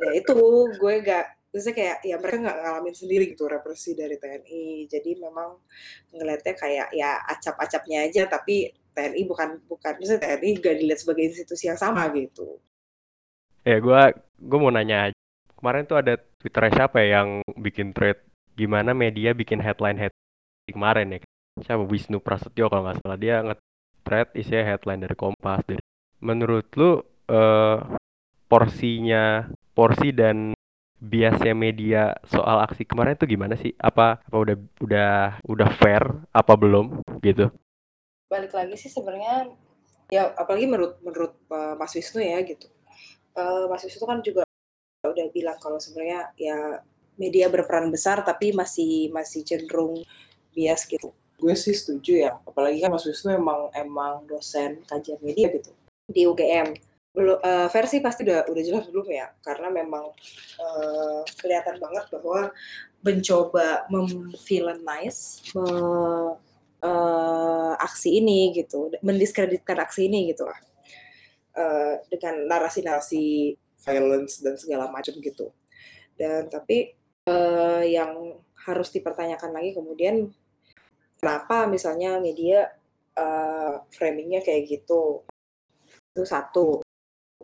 ya 0.00 0.10
itu 0.20 0.32
gue 0.80 0.94
gak 1.04 1.26
maksudnya 1.52 1.76
kayak 1.76 1.96
ya 2.08 2.16
mereka 2.16 2.38
nggak 2.48 2.58
ngalamin 2.64 2.96
sendiri 2.96 3.24
gitu 3.28 3.44
represi 3.44 3.92
dari 3.92 4.16
TNI 4.16 4.88
jadi 4.88 5.20
memang 5.20 5.60
ngelihatnya 6.16 6.54
kayak 6.56 6.88
ya 6.96 7.20
acap-acapnya 7.28 8.08
aja 8.08 8.24
tapi 8.24 8.72
TNI 8.96 9.22
bukan 9.28 9.60
bukan 9.68 10.00
misalnya 10.00 10.32
TNI 10.40 10.50
gak 10.64 10.76
dilihat 10.80 11.00
sebagai 11.00 11.24
institusi 11.28 11.68
yang 11.68 11.76
sama 11.76 12.08
gitu. 12.16 12.56
Ya 13.68 13.78
gue 13.78 14.02
gue 14.40 14.58
mau 14.58 14.72
nanya 14.72 15.12
aja. 15.12 15.18
Kemarin 15.60 15.84
tuh 15.86 16.00
ada 16.00 16.18
Twitter 16.40 16.72
siapa 16.72 16.98
ya 17.04 17.22
yang 17.22 17.44
bikin 17.60 17.94
thread 17.94 18.18
gimana 18.56 18.96
media 18.96 19.36
bikin 19.36 19.60
headline 19.62 19.96
headline 20.00 20.72
kemarin 20.72 21.14
ya? 21.14 21.18
Siapa? 21.62 21.84
Wisnu 21.84 22.18
Prasetyo 22.18 22.66
kalau 22.72 22.88
nggak 22.88 22.98
salah. 23.04 23.18
Dia 23.20 23.36
nge-thread 23.44 24.28
isinya 24.40 24.64
headline 24.74 25.04
dari 25.04 25.16
Kompas 25.16 25.62
dari 25.68 25.84
menurut 26.22 26.66
lu 26.74 27.02
uh, 27.32 27.76
porsinya 28.46 29.48
porsi 29.72 30.12
dan 30.12 30.52
biasnya 31.02 31.56
media 31.56 32.14
soal 32.28 32.62
aksi 32.62 32.84
kemarin 32.84 33.16
itu 33.16 33.26
gimana 33.26 33.56
sih? 33.56 33.72
Apa 33.80 34.20
apa 34.20 34.36
udah 34.36 34.56
udah 34.78 35.12
udah 35.48 35.68
fair? 35.80 36.04
Apa 36.30 36.54
belum? 36.54 37.00
Gitu. 37.24 37.48
Balik 38.28 38.52
lagi 38.52 38.76
sih 38.76 38.92
sebenarnya 38.92 39.50
ya 40.12 40.28
apalagi 40.36 40.68
menurut 40.68 41.00
menurut 41.00 41.32
uh, 41.48 41.74
Mas 41.80 41.96
Wisnu 41.96 42.20
ya 42.20 42.38
gitu. 42.44 42.68
Uh, 43.32 43.64
Mas 43.66 43.82
Wisnu 43.82 44.04
kan 44.04 44.20
juga 44.20 44.44
udah 45.02 45.26
bilang 45.34 45.58
kalau 45.58 45.82
sebenarnya 45.82 46.30
ya 46.38 46.78
media 47.18 47.50
berperan 47.50 47.90
besar 47.90 48.22
tapi 48.22 48.54
masih 48.54 49.10
masih 49.10 49.42
cenderung 49.42 50.04
bias 50.52 50.86
gitu. 50.86 51.10
Gue 51.42 51.58
sih 51.58 51.74
setuju 51.74 52.22
ya, 52.22 52.38
apalagi 52.46 52.78
kan 52.78 52.94
Mas 52.94 53.02
Wisnu 53.02 53.34
emang 53.34 53.66
emang 53.74 54.22
dosen 54.30 54.86
kajian 54.86 55.18
media 55.18 55.50
gitu. 55.50 55.74
Di 56.06 56.28
UGM. 56.30 56.91
Belum 57.12 57.36
uh, 57.36 57.68
versi 57.68 58.00
pasti 58.00 58.24
udah 58.24 58.48
udah 58.48 58.62
jelas 58.64 58.88
belum 58.88 59.08
ya, 59.12 59.28
karena 59.44 59.68
memang 59.68 60.16
uh, 60.56 61.20
kelihatan 61.36 61.76
banget 61.76 62.08
bahwa 62.08 62.48
mencoba 63.04 63.84
memvillainize 63.92 65.44
me, 65.52 65.66
uh, 66.80 67.72
aksi 67.76 68.16
ini 68.16 68.56
gitu, 68.56 68.88
mendiskreditkan 69.04 69.76
aksi 69.84 70.08
ini 70.08 70.32
gitu 70.32 70.48
lah. 70.48 70.56
Uh, 71.52 72.00
dengan 72.08 72.48
narasi-narasi 72.48 73.52
violence 73.84 74.40
dan 74.40 74.56
segala 74.56 74.88
macam 74.88 75.12
gitu. 75.20 75.52
Dan 76.16 76.48
tapi 76.48 76.96
uh, 77.28 77.84
yang 77.84 78.40
harus 78.62 78.88
dipertanyakan 78.94 79.50
lagi 79.52 79.74
kemudian 79.74 80.30
kenapa 81.18 81.66
misalnya 81.66 82.22
media 82.22 82.70
uh, 83.18 83.82
framingnya 83.90 84.38
kayak 84.38 84.70
gitu 84.70 85.26
itu 86.12 86.22
satu 86.28 86.81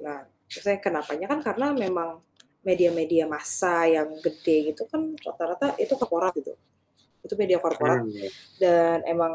nah 0.08 0.24
saya 0.48 0.80
kenapanya? 0.80 1.28
Kan 1.28 1.44
karena 1.44 1.76
memang 1.76 2.24
media-media 2.64 3.28
massa 3.28 3.86
yang 3.86 4.18
gede 4.18 4.74
gitu 4.74 4.88
kan 4.88 5.14
rata-rata 5.20 5.76
itu 5.76 5.94
korporat 5.94 6.32
gitu. 6.36 6.56
Itu 7.22 7.36
media 7.36 7.60
korporat. 7.60 8.02
Hmm. 8.02 8.10
Iya. 8.10 8.30
dan 8.58 8.98
emang 9.06 9.32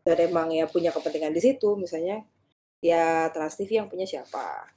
dan 0.00 0.16
emang 0.16 0.48
ya 0.54 0.64
punya 0.70 0.94
kepentingan 0.94 1.34
di 1.34 1.42
situ. 1.42 1.76
Misalnya 1.76 2.24
ya 2.80 3.28
Trans 3.34 3.58
TV 3.58 3.82
yang 3.82 3.90
punya 3.90 4.08
siapa? 4.08 4.70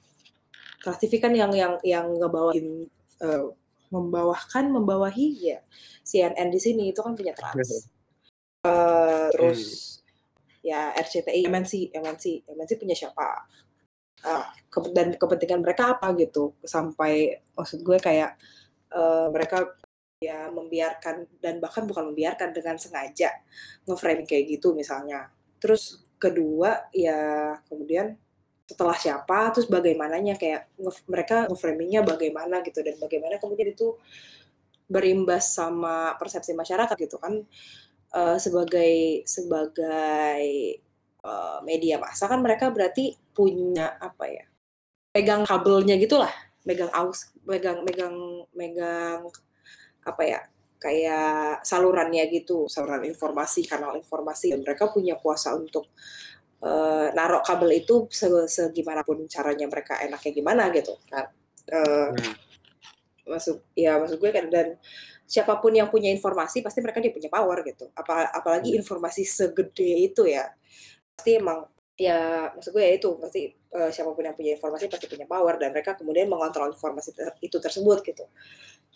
Trans 0.82 0.98
TV 1.00 1.16
kan 1.22 1.32
yang 1.32 1.54
yang 1.54 1.80
yang 1.80 2.06
ngebawain 2.18 2.90
uh, 3.24 3.48
membawahkan 3.88 4.68
membawahi 4.68 5.54
ya 5.54 5.58
CNN 6.04 6.52
di 6.52 6.60
sini. 6.60 6.92
Itu 6.92 7.00
kan 7.00 7.16
punya 7.16 7.32
Trans. 7.32 7.88
Uh, 8.66 9.30
terus 9.34 9.60
hmm. 9.62 10.68
ya 10.68 10.80
RCTI 10.92 11.48
MNC 11.48 11.96
MNC 11.96 12.24
MNC 12.52 12.70
punya 12.76 12.96
siapa 12.96 13.48
uh, 14.24 14.46
dan 14.90 15.14
kepentingan 15.14 15.62
mereka 15.62 15.94
apa 15.94 16.10
gitu 16.18 16.56
sampai 16.64 17.38
maksud 17.54 17.84
gue 17.86 17.98
kayak 18.00 18.34
uh, 18.90 19.30
mereka 19.30 19.70
ya 20.18 20.48
membiarkan 20.48 21.28
dan 21.38 21.60
bahkan 21.60 21.84
bukan 21.84 22.10
membiarkan 22.10 22.56
dengan 22.56 22.80
sengaja 22.80 23.30
ngeframing 23.84 24.26
kayak 24.26 24.58
gitu 24.58 24.72
misalnya. 24.72 25.28
Terus 25.60 26.02
kedua 26.16 26.88
ya 26.96 27.52
kemudian 27.68 28.16
setelah 28.64 28.96
siapa 28.96 29.52
terus 29.52 29.68
bagaimananya 29.68 30.40
kayak 30.40 30.72
mereka 31.04 31.44
ngeframingnya 31.52 32.00
bagaimana 32.00 32.64
gitu 32.64 32.80
dan 32.80 32.96
bagaimana 32.96 33.36
kemudian 33.36 33.76
itu 33.76 34.00
berimbas 34.88 35.52
sama 35.52 36.16
persepsi 36.16 36.56
masyarakat 36.56 36.96
gitu 36.96 37.20
kan 37.20 37.44
uh, 38.16 38.38
sebagai 38.40 39.20
sebagai 39.28 40.80
uh, 41.24 41.58
media 41.64 41.96
masa 41.98 42.28
kan 42.28 42.44
mereka 42.44 42.68
berarti 42.70 43.16
punya 43.32 43.96
apa 43.98 44.28
ya 44.28 44.44
pegang 45.10 45.42
kabelnya 45.48 45.96
gitulah 45.96 46.30
megang 46.64 46.92
aus 46.92 47.32
megang 47.48 47.82
megang 47.84 48.14
megang 48.52 49.28
apa 50.04 50.22
ya 50.22 50.40
kayak 50.84 51.64
salurannya 51.64 52.28
gitu. 52.28 52.68
Saluran 52.68 53.08
informasi 53.08 53.64
kanal 53.64 53.96
informasi. 53.96 54.52
Dan 54.52 54.60
mereka 54.60 54.92
punya 54.92 55.16
kuasa 55.16 55.56
untuk 55.56 55.88
uh, 56.60 57.08
narok 57.16 57.40
kabel 57.48 57.80
itu 57.80 58.04
segimanapun 58.44 59.24
caranya 59.24 59.64
mereka 59.64 59.96
enaknya 60.04 60.32
gimana 60.36 60.68
gitu. 60.76 60.92
Kan 61.08 61.32
uh, 61.72 62.12
hmm. 62.12 62.32
masuk 63.24 63.64
ya 63.72 63.96
maksud 63.96 64.20
gue 64.20 64.28
kan 64.28 64.52
dan 64.52 64.76
siapa 65.24 65.56
pun 65.56 65.72
yang 65.72 65.88
punya 65.88 66.12
informasi 66.12 66.60
pasti 66.60 66.84
mereka 66.84 67.00
dia 67.00 67.16
punya 67.16 67.32
power 67.32 67.64
gitu. 67.64 67.88
Apa 67.96 68.28
apalagi 68.28 68.76
hmm. 68.76 68.84
informasi 68.84 69.24
segede 69.24 70.12
itu 70.12 70.28
ya 70.28 70.52
pasti 71.14 71.38
emang 71.38 71.64
ya 71.94 72.50
maksud 72.50 72.74
gue 72.74 72.82
ya 72.82 72.92
itu 72.98 73.08
pasti 73.22 73.54
uh, 73.78 73.86
siapa 73.86 74.10
pun 74.10 74.26
yang 74.26 74.34
punya 74.34 74.58
informasi 74.58 74.90
pasti 74.90 75.06
punya 75.06 75.30
power 75.30 75.54
dan 75.62 75.70
mereka 75.70 75.94
kemudian 75.94 76.26
mengontrol 76.26 76.74
informasi 76.74 77.14
ter 77.14 77.30
itu 77.38 77.56
tersebut 77.62 78.02
gitu 78.02 78.26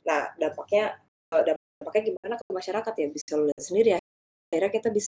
Nah, 0.08 0.22
dampaknya 0.40 0.96
uh, 1.36 1.42
dampaknya 1.44 2.02
gimana 2.12 2.34
ke 2.40 2.44
masyarakat 2.48 2.94
ya 2.96 3.06
bisa 3.12 3.34
lihat 3.36 3.62
sendiri 3.62 3.88
ya. 3.96 4.00
Akhirnya 4.48 4.70
kita 4.72 4.88
bisa 4.88 5.10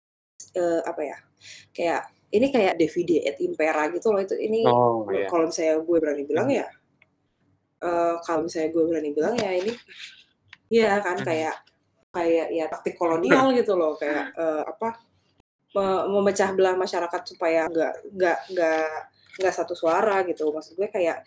uh, 0.56 0.80
apa 0.88 1.02
ya? 1.04 1.16
Kayak 1.76 2.02
ini 2.32 2.46
kayak 2.48 2.80
DVD 2.80 3.24
et 3.28 3.36
impera 3.44 3.88
gitu 3.92 4.12
loh 4.12 4.20
itu 4.20 4.36
ini 4.36 4.60
oh, 4.68 5.08
iya. 5.08 5.24
kalau 5.32 5.48
misalnya 5.48 5.80
gue 5.80 5.96
berani 5.96 6.28
bilang 6.28 6.48
ya 6.52 6.68
uh, 7.80 8.20
kalau 8.20 8.44
misalnya 8.44 8.68
gue 8.68 8.84
berani 8.84 9.10
bilang 9.16 9.32
ya 9.32 9.48
ini 9.48 9.72
ya 10.68 11.00
kan 11.00 11.16
kayak 11.24 11.56
kayak 12.12 12.52
ya 12.52 12.68
taktik 12.68 13.00
kolonial 13.00 13.48
gitu 13.56 13.72
loh 13.80 13.96
kayak 13.96 14.28
uh, 14.36 14.60
apa 14.60 15.07
memecah 15.76 16.50
belah 16.56 16.74
masyarakat 16.80 17.22
supaya 17.28 17.68
nggak 17.68 17.94
nggak 18.16 18.38
nggak 18.56 18.92
nggak 19.38 19.54
satu 19.54 19.76
suara 19.76 20.24
gitu 20.24 20.48
maksud 20.50 20.74
gue 20.80 20.88
kayak 20.88 21.22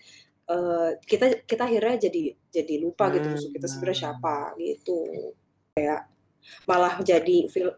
uh, 0.50 0.98
kita 1.06 1.46
kita 1.46 1.64
akhirnya 1.70 2.10
jadi 2.10 2.24
jadi 2.50 2.76
lupa 2.82 3.14
gitu 3.14 3.28
musuh 3.32 3.52
kita 3.54 3.68
sebenarnya 3.70 3.98
hmm. 3.98 4.04
siapa 4.04 4.36
gitu 4.58 5.00
kayak 5.78 6.02
malah 6.66 6.96
jadi 7.00 7.38
vil 7.48 7.70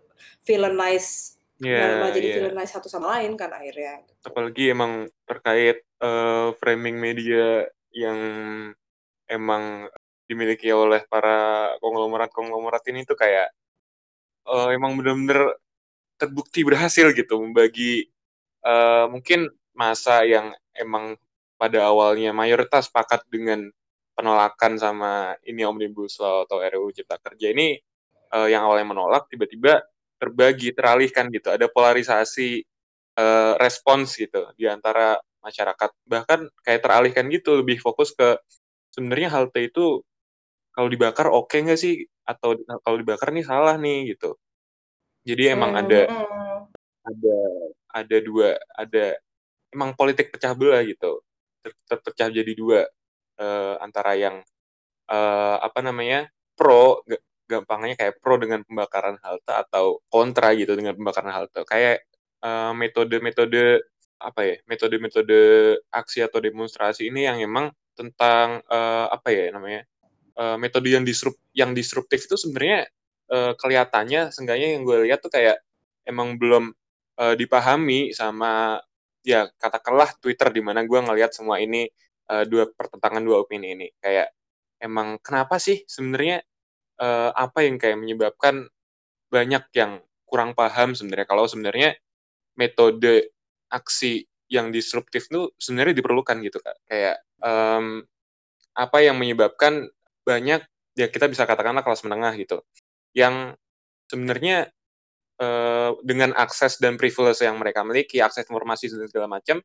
villainize 0.48 1.38
yeah, 1.60 2.00
malah 2.00 2.16
jadi 2.16 2.28
yeah. 2.32 2.36
villainize 2.42 2.72
satu 2.74 2.88
sama 2.88 3.20
lain 3.20 3.36
kan 3.36 3.52
akhirnya 3.52 4.02
gitu. 4.08 4.14
apalagi 4.26 4.64
emang 4.72 5.12
terkait 5.28 5.84
uh, 6.00 6.56
framing 6.58 6.98
media 6.98 7.68
yang 7.94 8.20
emang 9.30 9.92
dimiliki 10.26 10.72
oleh 10.72 11.04
para 11.06 11.70
konglomerat-konglomerat 11.84 12.84
ini 12.90 13.06
tuh 13.06 13.20
kayak 13.20 13.52
uh, 14.48 14.72
emang 14.72 14.98
bener-bener 14.98 15.54
terbukti 16.18 16.64
berhasil 16.64 17.12
gitu 17.14 17.42
membagi 17.42 18.08
uh, 18.64 19.10
mungkin 19.12 19.52
masa 19.74 20.24
yang 20.24 20.54
emang 20.78 21.18
pada 21.58 21.90
awalnya 21.90 22.36
mayoritas 22.36 22.90
sepakat 22.90 23.26
dengan 23.30 23.70
penolakan 24.14 24.78
sama 24.78 25.34
ini 25.46 25.66
omnibus 25.66 26.22
law 26.22 26.46
atau 26.46 26.62
RUU 26.62 26.94
Cipta 26.94 27.18
Kerja 27.18 27.50
ini 27.50 27.78
uh, 28.34 28.48
yang 28.50 28.66
awalnya 28.66 28.94
menolak 28.94 29.26
tiba-tiba 29.30 29.82
terbagi 30.22 30.72
teralihkan 30.72 31.34
gitu. 31.34 31.50
Ada 31.50 31.68
polarisasi 31.70 32.62
uh, 33.18 33.54
respons 33.58 34.14
gitu 34.16 34.54
di 34.54 34.70
antara 34.70 35.18
masyarakat. 35.42 35.90
Bahkan 36.06 36.40
kayak 36.62 36.82
teralihkan 36.86 37.26
gitu 37.34 37.60
lebih 37.60 37.82
fokus 37.82 38.14
ke 38.14 38.38
sebenarnya 38.94 39.34
halte 39.34 39.66
itu 39.66 40.06
kalau 40.74 40.90
dibakar 40.90 41.30
oke 41.30 41.50
okay 41.50 41.66
nggak 41.66 41.80
sih? 41.82 42.06
Atau 42.24 42.62
kalau 42.86 42.98
dibakar 43.02 43.34
nih 43.34 43.46
salah 43.46 43.76
nih 43.82 44.16
gitu 44.16 44.38
jadi 45.24 45.56
emang 45.56 45.76
ada 45.76 46.08
hmm. 46.08 46.62
ada 47.08 47.38
ada 47.94 48.18
dua 48.20 48.60
ada 48.76 49.06
emang 49.74 49.96
politik 49.96 50.30
pecah 50.32 50.54
belah 50.54 50.84
gitu 50.84 51.24
terpecah 51.88 52.30
jadi 52.30 52.52
dua 52.54 52.86
uh, 53.40 53.76
antara 53.80 54.20
yang 54.20 54.44
uh, 55.08 55.58
apa 55.64 55.80
namanya 55.80 56.28
pro 56.54 57.02
gampangnya 57.48 57.96
kayak 58.00 58.20
pro 58.20 58.36
dengan 58.40 58.64
pembakaran 58.64 59.20
halte 59.24 59.52
atau 59.52 60.00
kontra 60.08 60.52
gitu 60.56 60.76
dengan 60.76 60.96
pembakaran 60.96 61.32
halte 61.32 61.64
kayak 61.68 62.08
uh, 62.44 62.72
metode-metode 62.76 63.84
apa 64.24 64.42
ya 64.48 64.56
metode-metode 64.68 65.40
aksi 65.92 66.24
atau 66.24 66.40
demonstrasi 66.40 67.12
ini 67.12 67.28
yang 67.28 67.44
memang 67.44 67.72
tentang 67.94 68.64
uh, 68.72 69.12
apa 69.12 69.30
ya 69.30 69.52
namanya 69.52 69.84
uh, 70.40 70.56
metode 70.56 70.88
yang 70.88 71.04
disrupt 71.04 71.40
yang 71.52 71.76
disruptif 71.76 72.24
itu 72.26 72.40
sebenarnya 72.40 72.88
uh, 73.34 73.54
kelihatannya 73.58 74.30
seenggaknya 74.30 74.78
yang 74.78 74.86
gue 74.86 75.10
lihat 75.10 75.26
tuh 75.26 75.34
kayak 75.34 75.58
emang 76.06 76.38
belum 76.38 76.70
uh, 77.18 77.34
dipahami 77.34 78.14
sama 78.14 78.78
ya 79.26 79.50
katakanlah 79.58 80.14
Twitter 80.22 80.54
di 80.54 80.62
mana 80.62 80.86
gue 80.86 81.00
ngelihat 81.00 81.34
semua 81.34 81.58
ini 81.58 81.90
uh, 82.30 82.46
dua 82.46 82.70
pertentangan 82.70 83.24
dua 83.26 83.42
opini 83.42 83.74
ini. 83.74 83.88
Kayak 83.98 84.36
emang 84.78 85.18
kenapa 85.24 85.58
sih 85.58 85.82
sebenarnya 85.90 86.44
uh, 87.02 87.32
apa 87.34 87.66
yang 87.66 87.82
kayak 87.82 87.98
menyebabkan 87.98 88.70
banyak 89.34 89.64
yang 89.74 90.04
kurang 90.28 90.54
paham 90.54 90.94
sebenarnya? 90.94 91.26
Kalau 91.26 91.50
sebenarnya 91.50 91.98
metode 92.54 93.34
aksi 93.74 94.30
yang 94.52 94.70
disruptif 94.70 95.26
itu 95.32 95.50
sebenarnya 95.58 95.98
diperlukan 95.98 96.38
gitu 96.46 96.62
kak. 96.62 96.78
Kayak 96.86 97.26
um, 97.42 98.06
apa 98.78 98.98
yang 99.02 99.18
menyebabkan 99.18 99.90
banyak 100.22 100.62
ya 100.94 101.08
kita 101.10 101.26
bisa 101.26 101.50
katakanlah 101.50 101.82
kelas 101.82 102.06
menengah 102.06 102.34
gitu 102.38 102.62
yang 103.14 103.56
sebenarnya 104.10 104.74
Eh, 105.44 105.92
dengan 106.06 106.30
akses 106.38 106.78
dan 106.78 106.94
privilege 106.94 107.42
yang 107.42 107.58
mereka 107.58 107.82
miliki, 107.82 108.22
akses 108.22 108.46
informasi 108.46 108.86
dan 108.94 109.10
segala 109.10 109.28
macam 109.28 109.58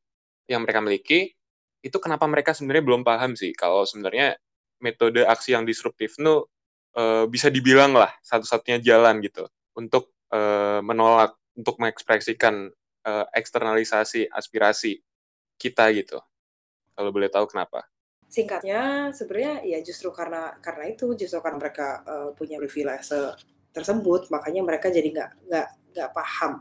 yang 0.49 0.65
mereka 0.65 0.81
miliki, 0.81 1.37
itu 1.85 1.97
kenapa 2.01 2.25
mereka 2.25 2.57
sebenarnya 2.57 2.85
belum 2.89 3.03
paham 3.05 3.37
sih 3.37 3.53
kalau 3.53 3.85
sebenarnya 3.85 4.41
metode 4.81 5.23
aksi 5.29 5.53
yang 5.55 5.69
disruptif 5.69 6.17
itu 6.17 6.49
uh, 6.97 7.29
bisa 7.29 7.53
dibilang 7.53 7.93
lah 7.93 8.11
satu-satunya 8.25 8.81
jalan 8.81 9.21
gitu 9.21 9.45
untuk 9.77 10.11
uh, 10.33 10.81
menolak, 10.81 11.37
untuk 11.55 11.77
mengekspresikan 11.79 12.73
uh, 13.05 13.27
eksternalisasi 13.37 14.33
aspirasi 14.33 14.99
kita 15.61 15.93
gitu. 15.95 16.17
Kalau 16.97 17.13
boleh 17.13 17.29
tahu 17.29 17.45
kenapa? 17.45 17.85
Singkatnya 18.29 19.09
sebenarnya 19.17 19.65
ya 19.65 19.79
justru 19.81 20.13
karena 20.13 20.53
karena 20.61 20.85
itu 20.93 21.17
justru 21.17 21.41
karena 21.41 21.57
mereka 21.57 22.05
uh, 22.05 22.31
punya 22.37 22.61
privilege 22.61 23.09
tersebut 23.73 24.29
makanya 24.29 24.61
mereka 24.61 24.93
jadi 24.93 25.09
nggak 25.09 25.31
nggak 25.49 25.69
nggak 25.97 26.11
paham. 26.13 26.53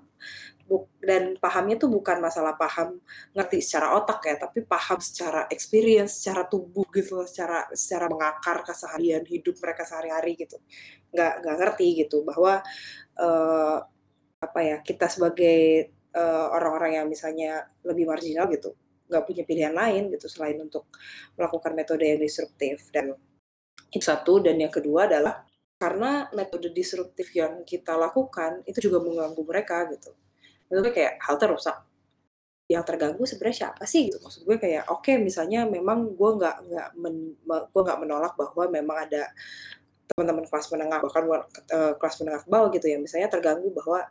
Buk, 0.68 0.92
dan 1.00 1.40
pahamnya 1.40 1.80
tuh 1.80 1.88
bukan 1.88 2.20
masalah 2.20 2.60
paham 2.60 3.00
ngerti 3.32 3.64
secara 3.64 3.96
otak 3.96 4.20
ya 4.28 4.36
tapi 4.36 4.68
paham 4.68 5.00
secara 5.00 5.48
experience 5.48 6.20
secara 6.20 6.44
tubuh 6.44 6.84
gitu 6.92 7.24
secara 7.24 7.72
secara 7.72 8.12
mengakar 8.12 8.68
keseharian 8.68 9.24
hidup 9.24 9.56
mereka 9.64 9.88
sehari-hari 9.88 10.36
gitu. 10.36 10.60
Nggak 11.16 11.34
nggak 11.44 11.56
ngerti 11.64 11.88
gitu 12.04 12.24
bahwa 12.28 12.64
uh, 13.20 13.78
apa 14.44 14.60
ya 14.64 14.78
kita 14.84 15.08
sebagai 15.08 15.92
uh, 16.16 16.48
orang-orang 16.56 17.04
yang 17.04 17.08
misalnya 17.08 17.68
lebih 17.88 18.06
marginal 18.08 18.48
gitu 18.52 18.76
nggak 19.08 19.24
punya 19.24 19.44
pilihan 19.48 19.74
lain 19.74 20.12
gitu 20.14 20.28
selain 20.28 20.60
untuk 20.60 20.88
melakukan 21.40 21.72
metode 21.74 22.04
yang 22.06 22.20
disruptif 22.22 22.92
dan 22.92 23.16
Itu 23.88 24.04
satu 24.04 24.44
dan 24.44 24.60
yang 24.60 24.68
kedua 24.68 25.08
adalah 25.08 25.48
karena 25.78 26.26
metode 26.34 26.74
disruptif 26.74 27.30
yang 27.38 27.62
kita 27.62 27.94
lakukan 27.94 28.66
itu 28.66 28.90
juga 28.90 28.98
mengganggu 29.00 29.42
mereka 29.46 29.86
gitu. 29.94 30.12
Itu 30.68 30.82
kayak 30.92 31.22
halte 31.22 31.46
rusak. 31.48 31.78
Yang 32.68 32.84
terganggu 32.84 33.24
sebenarnya 33.24 33.58
siapa 33.64 33.88
sih 33.88 34.12
gitu? 34.12 34.20
Maksud 34.20 34.44
gue 34.44 34.58
kayak 34.60 34.92
oke 34.92 35.06
okay, 35.06 35.16
misalnya 35.22 35.64
memang 35.64 36.18
gue 36.18 36.30
nggak 36.36 36.56
nggak 36.68 36.90
men, 37.00 37.38
gue 37.48 37.82
nggak 37.86 38.00
menolak 38.04 38.34
bahwa 38.36 38.64
memang 38.68 38.98
ada 39.08 39.32
teman-teman 40.12 40.44
kelas 40.50 40.68
menengah 40.74 41.00
bahkan 41.00 41.24
uh, 41.30 41.94
kelas 41.96 42.16
menengah 42.20 42.42
ke 42.44 42.50
bawah 42.50 42.70
gitu 42.74 42.88
ya 42.90 42.98
misalnya 42.98 43.30
terganggu 43.30 43.70
bahwa 43.72 44.02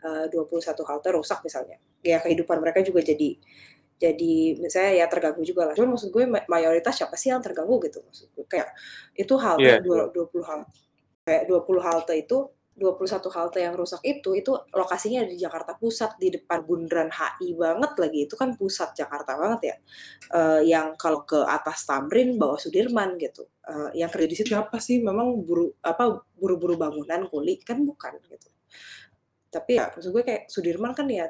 eh, 0.00 0.26
uh, 0.32 0.48
21 0.48 0.88
halte 0.88 1.08
rusak 1.12 1.38
misalnya. 1.44 1.76
Ya 2.00 2.16
kehidupan 2.18 2.58
mereka 2.64 2.80
juga 2.80 3.04
jadi 3.04 3.36
jadi 4.00 4.56
misalnya 4.56 5.04
ya 5.04 5.06
terganggu 5.12 5.44
juga 5.44 5.68
lah. 5.68 5.74
Cuma 5.76 5.92
maksud 5.92 6.08
gue 6.08 6.24
mayoritas 6.48 6.96
siapa 6.96 7.20
sih 7.20 7.28
yang 7.28 7.44
terganggu 7.44 7.76
gitu? 7.84 8.00
Maksud 8.00 8.32
gue 8.32 8.46
kayak 8.48 8.72
itu 9.12 9.34
halte 9.36 9.84
yeah. 9.84 10.08
20 10.08 10.16
halte 10.40 10.72
kayak 11.20 11.44
20 11.46 11.84
halte 11.84 12.14
itu 12.16 12.48
21 12.80 13.28
halte 13.36 13.60
yang 13.60 13.76
rusak 13.76 14.00
itu 14.08 14.32
itu 14.32 14.56
lokasinya 14.72 15.20
di 15.28 15.36
Jakarta 15.36 15.76
Pusat 15.76 16.16
di 16.16 16.32
depan 16.32 16.64
Bundaran 16.64 17.12
HI 17.12 17.52
banget 17.52 17.92
lagi. 18.00 18.18
Itu 18.24 18.40
kan 18.40 18.56
pusat 18.56 18.96
Jakarta 18.96 19.36
banget 19.36 19.60
ya. 19.60 19.76
Uh, 20.32 20.60
yang 20.64 20.96
kalau 20.96 21.28
ke 21.28 21.44
atas 21.44 21.84
Tamrin 21.84 22.40
bawah 22.40 22.56
Sudirman 22.56 23.20
gitu. 23.20 23.44
Uh, 23.68 23.92
yang 23.92 24.08
kerja 24.08 24.26
di 24.32 24.36
situ 24.40 24.56
apa 24.56 24.80
sih? 24.80 25.04
Memang 25.04 25.44
buru 25.44 25.76
apa 25.84 26.24
buru-buru 26.32 26.80
bangunan 26.80 27.28
kuli. 27.28 27.60
Kan 27.60 27.84
bukan 27.84 28.16
gitu. 28.24 28.48
Tapi 29.52 29.76
ya 29.76 29.92
maksud 29.92 30.10
gue 30.16 30.24
kayak 30.24 30.48
Sudirman 30.48 30.96
kan 30.96 31.04
ya 31.04 31.28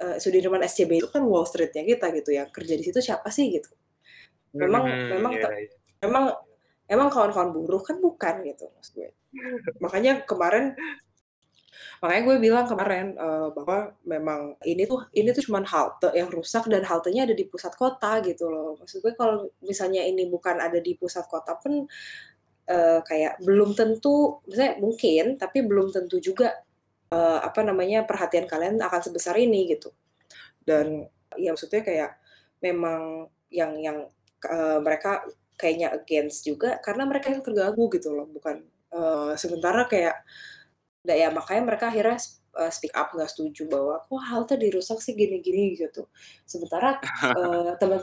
uh, 0.00 0.16
Sudirman 0.16 0.64
SCB 0.64 1.04
itu 1.04 1.08
kan 1.12 1.22
Wall 1.22 1.44
Streetnya 1.44 1.84
kita 1.84 2.10
gitu 2.16 2.32
ya 2.32 2.48
kerja 2.48 2.74
di 2.74 2.84
situ 2.84 2.98
siapa 2.98 3.28
sih 3.28 3.52
gitu. 3.52 3.70
Memang 4.56 4.82
hmm, 4.82 5.08
memang 5.14 5.32
yeah, 5.36 5.52
yeah. 5.52 5.70
memang 6.08 6.24
emang 6.90 7.08
kawan-kawan 7.12 7.54
buruh 7.54 7.82
kan 7.84 8.02
bukan 8.02 8.42
gitu 8.42 8.66
maksud 8.74 8.92
gue. 8.98 9.10
Makanya 9.78 10.26
kemarin 10.26 10.74
makanya 12.00 12.22
gue 12.26 12.36
bilang 12.40 12.64
kemarin 12.66 13.14
uh, 13.20 13.52
bahwa 13.52 13.94
memang 14.02 14.56
ini 14.64 14.88
tuh 14.88 15.06
ini 15.12 15.30
tuh 15.36 15.44
cuma 15.44 15.62
halte 15.62 16.10
yang 16.16 16.32
rusak 16.32 16.66
dan 16.66 16.82
haltenya 16.82 17.28
ada 17.28 17.36
di 17.36 17.46
pusat 17.46 17.76
kota 17.78 18.18
gitu 18.26 18.50
loh. 18.50 18.74
Maksud 18.80 19.04
gue 19.04 19.12
kalau 19.14 19.46
misalnya 19.62 20.02
ini 20.02 20.26
bukan 20.26 20.58
ada 20.58 20.82
di 20.82 20.98
pusat 20.98 21.28
kota 21.30 21.54
pun 21.60 21.86
uh, 22.66 23.00
kayak 23.06 23.38
belum 23.44 23.78
tentu 23.78 24.42
misalnya 24.50 24.74
mungkin 24.82 25.24
tapi 25.38 25.62
belum 25.62 25.94
tentu 25.94 26.18
juga 26.18 26.58
uh, 27.10 27.38
apa 27.42 27.60
namanya 27.66 28.06
perhatian 28.06 28.46
kalian 28.46 28.78
akan 28.80 29.00
sebesar 29.02 29.36
ini 29.36 29.70
gitu. 29.70 29.90
Dan 30.62 31.06
ya 31.36 31.54
maksudnya 31.54 31.82
kayak 31.82 32.10
memang 32.62 33.26
yang 33.50 33.76
yang 33.78 33.98
uh, 34.46 34.78
mereka 34.80 35.26
kayaknya 35.58 35.92
against 35.92 36.46
juga 36.46 36.80
karena 36.80 37.04
mereka 37.04 37.34
yang 37.34 37.42
terganggu 37.44 37.90
gitu 37.92 38.14
loh. 38.14 38.26
Bukan 38.30 38.64
uh, 38.94 39.34
sementara 39.34 39.84
kayak 39.90 40.22
ya 41.04 41.28
makanya 41.32 41.62
mereka 41.64 41.88
akhirnya 41.88 42.18
uh, 42.56 42.70
speak 42.70 42.94
up 42.94 43.12
nggak 43.12 43.30
setuju 43.30 43.66
bahwa 43.66 44.04
kok 44.04 44.22
halte 44.26 44.54
dirusak 44.56 44.98
sih 45.02 45.14
gini-gini 45.18 45.76
gitu. 45.76 46.06
Sementara 46.46 46.98
uh, 47.38 47.74
teman 47.76 48.00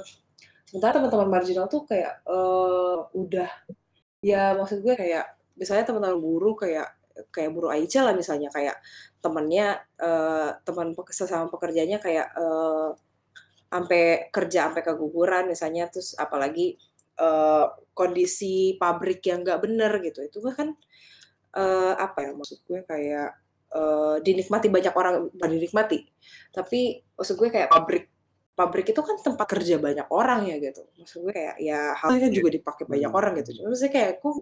sementara 0.67 0.99
teman-teman 0.99 1.31
marginal 1.31 1.71
tuh 1.71 1.87
kayak 1.87 2.19
uh, 2.27 3.07
udah 3.15 3.47
ya 4.19 4.51
maksud 4.57 4.83
gue 4.83 4.97
kayak 4.97 5.37
misalnya 5.55 5.87
teman-teman 5.87 6.19
buruh 6.19 6.57
kayak 6.57 6.96
kayak 7.33 7.51
buruh 7.53 7.73
Aicha 7.73 8.05
lah 8.05 8.13
misalnya 8.13 8.49
kayak 8.53 8.77
temennya 9.19 9.81
uh, 10.01 10.55
teman 10.61 10.93
sesama 11.09 11.49
pekerjanya 11.49 11.97
kayak 11.97 12.31
uh, 12.37 12.93
sampai 13.67 14.31
kerja 14.31 14.71
sampai 14.71 14.83
keguguran 14.83 15.51
misalnya 15.51 15.91
terus 15.91 16.15
apalagi 16.15 16.79
uh, 17.19 17.67
kondisi 17.91 18.77
pabrik 18.79 19.21
yang 19.27 19.43
nggak 19.43 19.61
bener 19.61 19.91
gitu. 20.01 20.23
Itu 20.23 20.39
kan 20.53 20.73
uh, 21.57 21.93
apa 21.97 22.29
ya 22.29 22.31
maksud 22.37 22.63
gue 22.63 22.79
kayak 22.87 23.29
uh, 23.75 24.17
dinikmati 24.23 24.67
banyak 24.71 24.93
orang 24.95 25.27
bukan 25.33 25.49
dinikmati. 25.57 26.07
Tapi 26.53 27.03
maksud 27.17 27.35
gue 27.35 27.49
kayak 27.51 27.69
pabrik 27.73 28.07
pabrik 28.57 28.89
itu 28.89 29.01
kan 29.05 29.21
tempat 29.21 29.45
kerja 29.45 29.77
banyak 29.77 30.09
orang 30.09 30.49
ya 30.49 30.57
gitu. 30.57 30.81
Maksud 30.97 31.29
gue 31.29 31.33
kayak 31.37 31.55
ya 31.61 31.93
halnya 31.93 32.25
kan 32.25 32.31
juga 32.33 32.49
dipakai 32.49 32.83
banyak 32.89 33.11
orang 33.13 33.31
gitu. 33.45 33.61
Cuma 33.61 33.69
maksudnya 33.69 33.93
kayak 33.93 34.11
kok 34.17 34.35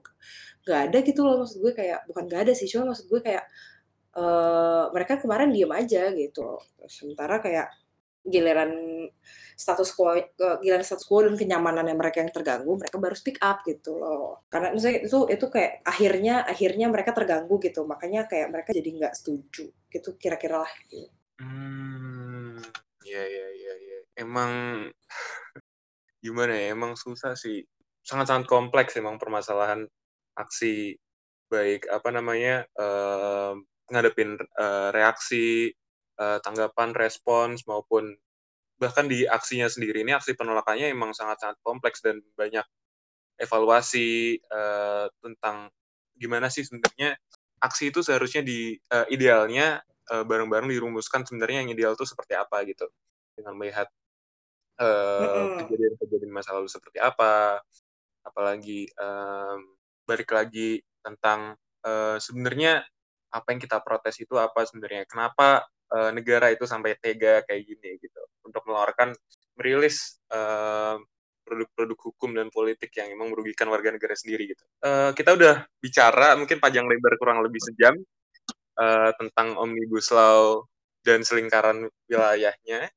nggak 0.64 0.80
ada 0.88 0.98
gitu 1.04 1.20
loh 1.28 1.36
maksud 1.44 1.58
gue 1.60 1.74
kayak 1.76 2.00
bukan 2.08 2.24
nggak 2.32 2.42
ada 2.48 2.54
sih 2.56 2.68
cuma 2.72 2.96
maksud 2.96 3.06
gue 3.12 3.20
kayak 3.22 3.44
uh, 4.16 4.90
mereka 4.96 5.20
kemarin 5.20 5.52
diem 5.52 5.68
aja 5.76 6.16
gitu. 6.16 6.64
Sementara 6.88 7.44
kayak 7.44 7.68
giliran 8.26 8.72
status 9.54 9.94
quo 9.94 10.18
giliran 10.64 10.82
status 10.82 11.06
quo 11.06 11.28
dan 11.28 11.36
kenyamanan 11.38 11.86
yang 11.86 12.00
mereka 12.00 12.26
yang 12.26 12.34
terganggu 12.34 12.74
mereka 12.74 12.98
baru 12.98 13.20
speak 13.20 13.44
up 13.44 13.68
gitu 13.68 14.00
loh. 14.00 14.48
Karena 14.48 14.72
misalnya 14.72 15.04
itu 15.04 15.28
itu 15.28 15.46
kayak 15.52 15.84
akhirnya 15.84 16.48
akhirnya 16.48 16.88
mereka 16.88 17.12
terganggu 17.12 17.60
gitu. 17.60 17.84
Makanya 17.84 18.32
kayak 18.32 18.48
mereka 18.48 18.72
jadi 18.72 18.90
nggak 18.96 19.14
setuju 19.20 19.68
gitu 19.92 20.10
kira-kira 20.16 20.64
lah 20.64 20.72
gitu. 20.88 21.12
hmm 21.36 22.64
ya 23.06 23.22
ya 23.22 23.48
ya 23.54 23.65
emang 24.18 24.88
gimana 26.24 26.54
ya 26.56 26.74
emang 26.74 26.98
susah 26.98 27.38
sih. 27.38 27.62
Sangat-sangat 28.06 28.46
kompleks 28.50 28.98
emang 28.98 29.18
permasalahan 29.22 29.86
aksi 30.36 30.98
baik 31.50 31.88
apa 31.88 32.10
namanya 32.10 32.66
uh, 32.76 33.54
ngadepin 33.90 34.38
uh, 34.58 34.90
reaksi 34.90 35.70
uh, 36.18 36.42
tanggapan, 36.42 36.92
respons 36.98 37.64
maupun 37.70 38.18
bahkan 38.76 39.08
di 39.08 39.24
aksinya 39.24 39.72
sendiri 39.72 40.04
ini 40.04 40.12
aksi 40.12 40.36
penolakannya 40.36 40.92
emang 40.92 41.16
sangat-sangat 41.16 41.56
kompleks 41.64 42.04
dan 42.04 42.20
banyak 42.36 42.66
evaluasi 43.40 44.42
uh, 44.52 45.08
tentang 45.24 45.72
gimana 46.20 46.52
sih 46.52 46.68
sebenarnya 46.68 47.16
aksi 47.64 47.92
itu 47.94 48.04
seharusnya 48.04 48.44
di 48.44 48.76
uh, 48.92 49.08
idealnya 49.12 49.82
bareng-bareng 50.06 50.70
dirumuskan 50.70 51.26
sebenarnya 51.26 51.66
yang 51.66 51.74
ideal 51.74 51.98
itu 51.98 52.06
seperti 52.06 52.38
apa 52.38 52.62
gitu. 52.70 52.86
Dengan 53.34 53.58
melihat 53.58 53.90
kejadian-kejadian 54.76 56.32
uh, 56.32 56.36
masa 56.36 56.52
lalu 56.56 56.68
seperti 56.68 57.00
apa 57.00 57.64
apalagi 58.26 58.90
um, 59.00 59.76
balik 60.04 60.34
lagi 60.36 60.84
tentang 61.00 61.56
uh, 61.86 62.18
sebenarnya 62.20 62.84
apa 63.32 63.48
yang 63.52 63.60
kita 63.62 63.80
protes 63.84 64.20
itu 64.20 64.36
apa 64.36 64.68
sebenarnya 64.68 65.08
kenapa 65.08 65.64
uh, 65.92 66.12
negara 66.12 66.52
itu 66.52 66.68
sampai 66.68 66.98
tega 67.00 67.44
kayak 67.46 67.62
gini 67.64 68.00
gitu 68.02 68.22
untuk 68.44 68.64
mengeluarkan 68.66 69.16
merilis 69.56 70.20
uh, 70.32 71.00
produk-produk 71.46 72.00
hukum 72.10 72.34
dan 72.34 72.50
politik 72.50 72.90
yang 72.98 73.14
memang 73.14 73.30
merugikan 73.30 73.70
warga 73.70 73.94
negara 73.94 74.18
sendiri 74.18 74.50
gitu. 74.50 74.66
Uh, 74.82 75.14
kita 75.14 75.38
udah 75.38 75.70
bicara 75.78 76.34
mungkin 76.34 76.58
panjang 76.58 76.90
lebar 76.90 77.14
kurang 77.22 77.46
lebih 77.46 77.62
sejam 77.62 77.94
uh, 78.82 79.14
tentang 79.22 79.54
omnibus 79.62 80.10
law 80.10 80.66
dan 81.06 81.22
selingkaran 81.22 81.86
wilayahnya. 82.10 82.90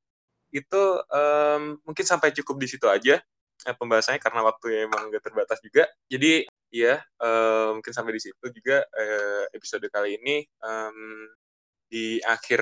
Itu 0.50 1.02
um, 1.02 1.62
mungkin 1.84 2.04
sampai 2.06 2.32
cukup 2.32 2.56
di 2.62 2.68
situ 2.70 2.86
aja 2.88 3.20
uh, 3.66 3.76
pembahasannya 3.76 4.20
karena 4.22 4.40
waktunya 4.44 4.86
emang 4.86 5.12
gak 5.12 5.24
terbatas 5.24 5.58
juga. 5.60 5.88
Jadi 6.08 6.46
ya 6.68 7.00
uh, 7.24 7.76
mungkin 7.76 7.92
sampai 7.92 8.12
di 8.16 8.22
situ 8.22 8.44
juga 8.52 8.84
uh, 8.84 9.44
episode 9.56 9.88
kali 9.88 10.20
ini 10.20 10.44
um, 10.60 11.28
di 11.88 12.20
akhir 12.20 12.60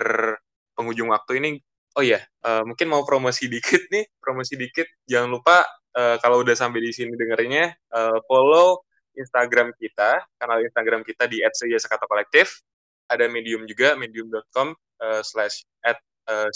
penghujung 0.78 1.10
waktu 1.10 1.42
ini 1.42 1.58
oh 1.98 2.04
ya 2.04 2.22
uh, 2.46 2.62
mungkin 2.62 2.86
mau 2.86 3.02
promosi 3.02 3.50
dikit 3.54 3.90
nih 3.90 4.06
promosi 4.22 4.54
dikit. 4.54 4.86
Jangan 5.08 5.28
lupa 5.30 5.66
uh, 5.96 6.16
kalau 6.22 6.42
udah 6.44 6.54
sampai 6.54 6.82
di 6.82 6.92
sini 6.94 7.14
dengerinnya 7.14 7.74
uh, 7.94 8.18
follow 8.30 8.86
Instagram 9.16 9.72
kita 9.80 10.20
kanal 10.36 10.60
Instagram 10.60 11.00
kita 11.00 11.24
di 11.24 11.40
@seyaskata 11.40 12.04
kolektif 12.04 12.60
ada 13.08 13.24
medium 13.30 13.64
juga 13.64 13.94
medium.com 13.96 14.74
uh, 15.00 15.22
slash 15.22 15.64
at 15.82 15.98
uh, 16.28 16.50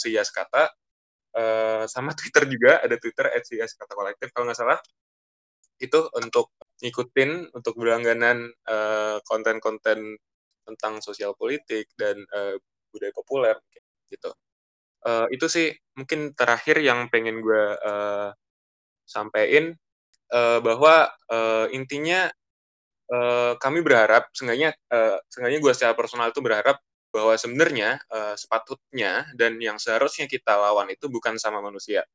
uh, 1.36 1.84
sama 1.86 2.14
Twitter 2.18 2.46
juga 2.48 2.80
ada 2.82 2.96
Twitter 2.96 3.30
at 3.30 3.42
seyaskata 3.46 3.92
kolektif 3.92 4.30
kalau 4.34 4.50
nggak 4.50 4.58
salah 4.58 4.78
itu 5.80 5.96
untuk 6.12 6.52
ngikutin 6.84 7.56
untuk 7.56 7.72
berlangganan 7.80 8.52
konten-konten 9.24 10.12
uh, 10.12 10.20
tentang 10.68 11.00
sosial 11.00 11.32
politik 11.32 11.88
dan 11.96 12.20
uh, 12.36 12.54
budaya 12.92 13.12
populer 13.16 13.56
gitu. 14.12 14.30
Uh, 15.00 15.24
itu 15.32 15.48
sih 15.48 15.72
mungkin 15.96 16.36
terakhir 16.36 16.76
yang 16.84 17.08
pengen 17.08 17.40
gue 17.40 17.64
uh, 17.80 18.28
sampaikan 19.08 19.72
uh, 20.30 20.60
bahwa 20.60 21.08
uh, 21.32 21.66
intinya 21.72 22.28
uh, 23.08 23.56
kami 23.56 23.80
berharap, 23.80 24.28
seenggaknya 24.36 24.76
uh, 24.92 25.16
seenggaknya 25.32 25.60
gue 25.64 25.72
secara 25.72 25.96
personal 25.96 26.28
itu 26.28 26.44
berharap 26.44 26.76
bahwa 27.10 27.34
sebenarnya 27.34 27.98
uh, 28.10 28.34
sepatutnya 28.38 29.26
dan 29.34 29.58
yang 29.58 29.76
seharusnya 29.76 30.30
kita 30.30 30.54
lawan 30.54 30.90
itu 30.90 31.10
bukan 31.10 31.36
sama 31.36 31.58
manusia, 31.58 32.06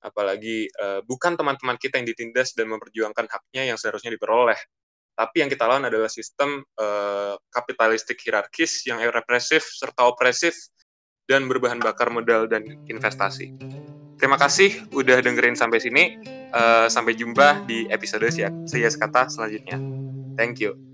apalagi 0.00 0.68
uh, 0.80 1.04
bukan 1.04 1.36
teman-teman 1.36 1.76
kita 1.76 2.00
yang 2.00 2.08
ditindas 2.08 2.56
dan 2.56 2.72
memperjuangkan 2.72 3.28
haknya 3.28 3.72
yang 3.72 3.78
seharusnya 3.78 4.12
diperoleh, 4.16 4.56
tapi 5.14 5.44
yang 5.44 5.52
kita 5.52 5.68
lawan 5.68 5.84
adalah 5.84 6.08
sistem 6.08 6.64
uh, 6.80 7.36
kapitalistik 7.52 8.16
hierarkis 8.24 8.88
yang 8.88 9.04
represif 9.12 9.60
serta 9.68 10.08
opresif 10.08 10.56
dan 11.28 11.46
berbahan 11.46 11.78
bakar 11.78 12.08
modal 12.08 12.48
dan 12.48 12.64
investasi. 12.88 13.52
Terima 14.20 14.36
kasih 14.36 14.84
udah 14.92 15.20
dengerin 15.24 15.56
sampai 15.56 15.80
sini. 15.80 16.04
Uh, 16.50 16.90
sampai 16.90 17.14
jumpa 17.14 17.62
di 17.64 17.86
episode 17.94 18.26
Sias 18.66 18.98
Kata 18.98 19.30
selanjutnya. 19.30 19.78
Thank 20.34 20.60
you. 20.60 20.89